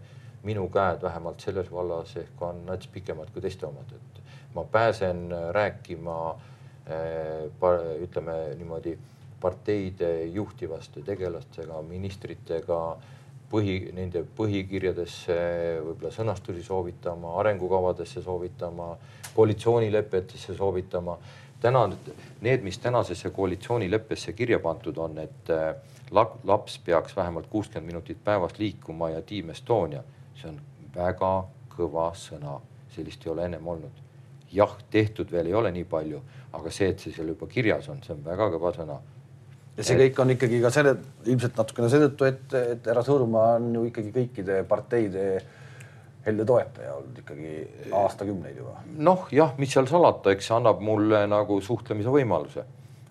minu 0.45 0.67
käed 0.69 1.01
vähemalt 1.03 1.41
selles 1.41 1.71
vallas 1.73 2.13
ehk 2.17 2.43
on 2.43 2.65
nats 2.67 2.89
pikemad 2.93 3.31
kui 3.33 3.41
teiste 3.41 3.67
omad, 3.67 3.95
et 3.97 4.21
ma 4.55 4.65
pääsen 4.65 5.31
rääkima 5.57 6.19
ütleme 8.03 8.37
niimoodi 8.59 8.97
parteide 9.41 10.25
juhtivaste 10.35 11.03
tegelastega, 11.05 11.81
ministritega, 11.89 12.81
põhi, 13.51 13.77
nende 13.97 14.23
põhikirjadesse 14.37 15.37
võib-olla 15.85 16.13
sõnastusi 16.15 16.63
soovitama, 16.65 17.35
arengukavadesse 17.43 18.23
soovitama, 18.23 18.95
koalitsioonilepetesse 19.35 20.55
soovitama. 20.55 21.19
täna 21.61 21.91
need, 22.41 22.63
mis 22.63 22.79
tänasesse 22.79 23.31
koalitsioonileppesse 23.31 24.33
kirja 24.33 24.59
pandud 24.59 24.97
on, 24.99 25.19
et 25.19 25.51
äh, 25.51 25.75
laps 26.45 26.79
peaks 26.79 27.17
vähemalt 27.17 27.47
kuuskümmend 27.47 27.87
minutit 27.87 28.25
päevas 28.25 28.59
liikuma 28.59 29.11
ja 29.11 29.23
Team 29.23 29.51
Estonia, 29.51 30.03
see 30.35 30.49
on 30.49 30.61
väga 30.95 31.45
kõva 31.77 32.11
sõna, 32.17 32.61
sellist 32.95 33.27
ei 33.27 33.33
ole 33.33 33.45
ennem 33.45 33.67
olnud. 33.67 34.07
jah, 34.53 34.73
tehtud 34.91 35.31
veel 35.31 35.47
ei 35.47 35.55
ole 35.55 35.71
nii 35.71 35.85
palju, 35.85 36.23
aga 36.53 36.71
see, 36.71 36.89
et 36.91 36.99
see 36.99 37.13
seal 37.15 37.29
juba 37.29 37.47
kirjas 37.47 37.89
on, 37.89 38.01
see 38.03 38.15
on 38.15 38.25
väga 38.25 38.49
kõva 38.51 38.73
sõna 38.75 38.97
ja 39.77 39.87
see 39.87 39.97
kõik 40.01 40.21
on 40.23 40.35
ikkagi 40.35 40.61
ka 40.63 40.73
selle, 40.75 40.97
ilmselt 41.27 41.57
natukene 41.61 41.89
seetõttu, 41.93 42.29
et, 42.29 42.59
et 42.75 42.91
härra 42.91 43.05
Sõõrumaa 43.07 43.55
on 43.61 43.71
ju 43.79 43.87
ikkagi 43.91 44.13
kõikide 44.15 44.61
parteide 44.69 45.27
helde 46.27 46.45
toetaja 46.45 46.97
olnud 46.99 47.23
ikkagi 47.23 47.55
aastakümneid 47.97 48.59
juba. 48.61 48.77
noh, 48.99 49.25
jah, 49.33 49.55
mis 49.59 49.73
seal 49.73 49.89
salata, 49.91 50.35
eks 50.35 50.51
see 50.51 50.59
annab 50.59 50.83
mulle 50.85 51.25
nagu 51.31 51.61
suhtlemise 51.65 52.13
võimaluse. 52.13 52.67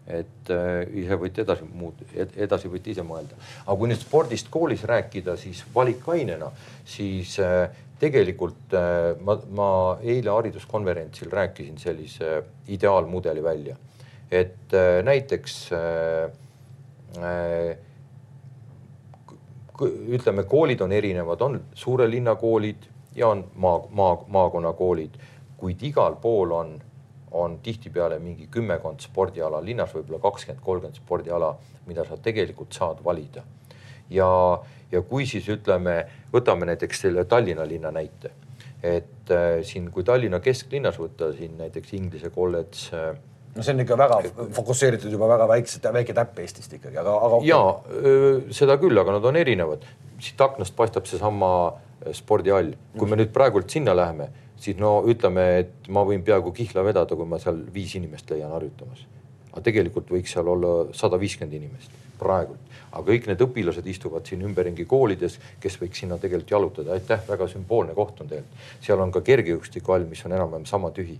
et 0.10 0.49
äh, 0.49 0.88
ise 0.97 1.18
võite 1.22 1.43
edasi 1.45 1.68
muud, 1.70 1.99
edasi 2.16 2.70
võite 2.70 2.89
ise 2.93 3.05
mõelda. 3.05 3.38
aga 3.66 3.78
kui 3.78 3.89
nüüd 3.91 4.01
spordist 4.01 4.49
koolis 4.53 4.86
rääkida, 4.89 5.38
siis 5.38 5.64
valikainena, 5.76 6.51
siis 6.86 7.38
äh, 7.41 7.70
tegelikult 7.99 8.74
äh, 8.78 9.14
ma, 9.26 9.38
ma 9.53 9.70
eile 10.01 10.32
hariduskonverentsil 10.34 11.32
rääkisin 11.32 11.78
sellise 11.82 12.43
ideaalmudeli 12.68 13.43
välja. 13.43 13.76
et 14.32 14.74
äh, 14.74 15.01
näiteks 15.03 15.72
äh, 15.74 16.30
ütleme, 20.10 20.43
koolid 20.43 20.82
on 20.82 20.91
erinevad, 20.91 21.41
on 21.41 21.60
suure 21.74 22.10
linna 22.10 22.36
koolid 22.36 22.89
ja 23.16 23.28
on 23.28 23.45
maa, 23.55 23.82
maa, 23.89 24.18
maakonnakoolid, 24.28 25.16
kuid 25.57 25.84
igal 25.84 26.16
pool 26.22 26.51
on, 26.51 26.74
on 27.32 27.60
tihtipeale 27.64 28.20
mingi 28.20 28.47
kümmekond 28.51 29.03
spordiala, 29.03 29.62
linnas 29.66 29.93
võib-olla 29.95 30.20
kakskümmend, 30.24 30.64
kolmkümmend 30.66 30.99
spordiala, 30.99 31.53
mida 31.88 32.05
sa 32.07 32.18
tegelikult 32.18 32.74
saad 32.74 33.03
valida. 33.03 33.43
ja, 34.10 34.30
ja 34.91 35.01
kui 35.01 35.26
siis 35.26 35.47
ütleme, 35.49 36.03
võtame 36.34 36.66
näiteks 36.66 37.01
selle 37.05 37.26
Tallinna 37.26 37.66
linna 37.68 37.91
näite, 37.91 38.32
et 38.84 39.32
äh, 39.32 39.60
siin, 39.64 39.91
kui 39.91 40.03
Tallinna 40.03 40.39
kesklinnas 40.39 40.99
võtta 40.99 41.34
siin 41.34 41.57
näiteks 41.57 41.93
Inglise 41.93 42.30
kolledž 42.34 42.93
äh, 42.93 43.18
no 43.56 43.64
see 43.64 43.74
on 43.74 43.84
ikka 43.84 43.97
väga 43.97 44.20
fokusseeritud 44.56 45.12
juba 45.12 45.30
väga 45.32 45.47
väikse, 45.50 45.82
väike 45.93 46.16
täpp 46.18 46.39
Eestist 46.43 46.74
ikkagi, 46.78 46.97
aga, 47.02 47.16
aga 47.28 47.39
ja 47.47 47.62
seda 48.56 48.78
küll, 48.82 48.97
aga 49.02 49.18
nad 49.18 49.26
on 49.26 49.39
erinevad. 49.39 49.86
siit 50.20 50.41
aknast 50.41 50.76
paistab 50.76 51.06
seesama 51.08 51.50
spordihall, 52.16 52.74
kui 52.97 53.08
me 53.08 53.20
nüüd 53.20 53.32
praegult 53.36 53.72
sinna 53.72 53.95
läheme, 53.95 54.30
siis 54.60 54.78
no 54.80 55.00
ütleme, 55.08 55.45
et 55.64 55.88
ma 55.91 56.04
võin 56.08 56.24
peaaegu 56.24 56.52
kihla 56.56 56.84
vedada, 56.84 57.16
kui 57.16 57.28
ma 57.28 57.39
seal 57.39 57.62
viis 57.74 57.95
inimest 57.95 58.30
leian 58.32 58.52
harjutamas. 58.56 59.06
aga 59.52 59.64
tegelikult 59.66 60.12
võiks 60.12 60.36
seal 60.36 60.47
olla 60.47 60.93
sada 60.93 61.18
viiskümmend 61.20 61.56
inimest 61.58 61.95
praegult, 62.20 62.60
aga 62.91 63.04
kõik 63.08 63.28
need 63.32 63.41
õpilased 63.41 63.88
istuvad 63.88 64.28
siin 64.28 64.43
ümberringi 64.45 64.86
koolides, 64.86 65.39
kes 65.60 65.80
võiks 65.82 66.04
sinna 66.04 66.18
tegelikult 66.18 66.52
jalutada. 66.52 66.93
aitäh, 66.93 67.26
väga 67.28 67.47
sümboolne 67.47 67.95
koht 67.95 68.22
on 68.22 68.28
tegelikult. 68.28 68.72
seal 68.86 69.00
on 69.00 69.12
ka 69.12 69.22
kergejõustikuhall, 69.22 70.08
mis 70.10 70.26
on 70.26 70.38
enam-vähem 70.38 70.66
sama 70.70 70.91
tühi 70.91 71.20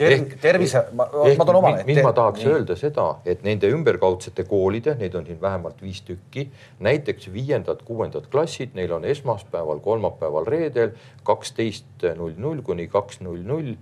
ehk 0.00 0.34
tervise, 0.40 0.82
ma, 0.96 1.06
ma 1.12 1.46
toon 1.46 1.60
oma. 1.60 1.72
mind 1.86 2.02
ma 2.04 2.12
tahaks 2.16 2.44
nii. 2.44 2.52
öelda 2.54 2.76
seda, 2.78 3.06
et 3.28 3.44
nende 3.46 3.70
ümberkaudsete 3.74 4.44
koolide, 4.48 4.96
neid 5.00 5.14
on 5.18 5.26
siin 5.28 5.40
vähemalt 5.40 5.82
viis 5.84 6.02
tükki, 6.06 6.48
näiteks 6.86 7.30
viiendad-kuuendad 7.34 8.28
klassid, 8.32 8.76
neil 8.78 8.92
on 8.96 9.06
esmaspäeval, 9.08 9.82
kolmapäeval, 9.84 10.48
reedel 10.48 10.94
kaksteist 11.26 12.06
null 12.18 12.36
null 12.40 12.62
kuni 12.66 12.88
kaks 12.90 13.20
null 13.26 13.42
null 13.46 13.74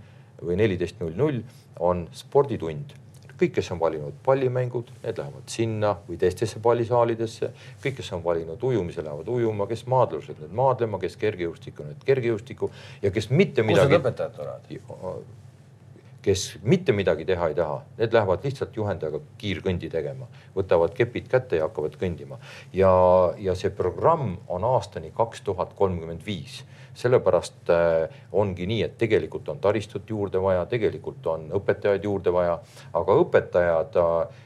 või 0.43 0.61
neliteist 0.61 1.01
null 1.03 1.15
null 1.19 1.43
on 1.79 2.07
sporditund 2.15 2.97
kõik, 3.39 3.55
kes 3.59 3.71
on 3.75 3.81
valinud 3.81 4.15
pallimängud, 4.27 4.91
need 5.03 5.19
lähevad 5.21 5.51
sinna 5.53 5.95
või 6.09 6.19
teistesse 6.19 6.61
pallisaalidesse. 6.63 7.51
kõik, 7.85 7.99
kes 8.01 8.13
on 8.17 8.25
valinud 8.25 8.63
ujumise, 8.63 9.05
lähevad 9.05 9.29
ujuma, 9.29 9.67
kes 9.67 9.87
maadlused, 9.87 10.41
need 10.43 10.55
maadlema, 10.59 10.99
kes 10.99 11.17
kergejõustikku, 11.17 11.87
need 11.87 12.07
kergejõustikku 12.09 12.71
ja 13.03 13.11
kes 13.11 13.31
mitte 13.31 13.63
midagi. 13.63 13.87
kus 13.87 13.95
need 13.95 14.01
õpetajad 14.01 14.35
tulevad? 14.37 15.37
Kes 16.23 16.59
mitte 16.63 16.93
midagi 16.93 17.25
teha 17.25 17.49
ei 17.49 17.55
taha, 17.55 17.79
need 17.99 18.15
lähevad 18.15 18.43
lihtsalt 18.45 18.77
juhendajaga 18.77 19.21
kiirkõndi 19.39 19.91
tegema, 19.93 20.27
võtavad 20.57 20.95
kepid 20.97 21.29
kätte 21.31 21.61
ja 21.61 21.69
hakkavad 21.69 21.95
kõndima. 22.01 22.39
ja, 22.73 22.91
ja 23.39 23.55
see 23.55 23.71
programm 23.71 24.37
on 24.49 24.65
aastani 24.65 25.13
kaks 25.15 25.45
tuhat 25.47 25.75
kolmkümmend 25.79 26.27
viis. 26.27 26.65
sellepärast 26.99 27.71
äh, 27.71 28.09
ongi 28.33 28.67
nii, 28.67 28.83
et 28.83 28.97
tegelikult 28.99 29.49
on 29.49 29.61
taristut 29.63 30.11
juurde 30.11 30.43
vaja, 30.43 30.67
tegelikult 30.67 31.27
on 31.27 31.51
õpetajaid 31.55 32.05
juurde 32.05 32.33
vaja, 32.33 32.59
aga 32.93 33.19
õpetajad 33.23 34.01
äh,, 34.03 34.41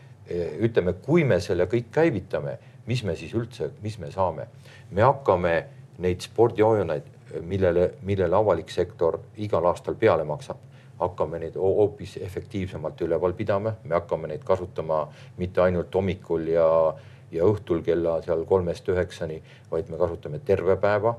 ütleme, 0.61 0.93
kui 0.93 1.25
me 1.25 1.41
selle 1.41 1.65
kõik 1.67 1.89
käivitame, 1.93 2.59
mis 2.87 3.03
me 3.05 3.17
siis 3.17 3.33
üldse, 3.35 3.71
mis 3.83 3.99
me 3.99 4.11
saame? 4.13 4.47
me 4.91 5.03
hakkame 5.03 5.55
neid 5.99 6.21
spordihooneid 6.21 7.09
millele, 7.49 7.95
millele 8.03 8.37
avalik 8.37 8.71
sektor 8.71 9.19
igal 9.41 9.65
aastal 9.73 9.97
peale 9.97 10.25
maksab 10.29 10.72
hakkame 11.03 11.41
neid 11.43 11.57
hoopis 11.59 12.17
efektiivsemalt 12.23 13.01
üleval 13.05 13.35
pidama, 13.39 13.75
me 13.85 13.97
hakkame 13.99 14.31
neid 14.31 14.45
kasutama 14.47 15.05
mitte 15.39 15.63
ainult 15.65 15.95
hommikul 15.95 16.49
ja, 16.53 16.69
ja 17.33 17.49
õhtul 17.49 17.83
kella 17.87 18.21
seal 18.25 18.47
kolmest 18.49 18.89
üheksani, 18.89 19.41
vaid 19.71 19.91
me 19.91 20.01
kasutame 20.01 20.43
terve 20.47 20.77
päeva. 20.77 21.17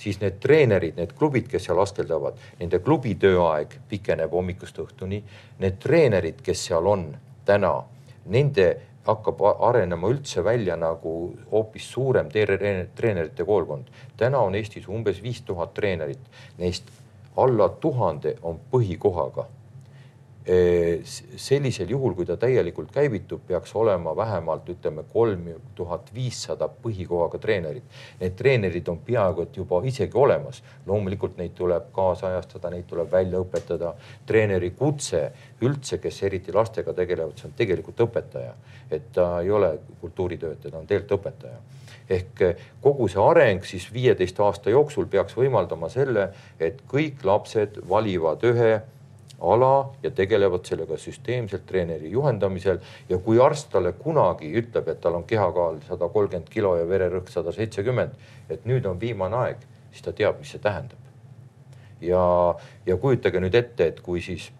siis 0.00 0.16
need 0.20 0.38
treenerid, 0.40 0.96
need 0.96 1.10
klubid, 1.12 1.48
kes 1.48 1.66
seal 1.68 1.78
askeldavad, 1.82 2.38
nende 2.56 2.78
klubi 2.80 3.10
tööaeg 3.20 3.74
pikeneb 3.88 4.32
hommikust 4.32 4.78
õhtuni. 4.80 5.18
Need 5.60 5.76
treenerid, 5.82 6.38
kes 6.40 6.62
seal 6.70 6.86
on 6.88 7.02
täna, 7.44 7.74
nende 8.32 8.70
hakkab 9.04 9.42
arenema 9.68 10.08
üldse 10.12 10.44
välja 10.44 10.76
nagu 10.76 11.12
hoopis 11.50 11.90
suurem 11.92 12.28
treenerite 12.30 13.44
koolkond. 13.44 13.92
täna 14.16 14.38
on 14.38 14.54
Eestis 14.54 14.88
umbes 14.88 15.22
viis 15.22 15.40
tuhat 15.42 15.74
treenerit, 15.74 16.20
neist 16.58 16.88
alla 17.42 17.68
tuhande 17.68 18.36
on 18.42 18.60
põhikohaga. 18.70 19.46
sellisel 21.36 21.90
juhul, 21.92 22.14
kui 22.16 22.24
ta 22.26 22.34
täielikult 22.40 22.88
käivitub, 22.90 23.42
peaks 23.46 23.74
olema 23.76 24.14
vähemalt 24.16 24.68
ütleme 24.72 25.04
kolm 25.12 25.44
tuhat 25.76 26.08
viissada 26.14 26.66
põhikohaga 26.82 27.38
treenerit. 27.38 27.84
Need 28.20 28.34
treenerid 28.38 28.88
on 28.88 28.98
peaaegu 29.04 29.44
et 29.44 29.56
juba 29.56 29.82
isegi 29.84 30.18
olemas. 30.18 30.62
loomulikult 30.86 31.36
neid 31.36 31.52
tuleb 31.54 31.92
kaasajastada, 31.92 32.70
neid 32.70 32.88
tuleb 32.88 33.12
välja 33.12 33.38
õpetada. 33.38 33.92
treeneri 34.26 34.70
kutse 34.70 35.32
üldse, 35.60 35.98
kes 35.98 36.22
eriti 36.22 36.52
lastega 36.52 36.92
tegelevad, 36.92 37.36
see 37.36 37.48
on 37.48 37.54
tegelikult 37.56 38.00
õpetaja, 38.00 38.54
et 38.90 39.12
ta 39.12 39.40
ei 39.42 39.50
ole 39.50 39.78
kultuuritöötaja, 40.00 40.72
ta 40.72 40.78
on 40.78 40.86
tegelikult 40.86 41.20
õpetaja 41.20 41.60
ehk 42.10 42.42
eh, 42.42 42.62
kogu 42.82 43.08
see 43.08 43.22
areng 43.22 43.64
siis 43.66 43.86
viieteist 43.94 44.40
aasta 44.40 44.70
jooksul 44.70 45.06
peaks 45.10 45.36
võimaldama 45.38 45.88
selle, 45.92 46.30
et 46.58 46.82
kõik 46.90 47.24
lapsed 47.24 47.80
valivad 47.88 48.42
ühe 48.50 48.72
ala 49.40 49.90
ja 50.02 50.10
tegelevad 50.10 50.66
sellega 50.68 50.98
süsteemselt 51.00 51.66
treeneri 51.66 52.10
juhendamisel. 52.10 52.78
ja 53.08 53.18
kui 53.18 53.40
arst 53.40 53.70
talle 53.72 53.92
kunagi 53.92 54.52
ütleb, 54.62 54.88
et 54.88 55.00
tal 55.00 55.14
on 55.14 55.24
kehakaal 55.24 55.80
sada 55.88 56.08
kolmkümmend 56.08 56.48
kilo 56.50 56.76
ja 56.76 56.88
vererõhk 56.88 57.30
sada 57.32 57.52
seitsekümmend, 57.52 58.16
et 58.50 58.64
nüüd 58.64 58.86
on 58.86 59.00
viimane 59.00 59.36
aeg, 59.36 59.66
siis 59.90 60.02
ta 60.04 60.12
teab, 60.12 60.38
mis 60.38 60.50
see 60.50 60.60
tähendab. 60.60 60.98
ja, 62.00 62.54
ja 62.86 62.96
kujutage 62.96 63.40
nüüd 63.40 63.54
ette, 63.54 63.86
et 63.86 64.00
kui 64.00 64.20
siis 64.20 64.50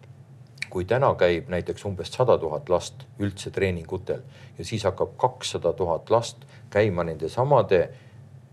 kui 0.71 0.85
täna 0.85 1.11
käib 1.19 1.49
näiteks 1.51 1.85
umbes 1.85 2.13
sada 2.15 2.37
tuhat 2.39 2.69
last 2.71 3.03
üldse 3.19 3.51
treeningutel 3.51 4.23
ja 4.59 4.65
siis 4.65 4.85
hakkab 4.87 5.17
kakssada 5.19 5.73
tuhat 5.73 6.11
last 6.11 6.45
käima 6.71 7.05
nendesamade 7.05 7.81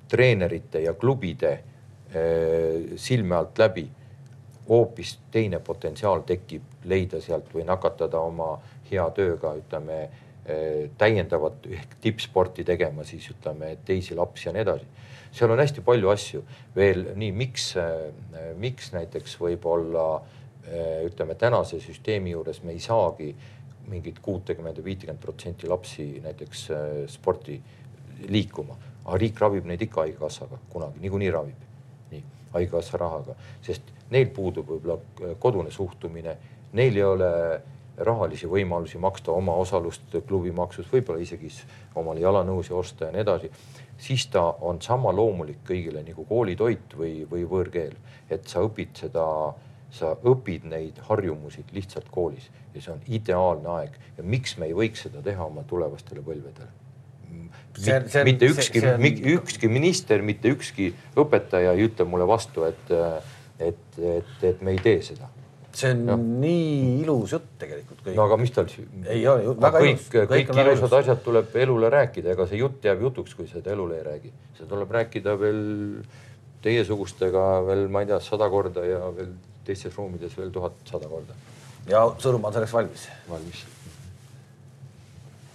treenerite 0.07 0.81
ja 0.81 0.93
klubide 0.93 1.51
eh, 2.13 2.95
silme 2.95 3.35
alt 3.35 3.59
läbi. 3.59 3.89
hoopis 4.69 5.19
teine 5.31 5.59
potentsiaal 5.63 6.25
tekib 6.27 6.63
leida 6.91 7.21
sealt 7.23 7.53
või 7.55 7.63
nakatada 7.63 8.19
oma 8.19 8.57
hea 8.89 9.05
tööga, 9.15 9.53
ütleme 9.55 9.99
eh, 10.03 10.89
täiendavat 10.97 11.69
ehk 11.71 11.93
tippsporti 12.03 12.65
tegema, 12.67 13.05
siis 13.07 13.29
ütleme 13.31 13.77
teisi 13.85 14.15
lapsi 14.15 14.49
ja 14.49 14.53
nii 14.53 14.65
edasi. 14.65 14.89
seal 15.31 15.51
on 15.51 15.59
hästi 15.59 15.81
palju 15.81 16.09
asju 16.09 16.43
veel 16.75 17.05
nii, 17.15 17.31
miks, 17.31 17.75
eh, 17.77 18.51
miks 18.57 18.91
näiteks 18.93 19.39
võib-olla 19.39 20.09
ütleme 21.07 21.35
tänase 21.39 21.77
süsteemi 21.79 22.33
juures 22.33 22.57
me 22.63 22.73
ei 22.73 22.79
saagi 22.83 23.29
mingit 23.87 24.17
kuutekümmend 24.19 24.81
või 24.81 24.83
viitekümmet 24.89 25.21
protsenti 25.21 25.67
lapsi 25.67 26.07
näiteks 26.25 26.65
sporti 27.07 27.55
liikuma, 28.25 28.75
aga 29.05 29.17
riik 29.21 29.39
ravib 29.39 29.65
neid 29.69 29.81
ikka 29.81 30.03
haigekassaga 30.05 30.59
kunagi, 30.69 31.01
niikuinii 31.03 31.31
ravib. 31.31 31.63
nii, 32.11 32.23
haigekassa 32.53 32.97
rahaga, 32.97 33.35
sest 33.61 33.95
neil 34.11 34.29
puudub 34.35 34.69
võib-olla 34.71 35.35
kodune 35.39 35.71
suhtumine, 35.71 36.37
neil 36.73 36.95
ei 36.95 37.03
ole 37.03 37.31
rahalisi 37.97 38.47
võimalusi 38.47 38.99
maksta 39.01 39.33
oma 39.33 39.55
osalust 39.57 40.15
klubimaksus, 40.27 40.87
võib-olla 40.91 41.21
isegi 41.21 41.49
omale 41.95 42.21
jalanõusi 42.21 42.73
osta 42.73 43.07
ja 43.07 43.15
nii 43.15 43.23
edasi, 43.25 43.49
siis 43.97 44.27
ta 44.33 44.43
on 44.61 44.81
sama 44.81 45.13
loomulik 45.15 45.63
kõigile 45.67 46.03
nagu 46.05 46.25
koolitoit 46.29 46.93
või, 46.97 47.23
või 47.29 47.45
võõrkeel, 47.49 47.95
et 48.29 48.47
sa 48.47 48.61
õpid 48.65 48.93
seda, 49.01 49.25
sa 49.91 50.13
õpid 50.29 50.67
neid 50.69 51.01
harjumusi 51.09 51.65
lihtsalt 51.73 52.11
koolis 52.13 52.51
ja 52.75 52.81
see 52.81 52.93
on 52.93 53.05
ideaalne 53.07 53.71
aeg. 53.79 53.95
Ja 54.17 54.23
miks 54.23 54.57
me 54.57 54.69
ei 54.69 54.77
võiks 54.77 55.07
seda 55.07 55.23
teha 55.25 55.47
oma 55.49 55.63
tulevastele 55.65 56.21
põlvedele 56.21 56.86
see, 57.77 58.01
see, 58.09 58.23
mitte 58.27 58.49
ükski, 58.51 58.83
ükski 59.35 59.69
minister, 59.71 60.21
mitte 60.25 60.51
ükski 60.53 60.91
õpetaja 61.17 61.73
ei 61.77 61.87
ütle 61.87 62.07
mulle 62.09 62.27
vastu, 62.29 62.65
et, 62.67 62.93
et, 63.59 63.97
et, 63.97 64.31
et 64.51 64.61
me 64.65 64.75
ei 64.75 64.83
tee 64.83 65.01
seda. 65.05 65.29
see 65.77 65.91
on 65.93 66.07
ja. 66.09 66.15
nii 66.17 67.01
ilus 67.03 67.35
jutt 67.35 67.49
tegelikult. 67.61 68.05
no 68.15 68.23
aga 68.25 68.37
mis 68.41 68.53
tal 68.53 68.69
siis? 68.71 68.87
ei 69.13 69.25
ole 69.29 69.51
väga 69.53 69.81
kõik, 69.83 69.91
ilus. 69.91 70.07
kõik, 70.13 70.31
kõik 70.31 70.61
ilusad 70.63 70.95
asjad 71.01 71.21
tuleb 71.25 71.59
elule 71.65 71.91
rääkida, 71.93 72.33
ega 72.33 72.47
see 72.49 72.61
jutt 72.63 72.87
jääb 72.87 73.03
jutuks, 73.05 73.35
kui 73.37 73.49
seda 73.51 73.75
elule 73.75 73.99
ei 73.99 74.07
räägi. 74.07 74.33
seda 74.57 74.71
tuleb 74.73 74.95
rääkida 74.97 75.37
veel 75.39 75.61
teiesugustega 76.65 77.45
veel, 77.67 77.85
ma 77.93 78.01
ei 78.01 78.09
tea, 78.09 78.19
sada 78.25 78.49
korda 78.49 78.85
ja 78.87 79.03
veel 79.13 79.35
teistes 79.67 79.95
ruumides 79.99 80.33
veel 80.39 80.49
tuhat 80.55 80.79
sada 80.89 81.09
korda. 81.11 81.37
ja 81.91 82.07
Sõõrumaa 82.17 82.49
on 82.49 82.57
selleks 82.57 82.73
valmis? 82.73 83.09
valmis 83.29 83.65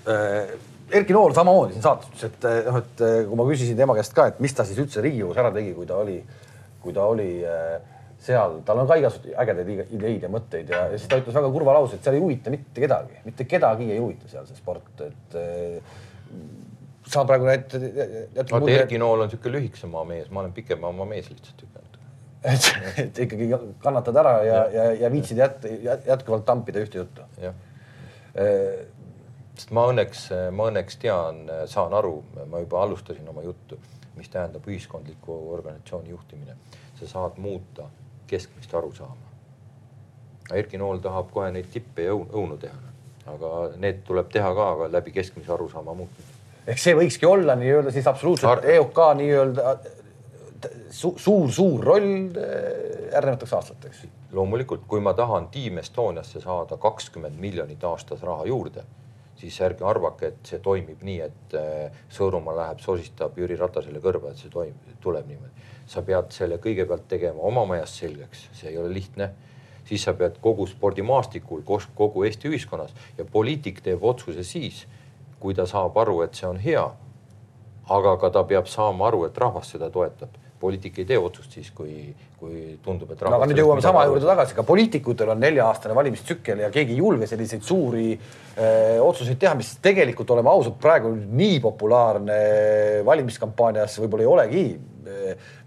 äh, 0.06 0.54
Erki 0.92 1.14
Nool 1.16 1.34
samamoodi 1.36 1.76
siin 1.76 1.84
saates 1.84 2.10
ütles, 2.12 2.28
et 2.28 2.44
noh, 2.68 2.78
et 2.82 3.02
eh, 3.06 3.16
kui 3.28 3.38
ma 3.40 3.46
küsisin 3.48 3.78
tema 3.78 3.96
käest 3.96 4.14
ka, 4.16 4.28
et 4.32 4.42
mis 4.44 4.54
ta 4.56 4.66
siis 4.68 4.80
üldse 4.82 5.02
Riigikogus 5.04 5.40
ära 5.40 5.52
tegi, 5.54 5.72
kui 5.76 5.88
ta 5.88 5.98
oli, 6.02 6.18
kui 6.82 6.94
ta 6.96 7.08
oli 7.08 7.28
eh, 7.48 7.74
seal, 8.22 8.60
tal 8.66 8.82
on 8.82 8.90
ka 8.90 8.98
igasuguseid 9.00 9.38
ägedaid 9.42 9.92
ideid 9.98 10.26
ja 10.26 10.32
mõtteid 10.32 10.72
ja, 10.72 10.84
ja 10.92 11.00
siis 11.00 11.10
ta 11.10 11.18
ütles 11.22 11.36
väga 11.38 11.52
kurva 11.54 11.76
lause, 11.78 11.98
et 11.98 12.06
seal 12.06 12.18
ei 12.18 12.24
huvita 12.24 12.54
mitte 12.54 12.84
kedagi, 12.84 13.20
mitte 13.26 13.48
kedagi 13.50 13.90
ei 13.90 13.98
huvita 14.02 14.30
seal 14.30 14.46
see 14.46 14.60
sport, 14.60 15.04
et 15.08 15.38
sa 17.12 17.26
praegu 17.28 17.48
näed. 17.48 17.74
vaata 18.38 18.72
Erki 18.76 19.00
Nool 19.02 19.26
on 19.26 19.32
sihuke 19.32 19.50
lühikesema 19.52 20.04
mees, 20.08 20.30
ma 20.30 20.44
olen 20.44 20.54
pikema 20.54 20.92
oma 20.92 21.08
mees 21.08 21.28
lihtsalt 21.32 21.66
et, 22.52 22.68
et 22.98 23.18
ikkagi 23.22 23.46
kannatad 23.82 24.16
ära 24.18 24.32
ja, 24.42 24.54
ja, 24.54 24.64
ja, 24.74 24.86
ja 25.04 25.10
viitsid 25.12 25.38
jät, 25.38 25.66
jätkuvalt 26.06 26.44
tampida 26.46 26.82
ühte 26.82 26.98
juttu. 26.98 27.26
Sest 29.56 29.72
ma 29.74 29.86
õnneks, 29.90 30.28
ma 30.54 30.68
õnneks 30.70 30.98
tean, 31.02 31.42
saan 31.70 31.94
aru, 31.96 32.22
ma 32.48 32.62
juba 32.62 32.82
alustasin 32.86 33.28
oma 33.28 33.44
juttu, 33.44 33.78
mis 34.16 34.30
tähendab 34.32 34.66
ühiskondliku 34.68 35.36
organisatsiooni 35.56 36.10
juhtimine. 36.10 36.56
sa 37.02 37.06
saad 37.08 37.38
muuta 37.42 37.88
keskmist 38.26 38.74
arusaama. 38.74 39.30
Erki 40.54 40.78
Nool 40.78 41.00
tahab 41.02 41.32
kohe 41.32 41.50
neid 41.50 41.66
tippe 41.72 42.04
ja 42.04 42.12
õunu 42.14 42.58
teha, 42.60 42.76
aga 43.32 43.50
need 43.82 44.04
tuleb 44.06 44.30
teha 44.30 44.52
ka 44.54 44.68
aga 44.76 44.88
läbi 44.92 45.10
keskmise 45.10 45.52
arusaama 45.52 45.94
muutmise. 45.94 46.38
ehk 46.66 46.78
see 46.78 46.94
võikski 46.94 47.26
olla 47.26 47.56
nii-öelda 47.58 47.90
siis 47.90 48.06
absoluutselt 48.06 48.64
EOK 48.64 48.98
nii-öelda 49.18 49.76
su 50.90 51.14
suur-suur 51.18 51.84
roll 51.84 52.10
äh, 52.38 53.12
järgnevateks 53.12 53.52
aastateks. 53.52 54.04
loomulikult, 54.32 54.86
kui 54.86 55.00
ma 55.00 55.14
tahan 55.14 55.48
Team 55.48 55.78
Estoniasse 55.78 56.40
saada 56.40 56.76
kakskümmend 56.76 57.40
miljonit 57.40 57.84
aastas 57.84 58.22
raha 58.22 58.46
juurde 58.46 58.84
siis 59.42 59.60
ärge 59.66 59.86
arvake, 59.86 60.32
et 60.32 60.50
see 60.52 60.60
toimib 60.62 61.02
nii, 61.06 61.18
et 61.26 61.56
äh, 61.58 62.02
Sõõrumaa 62.14 62.54
läheb, 62.58 62.82
sosistab 62.84 63.38
Jüri 63.38 63.56
Ratasele 63.58 64.02
kõrva, 64.02 64.32
et 64.32 64.42
see 64.42 64.52
toimub, 64.52 64.90
tuleb 65.02 65.28
niimoodi. 65.30 65.70
sa 65.86 66.02
pead 66.06 66.30
selle 66.32 66.56
kõigepealt 66.62 67.08
tegema 67.10 67.42
oma 67.42 67.64
majas 67.66 67.96
selgeks, 67.98 68.46
see 68.54 68.70
ei 68.70 68.78
ole 68.78 68.92
lihtne. 68.94 69.32
siis 69.84 70.02
sa 70.02 70.14
pead 70.14 70.38
kogu 70.40 70.66
spordimaastikul, 70.66 71.62
kogu 71.94 72.24
Eesti 72.24 72.48
ühiskonnas 72.48 72.94
ja 73.18 73.24
poliitik 73.24 73.80
teeb 73.82 74.04
otsuse 74.04 74.44
siis, 74.44 74.86
kui 75.40 75.54
ta 75.54 75.66
saab 75.66 75.98
aru, 75.98 76.22
et 76.22 76.34
see 76.34 76.46
on 76.48 76.56
hea. 76.56 76.90
aga 77.90 78.16
ka 78.16 78.30
ta 78.30 78.44
peab 78.44 78.66
saama 78.66 79.06
aru, 79.06 79.24
et 79.24 79.38
rahvas 79.38 79.74
seda 79.74 79.90
toetab 79.90 80.41
poliitik 80.62 81.02
ei 81.02 81.08
tee 81.08 81.18
otsust 81.18 81.56
siis, 81.56 81.70
kui, 81.74 82.12
kui 82.38 82.76
tundub, 82.84 83.10
et 83.14 83.24
no 83.26 83.34
aga 83.36 83.48
nüüd 83.50 83.60
jõuame 83.62 83.82
sama 83.84 84.04
juurde 84.08 84.28
tagasi, 84.28 84.54
ka 84.56 84.64
poliitikutel 84.66 85.34
on 85.34 85.42
nelja-aastane 85.42 85.96
valimistsükkel 85.98 86.62
ja 86.64 86.70
keegi 86.74 86.96
ei 86.96 87.02
julge 87.02 87.28
selliseid 87.30 87.66
suuri 87.66 88.06
öö, 88.12 88.62
äh, 88.62 89.00
otsuseid 89.02 89.40
teha, 89.42 89.56
mis 89.58 89.74
tegelikult, 89.82 90.30
oleme 90.34 90.52
ausad, 90.52 90.76
praegu 90.82 91.12
nii 91.12 91.58
populaarne 91.64 92.38
valimiskampaanias 93.08 93.98
võib-olla 94.04 94.26
ei 94.26 94.34
olegi. 94.36 94.64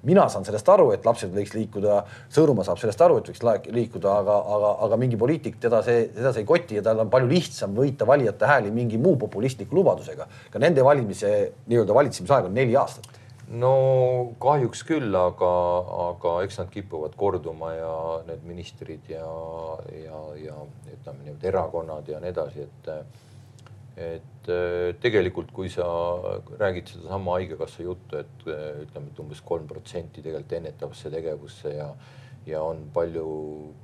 mina 0.08 0.24
saan 0.30 0.46
sellest 0.48 0.70
aru, 0.72 0.86
et 0.96 1.06
lapsed 1.06 1.34
võiks 1.34 1.52
liikuda, 1.54 1.98
Sõõrumaa 2.32 2.64
saab 2.64 2.80
sellest 2.80 3.02
aru, 3.04 3.18
et 3.20 3.28
võiks 3.30 3.41
liikuda, 3.74 4.14
aga, 4.22 4.38
aga, 4.56 4.70
aga 4.86 5.00
mingi 5.02 5.20
poliitik 5.20 5.58
teda 5.62 5.82
see, 5.84 6.06
teda 6.16 6.32
see 6.34 6.46
ei 6.46 6.48
koti 6.48 6.80
ja 6.80 6.86
tal 6.86 7.04
on 7.04 7.12
palju 7.12 7.28
lihtsam 7.30 7.76
võita 7.76 8.08
valijate 8.08 8.48
hääli 8.48 8.72
mingi 8.72 8.98
muu 9.02 9.18
populistliku 9.20 9.76
lubadusega. 9.76 10.28
ka 10.52 10.60
nende 10.60 10.84
valimise 10.88 11.36
nii-öelda 11.68 12.00
valitsemisaeg 12.00 12.48
on 12.48 12.56
neli 12.56 12.80
aastat 12.80 13.14
no 13.50 13.74
kahjuks 14.41 14.82
küll, 14.88 15.14
aga, 15.20 15.52
aga 16.10 16.34
eks 16.46 16.60
nad 16.62 16.72
kipuvad 16.74 17.16
korduma 17.20 17.74
ja 17.76 17.93
need 18.30 18.46
ministrid 18.48 19.06
ja, 19.12 19.28
ja, 19.93 20.22
ja 20.41 20.58
ütleme 20.93 21.28
niimoodi 21.28 21.52
erakonnad 21.52 22.10
ja 22.10 22.22
nii 22.24 22.34
edasi, 22.34 22.66
et 22.66 22.91
et 23.96 24.50
äh, 24.52 24.91
tegelikult, 25.00 25.54
kui 25.56 25.70
sa 25.72 25.86
räägid 26.60 26.89
sedasama 26.91 27.38
Haigekassa 27.38 27.86
juttu, 27.86 28.18
et 28.20 28.48
äh, 28.50 28.82
ütleme, 28.84 29.08
et 29.08 29.22
umbes 29.24 29.39
kolm 29.46 29.70
protsenti 29.70 30.24
tegelikult 30.24 30.58
ennetavasse 30.58 31.12
tegevusse 31.14 31.72
ja 31.78 31.93
ja 32.46 32.62
on 32.62 32.84
palju, 32.93 33.28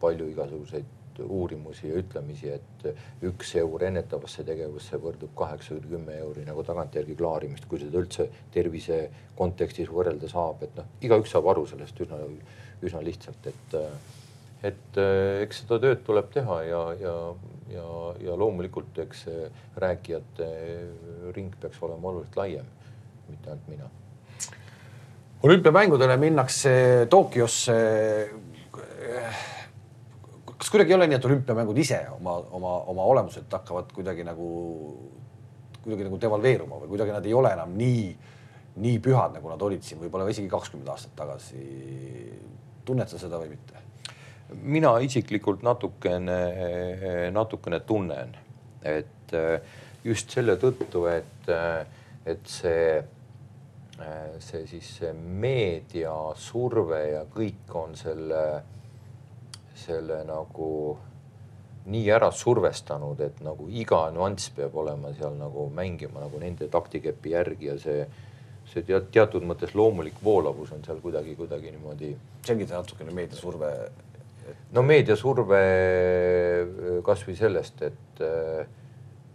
palju 0.02 0.28
igasuguseid 0.30 0.90
uurimusi 1.22 1.90
ja 1.90 2.00
ütlemisi, 2.02 2.54
et 2.56 3.26
üks 3.28 3.56
eur 3.60 3.84
ennetavasse 3.88 4.46
tegevusse 4.48 5.00
võrdub 5.02 5.34
kaheksa 5.38 5.76
või 5.76 5.94
kümme 5.96 6.18
euri 6.22 6.46
nagu 6.48 6.64
tagantjärgi 6.68 7.18
klaarimist, 7.20 7.68
kui 7.70 7.82
seda 7.82 8.02
üldse 8.02 8.28
tervise 8.54 9.04
kontekstis 9.38 9.92
võrrelda 9.92 10.30
saab, 10.32 10.64
et 10.66 10.76
noh, 10.78 10.90
igaüks 11.02 11.34
saab 11.36 11.52
aru 11.54 11.68
sellest 11.70 12.02
üsna, 12.06 12.20
üsna 12.82 13.04
lihtsalt, 13.06 13.52
et 13.52 13.80
et 14.62 14.98
eks 15.42 15.64
seda 15.64 15.80
tööd 15.82 16.04
tuleb 16.06 16.28
teha 16.34 16.60
ja, 16.68 16.82
ja, 17.02 17.16
ja, 17.74 17.86
ja 18.22 18.36
loomulikult 18.38 19.00
eks 19.02 19.26
rääkijate 19.82 20.50
ring 21.34 21.56
peaks 21.62 21.82
olema 21.82 22.12
oluliselt 22.12 22.38
laiem, 22.38 22.68
mitte 23.30 23.50
ainult 23.50 23.72
mina. 23.72 23.90
olümpiamängudele 25.44 26.18
minnakse 26.18 27.08
Tokyosse. 27.10 27.80
Kas 30.62 30.70
kuidagi 30.70 30.94
ei 30.94 31.00
ole 31.00 31.08
nii, 31.10 31.18
et 31.18 31.26
olümpiamängud 31.26 31.78
ise 31.82 32.04
oma, 32.14 32.36
oma, 32.54 32.76
oma 32.94 33.06
olemuselt 33.10 33.50
hakkavad 33.50 33.90
kuidagi 33.96 34.22
nagu, 34.28 34.50
kuidagi 35.82 36.06
nagu 36.06 36.20
devalveeruma 36.22 36.84
või 36.84 36.92
kuidagi 36.94 37.16
nad 37.16 37.26
ei 37.26 37.34
ole 37.34 37.50
enam 37.56 37.74
nii, 37.80 38.04
nii 38.86 39.00
pühad, 39.02 39.34
nagu 39.40 39.50
nad 39.50 39.66
olid 39.66 39.82
siin 39.86 39.98
võib-olla 40.04 40.30
isegi 40.30 40.52
kakskümmend 40.52 40.92
aastat 40.94 41.16
tagasi. 41.18 41.64
tunned 42.86 43.10
sa 43.10 43.18
seda 43.22 43.42
või 43.42 43.56
mitte? 43.56 43.82
mina 44.52 44.92
isiklikult 45.00 45.64
natukene, 45.64 46.38
natukene 47.32 47.80
tunnen, 47.88 48.36
et 48.84 49.34
just 50.04 50.34
selle 50.34 50.58
tõttu, 50.62 51.06
et, 51.08 51.50
et 52.28 52.52
see, 52.52 53.00
see 54.44 54.66
siis 54.68 54.92
see 55.00 55.14
meediasurve 55.16 57.02
ja 57.14 57.24
kõik 57.32 57.76
on 57.80 57.96
selle, 57.96 58.44
selle 59.82 60.22
nagu 60.28 60.72
nii 61.92 62.10
ära 62.14 62.30
survestanud, 62.32 63.20
et 63.26 63.40
nagu 63.42 63.66
iga 63.70 64.04
nüanss 64.14 64.52
peab 64.56 64.76
olema 64.78 65.14
seal 65.18 65.34
nagu 65.40 65.66
mängima 65.74 66.22
nagu 66.22 66.42
nende 66.42 66.68
taktikepi 66.70 67.34
järgi 67.34 67.72
ja 67.72 67.78
see, 67.82 68.06
see 68.70 68.86
tead, 68.86 69.10
teatud 69.14 69.46
mõttes 69.50 69.74
loomulik 69.78 70.22
voolavus 70.24 70.76
on 70.76 70.86
seal 70.86 71.02
kuidagi, 71.02 71.34
kuidagi 71.40 71.74
niimoodi. 71.74 72.14
selgita 72.46 72.78
natukene 72.78 73.14
meediasurve 73.18 73.72
no 74.76 74.84
meediasurve 74.86 75.62
kasvõi 77.06 77.36
sellest, 77.38 77.82
et, 77.88 78.22
äh, 78.26 78.68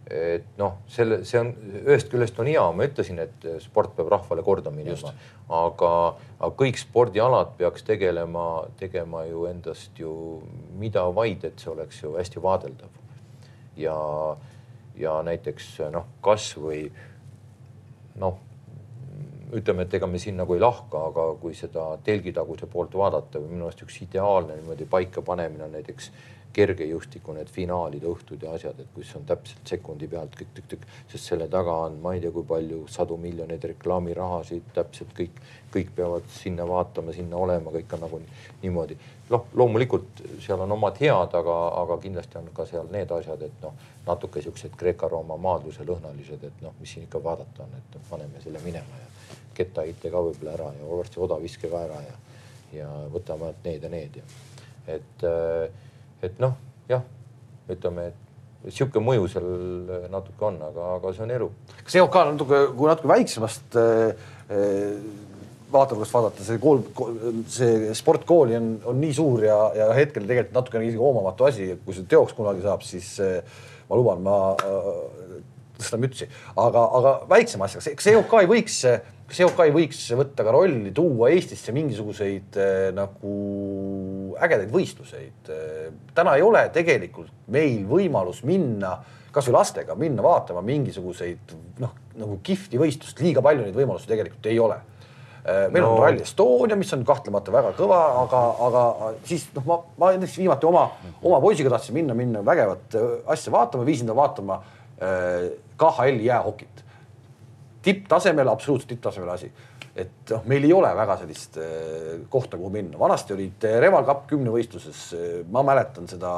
et 0.07 0.45
noh, 0.59 0.77
selle, 0.91 1.19
see 1.27 1.39
on 1.41 1.49
ühest 1.83 2.07
küljest 2.11 2.37
on 2.39 2.47
hea, 2.47 2.63
ma 2.71 2.87
ütlesin, 2.87 3.19
et 3.19 3.47
sport 3.63 3.95
peab 3.97 4.11
rahvale 4.13 4.43
korda 4.45 4.71
minema, 4.71 5.11
aga, 5.51 5.91
aga 6.39 6.51
kõik 6.61 6.79
spordialad 6.79 7.57
peaks 7.59 7.83
tegelema, 7.87 8.47
tegema 8.79 9.25
ju 9.27 9.45
endast 9.49 9.99
ju 9.99 10.13
mida 10.79 11.03
vaid, 11.15 11.43
et 11.47 11.59
see 11.59 11.73
oleks 11.73 12.01
ju 12.03 12.15
hästi 12.15 12.43
vaadeldav. 12.43 13.03
ja, 13.77 13.97
ja 14.97 15.19
näiteks 15.27 15.75
noh, 15.93 16.07
kasvõi 16.25 16.87
noh 18.17 18.39
ütleme, 19.55 19.85
et 19.85 19.93
ega 19.95 20.07
me 20.09 20.19
siin 20.19 20.35
nagu 20.39 20.55
ei 20.55 20.61
lahka, 20.61 21.05
aga 21.11 21.27
kui 21.41 21.55
seda 21.55 21.85
telgitaguse 22.03 22.67
poolt 22.71 22.95
vaadata 22.99 23.39
või 23.39 23.53
minu 23.55 23.67
arust 23.67 23.83
üks 23.85 24.01
ideaalne 24.03 24.57
niimoodi 24.57 24.87
paikapanemine 24.91 25.67
on 25.67 25.77
näiteks 25.77 26.09
kergejõustiku 26.57 27.35
need 27.35 27.49
finaalide 27.53 28.07
õhtud 28.09 28.41
ja 28.43 28.55
asjad, 28.57 28.79
et 28.81 28.89
kus 28.95 29.11
on 29.19 29.25
täpselt 29.29 29.69
sekundi 29.69 30.07
pealt 30.09 30.33
kõik 30.37 30.55
tükk-tükk, 30.57 30.87
sest 31.11 31.29
selle 31.31 31.47
taga 31.53 31.75
on, 31.85 31.99
ma 32.01 32.15
ei 32.15 32.23
tea, 32.23 32.31
kui 32.33 32.45
palju 32.49 32.83
sadu 32.91 33.17
miljoneid 33.21 33.67
reklaamirahasid, 33.71 34.71
täpselt 34.75 35.13
kõik, 35.17 35.37
kõik 35.73 35.93
peavad 35.97 36.25
sinna 36.33 36.65
vaatama, 36.67 37.13
sinna 37.13 37.37
olema, 37.37 37.73
kõik 37.75 37.93
on 37.97 38.03
nagu 38.07 38.21
niimoodi. 38.63 38.97
noh, 39.29 39.45
loomulikult 39.59 40.21
seal 40.39 40.61
on 40.63 40.71
omad 40.71 40.97
head, 41.03 41.33
aga, 41.41 41.55
aga 41.83 41.97
kindlasti 42.03 42.39
on 42.39 42.49
ka 42.55 42.65
seal 42.65 42.87
need 42.91 43.11
asjad, 43.11 43.41
et 43.43 43.61
noh, 43.61 43.75
natuke 44.07 44.41
siuksed 44.41 44.77
Kreeka-Rooma 44.79 45.37
maadluse 45.37 45.85
lõhnalised, 45.85 46.43
et 46.47 46.61
noh, 46.63 46.73
mis 46.79 46.95
siin 46.95 47.05
ikka 47.05 47.21
vaadata 47.23 47.67
on, 47.67 47.75
et 47.77 47.99
paneme 48.09 48.41
selle 48.43 48.63
minema 48.63 49.01
ja 49.01 49.35
kettaheite 49.57 50.09
ka 50.13 50.21
võib-olla 50.21 50.53
ära 50.53 50.69
ja 50.77 50.89
varsti 50.89 51.19
odaviske 51.19 51.69
ka 51.71 51.81
ära 51.89 51.97
ja, 52.05 52.19
ja 52.77 52.91
võtame 53.13 53.49
ainult 53.49 53.65
need 53.65 53.83
ja 53.83 53.89
need 53.91 54.21
ja 54.21 54.25
et, 54.87 55.23
äh, 55.23 55.69
et 56.25 56.39
noh, 56.41 56.55
jah, 56.89 57.03
ütleme, 57.69 58.09
et 58.09 58.73
sihuke 58.73 59.01
mõju 59.03 59.29
seal 59.31 59.47
natuke 60.11 60.49
on, 60.49 60.59
aga, 60.69 60.91
aga 60.97 61.13
see 61.15 61.23
on 61.25 61.33
elu. 61.35 61.47
kas 61.83 61.97
EOK 61.99 62.19
natuke, 62.33 62.61
kui 62.77 62.89
natuke 62.89 63.11
väiksemast 63.11 63.77
äh, 63.79 64.27
vaatenurgast 65.71 66.15
vaadata, 66.15 66.45
see 66.47 66.61
kool, 66.63 66.81
see 67.51 67.91
sportkooli 67.97 68.55
on, 68.57 68.71
on 68.87 69.01
nii 69.03 69.15
suur 69.15 69.43
ja, 69.45 69.57
ja 69.75 69.89
hetkel 69.97 70.25
tegelikult 70.27 70.55
natukene 70.55 70.87
isegi 70.87 71.01
hoomamatu 71.01 71.47
asi, 71.49 71.69
kui 71.85 71.95
see 71.95 72.07
teoks 72.09 72.35
kunagi 72.37 72.63
saab, 72.65 72.85
siis 72.87 73.13
äh, 73.23 73.59
ma 73.89 73.99
luban, 73.99 74.23
ma 74.25 74.39
äh, 74.55 74.89
tõstan 75.77 76.01
mütsi, 76.01 76.29
aga, 76.57 76.87
aga 76.99 77.13
väiksema 77.29 77.67
asjaga, 77.67 77.95
kas 77.99 78.09
EOK 78.13 78.39
ei 78.41 78.51
võiks 78.55 78.81
äh, 78.89 79.13
kas 79.27 79.41
EOK 79.43 79.59
ei 79.65 79.73
võiks 79.75 79.99
võtta 80.15 80.45
ka 80.47 80.53
rolli, 80.55 80.93
tuua 80.95 81.31
Eestisse 81.35 81.73
mingisuguseid 81.75 82.57
äh, 82.63 82.75
nagu 82.95 83.33
ägedaid 84.45 84.71
võistluseid. 84.73 85.51
Täna 86.15 86.35
ei 86.37 86.43
ole 86.45 86.67
tegelikult 86.73 87.31
meil 87.53 87.85
võimalus 87.89 88.43
minna 88.47 88.97
kasvõi 89.37 89.57
lastega 89.57 89.95
minna 89.99 90.23
vaatama 90.25 90.63
mingisuguseid 90.65 91.55
noh, 91.81 91.95
nagu 92.17 92.37
kihvti 92.45 92.79
võistlust, 92.81 93.19
liiga 93.21 93.43
palju 93.45 93.65
neid 93.65 93.75
võimalusi 93.77 94.09
tegelikult 94.09 94.49
ei 94.49 94.61
ole. 94.61 94.79
Meil 95.47 95.83
no. 95.83 95.93
on 95.93 96.01
Rally 96.03 96.23
Estonia, 96.25 96.75
mis 96.75 96.89
on 96.91 97.05
kahtlemata 97.07 97.53
väga 97.53 97.69
kõva, 97.77 97.99
aga, 98.23 98.41
aga 98.67 99.11
siis 99.29 99.45
noh, 99.55 99.63
ma, 99.69 99.77
ma 99.99 100.09
näiteks 100.15 100.39
viimati 100.41 100.67
oma, 100.67 100.89
oma 101.21 101.39
poisiga 101.43 101.71
tahtsin 101.71 101.95
minna, 101.95 102.17
minna 102.17 102.41
vägevat 102.43 102.97
asja 103.31 103.53
vaatama, 103.53 103.85
viisin 103.87 104.09
ta 104.09 104.15
vaatama 104.17 104.57
äh, 104.59 105.47
KHL-i 105.79 106.27
jäähokit 106.27 106.83
tipptasemel, 107.87 108.51
absoluutselt 108.51 108.93
tipptasemel 108.93 109.33
asi. 109.33 109.51
et 109.97 110.29
noh, 110.29 110.43
meil 110.45 110.65
ei 110.67 110.73
ole 110.77 110.89
väga 110.93 111.15
sellist 111.23 111.55
äh, 111.57 112.19
kohta, 112.29 112.57
kuhu 112.59 112.69
minna, 112.69 112.99
vanasti 113.01 113.33
olid 113.33 113.63
äh, 113.65 113.79
Reval 113.81 114.05
Cup 114.05 114.27
kümnevõistluses, 114.29 114.99
äh, 115.17 115.31
ma 115.49 115.63
mäletan 115.65 116.05
seda, 116.09 116.31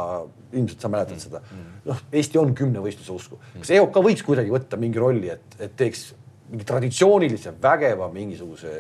ilmselt 0.54 0.86
sa 0.86 0.92
mäletad 0.92 1.18
mm. 1.18 1.26
seda. 1.26 1.42
noh, 1.90 2.04
Eesti 2.16 2.40
on 2.40 2.54
kümnevõistluse 2.56 3.16
usku. 3.16 3.42
kas 3.58 3.74
EOK 3.76 4.00
võiks 4.06 4.24
kuidagi 4.26 4.54
võtta 4.54 4.80
mingi 4.80 5.02
rolli, 5.02 5.34
et, 5.34 5.60
et 5.60 5.76
teeks 5.80 6.12
mingi 6.50 6.66
traditsioonilise 6.66 7.54
vägeva 7.62 8.08
mingisuguse 8.14 8.72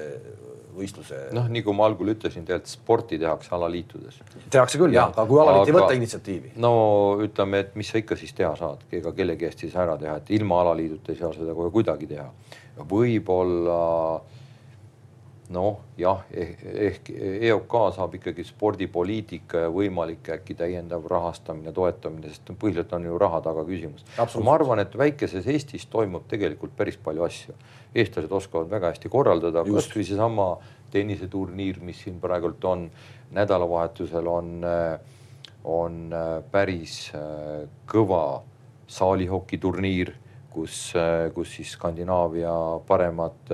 võistluse. 0.79 1.19
noh, 1.35 1.49
kui 1.65 1.75
ma 1.75 1.87
algul 1.89 2.13
ütlesin, 2.13 2.45
tegelikult 2.47 2.71
sporti 2.71 3.19
tehakse 3.21 3.51
alaliitudes. 3.55 4.21
tehakse 4.51 4.79
küll 4.81 4.95
jah, 4.95 5.11
aga 5.11 5.27
kui 5.29 5.41
alaliit 5.43 5.71
ei 5.71 5.75
võta 5.75 5.97
initsiatiivi. 5.97 6.53
no 6.63 6.71
ütleme, 7.25 7.63
et 7.65 7.75
mis 7.79 7.91
sa 7.91 8.01
ikka 8.01 8.17
siis 8.19 8.33
teha 8.37 8.53
saad, 8.59 8.85
ega 8.95 9.13
kellegi 9.17 9.49
eest 9.49 9.65
ei 9.65 9.73
saa 9.73 9.85
ära 9.87 9.97
teha, 10.01 10.17
et 10.21 10.33
ilma 10.39 10.61
alaliiduta 10.63 11.13
ei 11.13 11.19
saa 11.19 11.33
seda 11.35 11.57
kohe 11.57 11.71
kuidagi 11.75 12.09
teha 12.09 12.29
võib-olla 12.87 13.79
noh, 15.49 15.79
jah, 15.97 16.21
eh, 16.31 16.53
ehk 16.89 17.09
EOK 17.49 17.75
saab 17.95 18.15
ikkagi 18.19 18.43
spordipoliitika 18.45 19.65
ja 19.65 19.71
võimalik 19.73 20.29
äkki 20.35 20.55
täiendav 20.57 21.07
rahastamine, 21.09 21.73
toetamine, 21.73 22.29
sest 22.29 22.51
põhiliselt 22.53 22.93
on 22.93 23.07
ju 23.09 23.17
raha 23.21 23.41
taga 23.45 23.63
küsimus. 23.65 24.05
ma 24.43 24.53
arvan, 24.53 24.79
et 24.79 24.95
väikeses 24.97 25.47
Eestis 25.47 25.87
toimub 25.89 26.27
tegelikult 26.29 26.75
päris 26.77 26.97
palju 26.97 27.25
asju. 27.25 27.55
eestlased 27.95 28.31
oskavad 28.31 28.69
väga 28.69 28.93
hästi 28.93 29.09
korraldada, 29.09 29.63
kasvõi 29.65 30.05
seesama 30.05 30.57
tenniseturniir, 30.91 31.79
mis 31.81 32.03
siin 32.03 32.19
praegult 32.21 32.65
on, 32.65 32.89
nädalavahetusel 33.33 34.27
on, 34.27 34.61
on 35.63 36.13
päris 36.51 37.11
äh, 37.15 37.65
kõva 37.89 38.43
saalihokiturniir 38.87 40.13
kus, 40.53 40.93
kus 41.35 41.55
siis 41.57 41.73
Skandinaavia 41.75 42.53
paremad, 42.87 43.51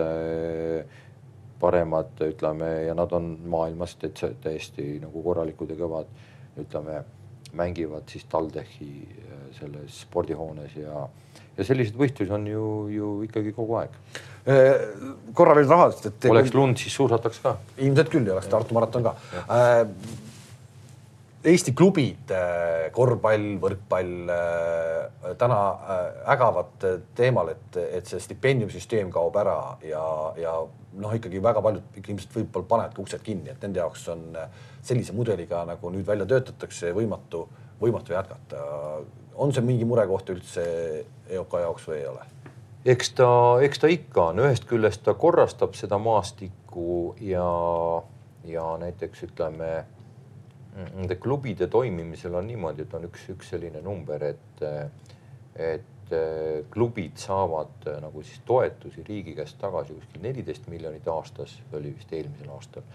paremad 1.60 2.24
ütleme 2.28 2.72
ja 2.88 2.96
nad 2.98 3.12
on 3.16 3.36
maailmas 3.52 3.98
täiesti 4.02 4.96
nagu 5.04 5.24
korralikud 5.24 5.72
ja 5.74 5.80
kõvad, 5.80 6.10
ütleme, 6.62 7.02
mängivad 7.56 8.08
siis 8.12 8.26
TalTechi 8.32 8.90
selles 9.56 10.02
spordihoones 10.04 10.76
ja, 10.76 11.06
ja 11.58 11.68
selliseid 11.68 11.98
võistlusi 12.00 12.34
on 12.36 12.48
ju, 12.50 12.66
ju 12.92 13.12
ikkagi 13.28 13.54
kogu 13.56 13.78
aeg. 13.80 13.96
korra 15.34 15.56
veel 15.58 15.70
rahast, 15.70 16.06
et. 16.10 16.28
oleks 16.30 16.54
lund, 16.54 16.78
siis 16.78 16.96
suusataks 17.00 17.40
ka. 17.44 17.56
ilmselt 17.78 18.12
küll 18.12 18.28
ja 18.28 18.36
oleks 18.36 18.52
Tartu 18.52 18.76
maraton 18.78 19.08
ka 19.08 19.16
Eesti 21.46 21.76
klubid, 21.78 22.32
äh, 22.34 22.88
korvpall, 22.94 23.44
võrkpall 23.62 24.32
äh, 24.34 25.34
täna 25.38 25.60
äh, 25.70 26.00
ägavad 26.34 26.86
teemal, 27.18 27.52
et, 27.54 27.78
et 28.00 28.10
see 28.10 28.22
stipendiumsüsteem 28.24 29.12
kaob 29.14 29.38
ära 29.38 29.60
ja, 29.86 30.02
ja 30.42 30.56
noh, 30.66 31.14
ikkagi 31.14 31.44
väga 31.46 31.62
paljud 31.62 32.00
ilmselt 32.02 32.34
võib-olla 32.40 32.70
panevadki 32.72 33.04
uksed 33.04 33.26
kinni, 33.26 33.54
et 33.54 33.62
nende 33.62 33.84
jaoks 33.84 34.08
on 34.16 34.26
sellise 34.86 35.14
mudeliga 35.14 35.62
nagu 35.70 35.94
nüüd 35.94 36.08
välja 36.08 36.26
töötatakse 36.34 36.96
võimatu, 36.98 37.46
võimatu 37.82 38.18
jätkata. 38.18 38.66
on 39.36 39.54
see 39.54 39.66
mingi 39.66 39.86
murekoht 39.86 40.32
üldse 40.34 40.66
EOK 41.30 41.60
jaoks 41.62 41.90
või 41.92 42.00
ei 42.00 42.08
ole? 42.10 42.26
eks 42.86 43.12
ta, 43.20 43.30
eks 43.66 43.82
ta 43.82 43.90
ikka 43.92 44.32
on, 44.32 44.42
ühest 44.48 44.66
küljest 44.70 45.06
ta 45.06 45.14
korrastab 45.14 45.78
seda 45.78 46.02
maastikku 46.02 47.16
ja, 47.22 47.50
ja 48.50 48.72
näiteks 48.82 49.28
ütleme 49.30 49.84
nende 50.76 51.16
klubide 51.22 51.68
toimimisel 51.72 52.36
on 52.36 52.48
niimoodi, 52.48 52.86
et 52.86 52.94
on 52.98 53.08
üks, 53.08 53.30
üks 53.32 53.54
selline 53.54 53.82
number, 53.86 54.24
et, 54.24 54.64
et 55.56 56.16
klubid 56.70 57.18
saavad 57.18 57.88
nagu 58.04 58.22
siis 58.22 58.42
toetusi 58.46 59.04
riigi 59.08 59.34
käest 59.38 59.58
tagasi 59.62 59.96
kuskil 59.96 60.22
neliteist 60.22 60.68
miljonit 60.70 61.08
aastas, 61.10 61.56
oli 61.74 61.96
vist 61.96 62.12
eelmisel 62.14 62.52
aastal 62.54 62.86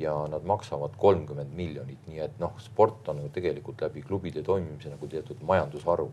ja 0.00 0.26
nad 0.30 0.44
maksavad 0.44 0.94
kolmkümmend 0.98 1.50
miljonit, 1.56 2.06
nii 2.08 2.22
et 2.24 2.38
noh, 2.40 2.54
sport 2.62 3.08
on 3.12 3.18
ju 3.24 3.32
tegelikult 3.34 3.82
läbi 3.84 4.02
klubide 4.02 4.42
toimimise 4.42 4.92
nagu 4.92 5.08
teatud 5.08 5.42
majandusharu. 5.44 6.06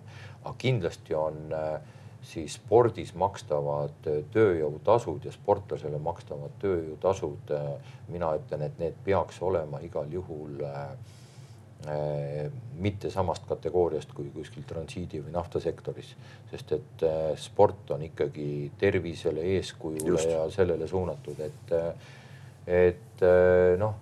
aga 0.44 0.56
kindlasti 0.58 1.16
on 1.16 1.54
äh, 1.54 1.78
siis 2.22 2.58
spordis 2.58 3.14
makstavad 3.16 4.10
tööjõutasud 4.34 5.26
ja 5.26 5.32
sportlasele 5.32 6.00
makstavad 6.04 6.58
tööjõutasud. 6.60 7.54
Mina 8.12 8.34
ütlen, 8.40 8.66
et 8.68 8.80
need 8.82 8.98
peaks 9.06 9.40
olema 9.42 9.80
igal 9.86 10.12
juhul 10.12 10.64
äh, 10.68 10.90
mitte 12.82 13.12
samast 13.14 13.46
kategooriast 13.48 14.10
kui 14.18 14.32
kuskil 14.34 14.64
transiidi 14.68 15.22
või 15.22 15.32
naftasektoris, 15.36 16.10
sest 16.50 16.74
et 16.74 17.06
sport 17.40 17.94
on 17.94 18.02
ikkagi 18.08 18.72
tervisele, 18.82 19.44
eeskujule 19.56 20.10
Just. 20.10 20.32
ja 20.32 20.42
sellele 20.52 20.88
suunatud, 20.90 21.40
et, 21.46 21.76
et 22.80 23.24
noh, 23.78 23.94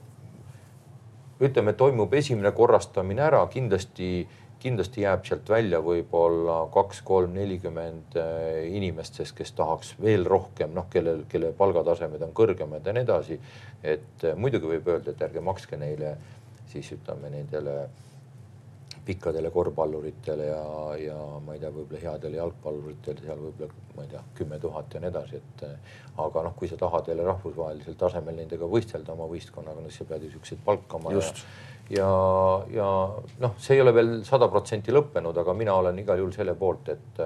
ütleme, 1.44 1.76
toimub 1.76 2.16
esimene 2.16 2.56
korrastamine 2.56 3.28
ära, 3.28 3.44
kindlasti 3.52 4.24
kindlasti 4.66 5.04
jääb 5.04 5.26
sealt 5.28 5.50
välja 5.50 5.80
võib-olla 5.84 6.64
kaks, 6.74 7.02
kolm, 7.06 7.36
nelikümmend 7.38 8.16
äh, 8.18 8.64
inimest, 8.74 9.20
sest 9.20 9.36
kes 9.38 9.54
tahaks 9.58 9.94
veel 10.02 10.26
rohkem, 10.30 10.74
noh, 10.74 10.88
kellel, 10.92 11.22
kelle 11.30 11.52
palgatasemed 11.58 12.24
on 12.26 12.34
kõrgemad 12.36 12.86
ja 12.86 12.96
nii 12.96 13.06
edasi. 13.06 13.38
et 13.84 14.26
äh, 14.26 14.34
muidugi 14.36 14.72
võib 14.72 14.90
öelda, 14.90 15.14
et 15.14 15.22
ärge 15.28 15.44
makske 15.46 15.78
neile 15.78 16.16
siis 16.76 16.92
ütleme 16.98 17.32
nendele 17.34 17.78
pikkadele 19.06 19.52
korvpalluritele 19.54 20.48
ja, 20.48 20.64
ja 20.98 21.18
ma 21.46 21.54
ei 21.54 21.62
tea, 21.62 21.70
võib-olla 21.74 22.02
headele 22.02 22.40
jalgpalluritele 22.40 23.22
seal 23.22 23.42
võib-olla, 23.44 23.84
ma 23.96 24.06
ei 24.06 24.10
tea, 24.16 24.24
kümme 24.40 24.58
tuhat 24.62 24.96
ja 24.96 25.02
nii 25.04 25.12
edasi, 25.12 25.42
et 25.42 25.64
äh, 25.68 25.94
aga 26.24 26.44
noh, 26.48 26.56
kui 26.58 26.70
sa 26.72 26.80
tahad 26.82 27.12
jälle 27.12 27.28
rahvusvahelisel 27.28 27.98
tasemel 28.02 28.40
nendega 28.40 28.70
võistelda 28.72 29.14
oma 29.14 29.30
võistkonnaga, 29.30 29.84
no 29.84 29.94
siis 29.94 30.02
sa 30.02 30.10
pead 30.10 30.26
ju 30.26 30.32
siukseid 30.34 30.64
palkama. 30.66 31.14
Just 31.14 31.44
ja, 31.46 31.46
ja, 32.00 32.10
ja 32.74 32.90
noh, 33.46 33.56
see 33.62 33.78
ei 33.78 33.86
ole 33.86 33.94
veel 33.94 34.12
sada 34.26 34.50
protsenti 34.50 34.94
lõppenud, 34.96 35.38
aga 35.38 35.54
mina 35.58 35.78
olen 35.78 36.02
igal 36.02 36.24
juhul 36.24 36.34
selle 36.34 36.58
poolt, 36.58 36.90
et, 36.96 37.24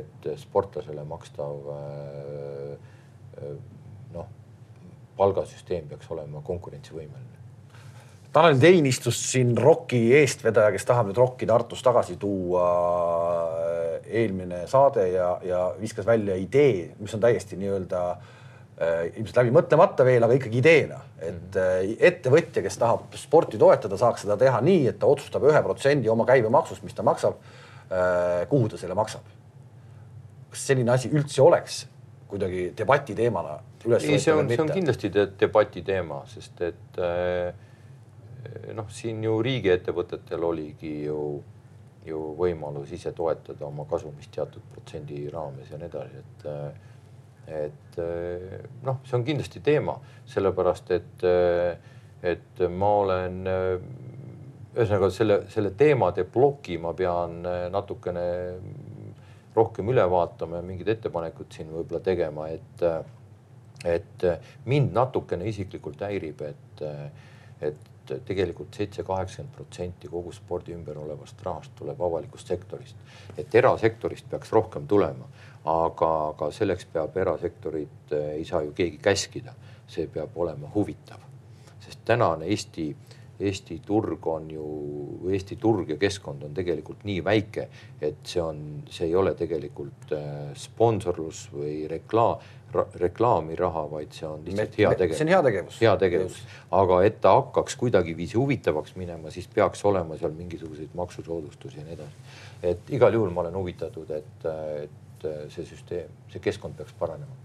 et 0.00 0.30
sportlasele 0.40 1.04
makstav 1.08 1.60
noh, 4.16 4.28
palgasüsteem 5.16 5.88
peaks 5.92 6.08
olema 6.16 6.40
konkurentsivõimeline. 6.44 7.35
Tanel 8.36 8.58
Tein 8.60 8.84
istus 8.84 9.16
siin 9.30 9.54
ROK-i 9.56 10.10
eestvedaja, 10.18 10.68
kes 10.74 10.84
tahab 10.84 11.08
nüüd 11.08 11.16
ROK-i 11.16 11.46
Tartus 11.48 11.80
tagasi 11.84 12.18
tuua 12.20 12.66
eelmine 14.04 14.66
saade 14.68 15.06
ja, 15.08 15.30
ja 15.40 15.60
viskas 15.80 16.04
välja 16.06 16.36
idee, 16.36 16.90
mis 17.00 17.14
on 17.16 17.22
täiesti 17.24 17.56
nii-öelda 17.56 18.02
äh, 18.10 18.34
Äh, 18.76 19.06
ilmselt 19.16 19.38
läbi 19.40 19.52
mõtlemata 19.56 20.04
veel, 20.04 20.20
aga 20.20 20.34
ikkagi 20.36 20.58
ideena, 20.60 20.98
et 21.24 21.54
äh, 21.56 21.94
ettevõtja, 22.10 22.60
kes 22.60 22.74
tahab 22.76 23.14
sporti 23.16 23.56
toetada, 23.56 23.96
saaks 23.96 24.26
seda 24.26 24.34
teha 24.36 24.58
nii, 24.60 24.82
et 24.90 24.98
ta 25.00 25.08
otsustab 25.08 25.46
ühe 25.48 25.62
protsendi 25.64 26.10
oma 26.12 26.26
käibemaksust, 26.28 26.84
mis 26.84 26.92
ta 26.92 27.00
maksab, 27.06 27.38
äh, 27.88 28.42
kuhu 28.50 28.68
ta 28.68 28.76
selle 28.76 28.92
maksab. 28.98 29.24
kas 30.52 30.66
selline 30.68 30.92
asi 30.92 31.08
üldse 31.08 31.40
oleks 31.40 31.86
kuidagi 32.28 32.66
debati 32.76 33.16
teemana 33.16 33.56
üles 33.86 34.04
võetud? 34.04 34.20
see 34.26 34.36
on, 34.36 34.52
see 34.52 34.60
on 34.66 34.74
kindlasti 34.74 35.12
de 35.14 35.24
debati 35.40 35.82
teema, 35.84 36.20
sest 36.28 36.60
et 36.68 37.00
noh, 38.74 38.88
siin 38.92 39.22
ju 39.24 39.38
riigiettevõtetel 39.44 40.44
oligi 40.44 40.92
ju, 41.06 41.20
ju 42.06 42.20
võimalus 42.38 42.92
ise 42.94 43.12
toetada 43.16 43.66
oma 43.66 43.86
kasumist 43.90 44.32
teatud 44.34 44.64
protsendi 44.72 45.26
raames 45.32 45.70
ja 45.70 45.80
nii 45.80 45.90
edasi, 45.90 46.22
et 46.22 46.46
et 47.46 47.98
noh, 48.82 48.96
see 49.06 49.14
on 49.14 49.24
kindlasti 49.26 49.60
teema, 49.62 49.92
sellepärast 50.26 50.88
et, 50.96 51.24
et 52.26 52.62
ma 52.74 52.88
olen 53.04 53.36
ühesõnaga 53.46 55.10
selle, 55.14 55.36
selle 55.52 55.70
teemade 55.78 56.26
ploki 56.28 56.74
ma 56.82 56.90
pean 56.96 57.38
natukene 57.72 58.24
rohkem 59.56 59.88
üle 59.92 60.04
vaatama 60.10 60.60
ja 60.60 60.66
mingid 60.66 60.90
ettepanekud 60.92 61.54
siin 61.54 61.70
võib-olla 61.72 62.02
tegema, 62.04 62.48
et, 62.52 62.82
et 63.88 64.26
mind 64.68 64.92
natukene 64.96 65.48
isiklikult 65.48 66.02
häirib, 66.04 66.42
et, 66.50 66.82
et 67.70 67.92
tegelikult 68.26 68.74
seitse, 68.74 69.02
kaheksakümmend 69.06 69.54
protsenti 69.56 70.08
kogu 70.08 70.32
spordi 70.32 70.74
ümber 70.76 70.98
olevast 70.98 71.42
rahast 71.42 71.74
tuleb 71.78 72.00
avalikust 72.00 72.48
sektorist. 72.52 72.96
et 73.38 73.54
erasektorist 73.54 74.30
peaks 74.30 74.52
rohkem 74.52 74.86
tulema, 74.86 75.28
aga, 75.64 76.10
aga 76.28 76.50
selleks 76.54 76.86
peab 76.92 77.16
erasektorit, 77.16 78.12
eh, 78.12 78.36
ei 78.38 78.44
saa 78.44 78.62
ju 78.62 78.72
keegi 78.72 78.98
käskida, 79.02 79.54
see 79.88 80.06
peab 80.06 80.36
olema 80.36 80.70
huvitav. 80.74 81.20
sest 81.80 82.00
tänane 82.04 82.46
Eesti, 82.46 82.96
Eesti 83.40 83.80
turg 83.86 84.26
on 84.26 84.50
ju, 84.50 84.66
Eesti 85.30 85.56
turg 85.56 85.90
ja 85.90 85.96
keskkond 85.96 86.42
on 86.42 86.54
tegelikult 86.54 87.04
nii 87.04 87.24
väike, 87.24 87.68
et 88.00 88.16
see 88.24 88.40
on, 88.42 88.82
see 88.90 89.06
ei 89.06 89.14
ole 89.14 89.34
tegelikult 89.34 90.12
eh, 90.12 90.54
sponsorlus 90.54 91.48
või 91.52 91.86
reklaam, 91.88 92.38
reklaamiraha, 93.00 93.86
vaid 93.90 94.12
see 94.16 94.28
on 94.28 94.44
lihtsalt 94.46 94.78
heategevus. 94.78 95.18
see 95.18 95.26
on 95.26 95.32
heategevus. 95.34 95.80
heategevus, 95.80 96.42
aga 96.80 97.00
et 97.08 97.20
ta 97.24 97.36
hakkaks 97.38 97.78
kuidagiviisi 97.80 98.38
huvitavaks 98.38 98.96
minema, 99.00 99.32
siis 99.34 99.48
peaks 99.54 99.84
olema 99.88 100.18
seal 100.20 100.36
mingisuguseid 100.36 100.94
maksusoodustusi 100.94 101.80
ja 101.80 101.88
nii 101.88 101.98
edasi. 101.98 102.38
et 102.74 102.94
igal 102.98 103.18
juhul 103.18 103.34
ma 103.34 103.44
olen 103.46 103.58
huvitatud, 103.62 104.10
et, 104.10 104.48
et 104.84 105.28
see 105.52 105.66
süsteem, 105.66 106.14
see 106.32 106.42
keskkond 106.44 106.78
peaks 106.78 106.94
paranema 106.98 107.44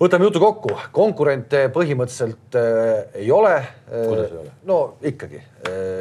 võtame 0.00 0.28
jutu 0.28 0.40
kokku, 0.42 0.74
konkurente 0.92 1.66
põhimõtteliselt 1.72 2.58
äh, 2.60 3.20
ei 3.22 3.30
ole. 3.32 3.54
kuidas 3.88 4.32
ei 4.32 4.40
ole? 4.42 4.56
no 4.68 4.80
ikkagi 5.02 5.40
äh,. 5.40 5.95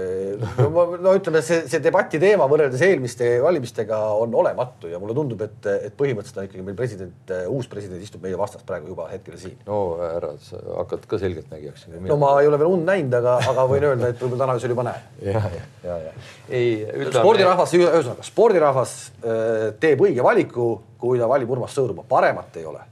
No, 0.59 0.85
no 1.01 1.13
ütleme, 1.17 1.41
see, 1.45 1.63
see 1.71 1.81
debati 1.83 2.19
teema 2.21 2.47
võrreldes 2.49 2.81
eelmiste 2.85 3.29
valimistega 3.43 3.99
on 4.21 4.33
olematu 4.37 4.89
ja 4.91 4.99
mulle 5.01 5.15
tundub, 5.17 5.43
et, 5.45 5.69
et 5.89 5.95
põhimõtteliselt 5.97 6.41
on 6.41 6.49
ikkagi 6.49 6.65
meil 6.65 6.77
president, 6.79 7.35
uus 7.51 7.69
president 7.71 8.03
istub 8.03 8.23
meie 8.25 8.37
vastas 8.39 8.65
praegu 8.67 8.91
juba 8.93 9.07
hetkel 9.11 9.37
siin. 9.41 9.57
no 9.67 9.81
ära, 10.07 10.33
sa 10.45 10.61
hakkad 10.81 11.05
ka 11.11 11.19
selgeltnägijaks. 11.21 11.87
no 12.07 12.19
ma 12.21 12.33
ei 12.41 12.49
ole 12.51 12.61
veel 12.61 12.73
und 12.77 12.87
näinud, 12.87 13.13
aga, 13.19 13.37
aga 13.51 13.67
võin 13.71 13.87
öelda, 13.91 14.11
et 14.13 14.23
võib-olla 14.23 14.45
täna 14.45 14.57
öösel 14.59 14.75
juba 14.75 14.87
näen. 14.89 15.13
ja, 15.29 15.45
ja, 15.59 15.69
ja, 15.85 16.01
ja. 16.07 16.17
ei 16.49 16.73
ütleme. 16.87 17.19
spordirahvas, 17.19 17.77
ühesõnaga 17.79 18.27
spordirahvas 18.31 18.97
äh, 19.21 19.69
teeb 19.81 20.03
õige 20.07 20.25
valiku, 20.25 20.73
kui 21.01 21.21
ta 21.21 21.29
valib 21.29 21.51
Urmas 21.55 21.75
Sõõrumaa, 21.75 22.07
paremat 22.09 22.61
ei 22.61 22.67
ole 22.69 22.83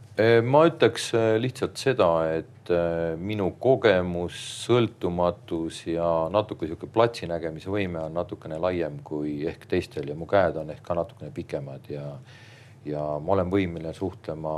ma 0.45 0.59
ütleks 0.69 1.07
äh, 1.17 1.35
lihtsalt 1.41 1.79
seda, 1.81 2.07
et 2.37 2.69
äh, 2.69 3.15
minu 3.17 3.47
kogemus, 3.61 4.37
sõltumatus 4.61 5.79
ja 5.89 6.07
natuke 6.29 6.67
sihuke 6.69 6.85
platsi 6.85 7.25
nägemise 7.29 7.71
võime 7.73 8.03
on 8.03 8.13
natukene 8.13 8.59
laiem 8.61 8.99
kui 9.03 9.39
ehk 9.49 9.65
teistel 9.71 10.11
ja 10.11 10.15
mu 10.15 10.27
käed 10.29 10.59
on 10.61 10.69
ehk 10.69 10.83
ka 10.85 10.97
natukene 10.99 11.33
pikemad 11.33 11.89
ja, 11.89 12.11
ja 12.85 13.05
ma 13.17 13.33
olen 13.33 13.49
võimeline 13.49 13.93
suhtlema 13.97 14.53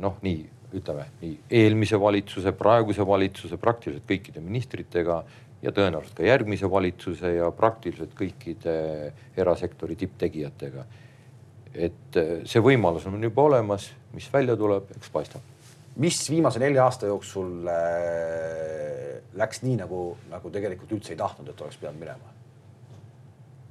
noh, 0.00 0.18
nii 0.22 0.40
ütleme 0.78 1.04
nii 1.20 1.36
eelmise 1.60 1.98
valitsuse, 2.00 2.52
praeguse 2.54 3.06
valitsuse, 3.06 3.58
praktiliselt 3.62 4.06
kõikide 4.08 4.42
ministritega 4.42 5.20
ja 5.62 5.72
tõenäoliselt 5.74 6.18
ka 6.18 6.26
järgmise 6.26 6.70
valitsuse 6.70 7.34
ja 7.36 7.50
praktiliselt 7.54 8.14
kõikide 8.18 8.74
erasektori 9.38 9.98
tipptegijatega 10.02 10.86
et 11.74 12.18
äh, 12.18 12.32
see 12.48 12.62
võimalus 12.64 13.06
on 13.08 13.22
juba 13.22 13.46
olemas, 13.50 13.90
mis 14.14 14.26
välja 14.32 14.56
tuleb, 14.58 14.90
eks 14.96 15.12
paistab. 15.12 15.46
mis 16.00 16.18
viimase 16.30 16.58
nelja 16.62 16.84
aasta 16.84 17.06
jooksul 17.06 17.68
äh, 17.68 19.20
läks 19.38 19.62
nii 19.62 19.76
nagu, 19.82 20.16
nagu 20.30 20.50
tegelikult 20.50 20.92
üldse 20.98 21.14
ei 21.14 21.20
tahtnud, 21.20 21.48
et 21.48 21.60
oleks 21.60 21.78
pidanud 21.78 22.00
minema? 22.00 22.36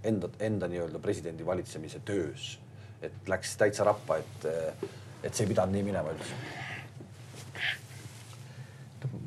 Enda, 0.04 0.30
enda 0.39 0.68
nii-öelda 0.72 1.00
presidendi 1.04 1.45
valitsemise 1.45 2.00
töös, 2.08 2.54
et 3.02 3.28
läks 3.28 3.58
täitsa 3.60 3.84
rappa, 3.88 4.20
et, 4.22 4.47
äh, 4.47 4.89
et 5.24 5.34
see 5.34 5.43
ei 5.43 5.54
pidanud 5.54 5.76
nii 5.76 5.88
minema 5.91 6.16
üldse 6.16 6.68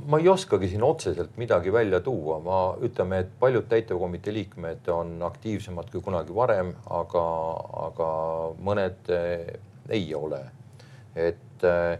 ma 0.06 0.18
ei 0.18 0.28
oskagi 0.28 0.68
siin 0.68 0.82
otseselt 0.82 1.36
midagi 1.36 1.72
välja 1.72 2.00
tuua, 2.00 2.38
ma 2.42 2.60
ütleme, 2.82 3.22
et 3.22 3.34
paljud 3.40 3.66
täitevkomitee 3.70 4.34
liikmed 4.34 4.88
on 4.92 5.18
aktiivsemad 5.22 5.90
kui 5.92 6.02
kunagi 6.02 6.34
varem, 6.34 6.72
aga, 6.90 7.24
aga 7.86 8.08
mõned 8.62 9.12
eh, 9.14 9.52
ei 9.90 10.14
ole. 10.14 10.42
et 11.14 11.66
eh, 11.68 11.98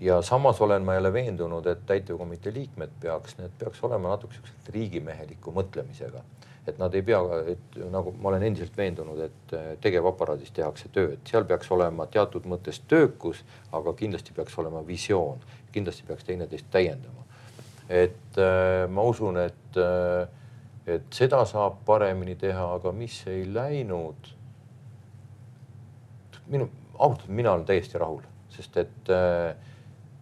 ja 0.00 0.22
samas 0.22 0.60
olen 0.60 0.82
ma 0.82 0.94
jälle 0.94 1.12
veendunud, 1.12 1.66
et 1.66 1.86
täitevkomitee 1.86 2.52
liikmed 2.54 2.90
peaks, 3.00 3.38
need 3.38 3.54
peaks 3.58 3.84
olema 3.84 4.14
natuke 4.14 4.34
siuksed 4.34 4.72
riigimeheliku 4.74 5.54
mõtlemisega. 5.54 6.22
et 6.68 6.78
nad 6.78 6.94
ei 6.94 7.02
pea, 7.02 7.18
et 7.48 7.76
nagu 7.88 8.12
ma 8.20 8.28
olen 8.28 8.42
endiselt 8.44 8.74
veendunud, 8.76 9.20
et 9.24 9.54
tegevaparaadis 9.80 10.50
tehakse 10.52 10.90
tööd, 10.92 11.22
seal 11.24 11.46
peaks 11.48 11.70
olema 11.72 12.04
teatud 12.06 12.44
mõttes 12.44 12.82
töökus, 12.84 13.40
aga 13.72 13.94
kindlasti 13.96 14.36
peaks 14.36 14.58
olema 14.58 14.82
visioon, 14.86 15.40
kindlasti 15.72 16.04
peaks 16.04 16.28
teineteist 16.28 16.68
täiendama. 16.70 17.24
Et 17.88 18.38
äh, 18.38 18.88
ma 18.88 19.02
usun, 19.08 19.40
et 19.40 19.80
äh, 19.80 20.28
et 20.88 21.12
seda 21.12 21.42
saab 21.48 21.82
paremini 21.86 22.36
teha, 22.40 22.64
aga 22.78 22.92
mis 22.96 23.20
ei 23.28 23.44
läinud. 23.52 24.34
minu, 26.48 26.68
ausalt, 26.96 27.26
mina 27.28 27.52
olen 27.52 27.66
täiesti 27.68 27.98
rahul, 28.00 28.22
sest 28.48 28.76
et 28.80 29.10
äh, 29.12 29.50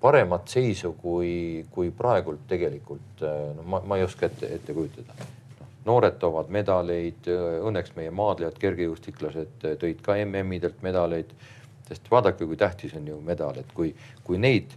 paremat 0.02 0.48
seisu 0.50 0.90
kui, 0.98 1.64
kui 1.70 1.92
praegult 1.94 2.48
tegelikult 2.50 3.22
äh, 3.22 3.52
no 3.54 3.62
ma, 3.62 3.80
ma 3.86 3.98
ei 4.00 4.02
oska 4.02 4.26
ette, 4.26 4.48
ette 4.56 4.74
kujutada 4.74 5.14
no,. 5.60 5.68
noored 5.86 6.18
toovad 6.18 6.50
medaleid, 6.50 7.30
õnneks 7.30 7.94
meie 7.94 8.10
maadlejad, 8.10 8.58
kergejõustiklased 8.58 9.68
tõid 9.84 10.02
ka 10.02 10.18
MM-idelt 10.24 10.82
medaleid, 10.82 11.30
sest 11.86 12.10
vaadake, 12.10 12.42
kui 12.42 12.58
tähtis 12.58 12.96
on 12.98 13.06
ju 13.06 13.20
medal, 13.22 13.62
et 13.62 13.70
kui, 13.74 13.94
kui 14.26 14.42
neid 14.42 14.74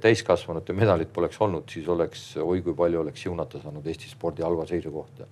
täiskasvanute 0.00 0.74
medalit 0.76 1.12
poleks 1.12 1.38
olnud, 1.40 1.68
siis 1.72 1.88
oleks, 1.88 2.24
oi 2.42 2.60
kui 2.64 2.74
palju 2.76 3.00
oleks 3.00 3.22
siunata 3.24 3.60
saanud 3.62 3.86
Eesti 3.86 4.10
spordi 4.10 4.44
halva 4.44 4.66
seisu 4.68 4.92
kohta. 4.92 5.26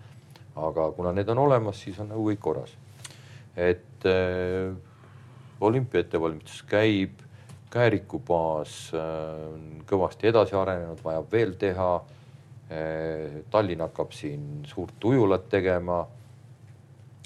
aga 0.57 0.93
kuna 0.95 1.11
need 1.13 1.29
on 1.29 1.39
olemas, 1.39 1.81
siis 1.83 1.99
on 1.99 2.09
nagu 2.09 2.25
kõik 2.31 2.41
korras. 2.41 2.77
et 3.57 4.07
äh, 4.07 4.75
olümpia 5.61 6.01
ettevalmistus 6.01 6.63
käib, 6.63 7.21
käärikubaas 7.71 8.91
on 8.95 9.63
äh, 9.81 9.87
kõvasti 9.87 10.31
edasi 10.31 10.57
arenenud, 10.57 11.05
vajab 11.05 11.33
veel 11.33 11.55
teha 11.55 11.95
äh,. 12.71 13.43
Tallinn 13.51 13.81
hakkab 13.81 14.13
siin 14.13 14.65
suurt 14.67 15.05
ujulat 15.05 15.49
tegema 15.49 16.07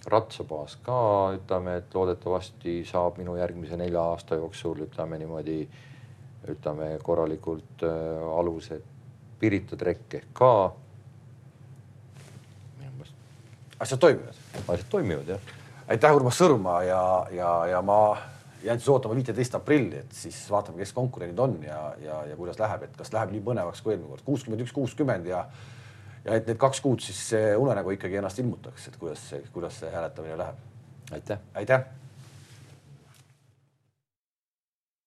ratsabaas 0.07 0.77
ka, 0.83 1.35
ütleme, 1.37 1.77
et 1.79 1.95
loodetavasti 1.95 2.81
saab 2.85 3.19
minu 3.19 3.37
järgmise 3.37 3.77
nelja 3.77 4.03
aasta 4.03 4.35
jooksul, 4.35 4.83
ütleme 4.89 5.19
niimoodi 5.19 5.61
äh, 5.63 5.88
ütleme 6.53 6.93
korralikult 7.03 7.85
äh, 7.87 8.39
alused. 8.39 8.85
Pirita 9.39 9.77
trekk 9.79 10.15
ehk 10.19 10.31
ka. 10.35 10.53
asjad 13.79 14.01
toimivad. 14.03 14.35
asjad 14.67 14.89
toimivad 14.91 15.29
jah. 15.29 15.53
aitäh, 15.89 16.15
Urmas 16.15 16.41
Sõrma 16.41 16.81
ja, 16.83 17.03
ja, 17.31 17.51
ja 17.71 17.83
ma 17.83 18.19
jään 18.63 18.81
siis 18.81 18.89
ootama 18.89 19.15
viiteist 19.15 19.55
aprilli, 19.55 20.01
et 20.03 20.13
siis 20.13 20.41
vaatame, 20.51 20.79
kes 20.83 20.93
konkurendid 20.93 21.39
on 21.39 21.55
ja, 21.63 21.95
ja, 22.03 22.25
ja 22.27 22.37
kuidas 22.37 22.59
läheb, 22.59 22.83
et 22.89 22.97
kas 22.99 23.13
läheb 23.15 23.31
nii 23.31 23.45
põnevaks 23.47 23.85
kui 23.85 23.95
eelmine 23.95 24.11
kord, 24.11 24.25
kuuskümmend 24.27 24.67
üks, 24.67 24.75
kuuskümmend 24.75 25.31
ja 25.31 25.45
ja 26.25 26.35
et 26.35 26.51
need 26.51 26.59
kaks 26.59 26.83
kuud 26.83 27.01
siis 27.01 27.23
unenägu 27.57 27.95
ikkagi 27.95 28.19
ennast 28.19 28.43
ilmutaks, 28.43 28.89
et 28.91 28.99
kuidas 28.99 29.23
see, 29.31 29.41
kuidas 29.55 29.79
see 29.79 29.95
hääletamine 29.95 30.39
läheb. 30.43 30.59
aitäh. 31.13 31.39
aitäh 31.55 31.87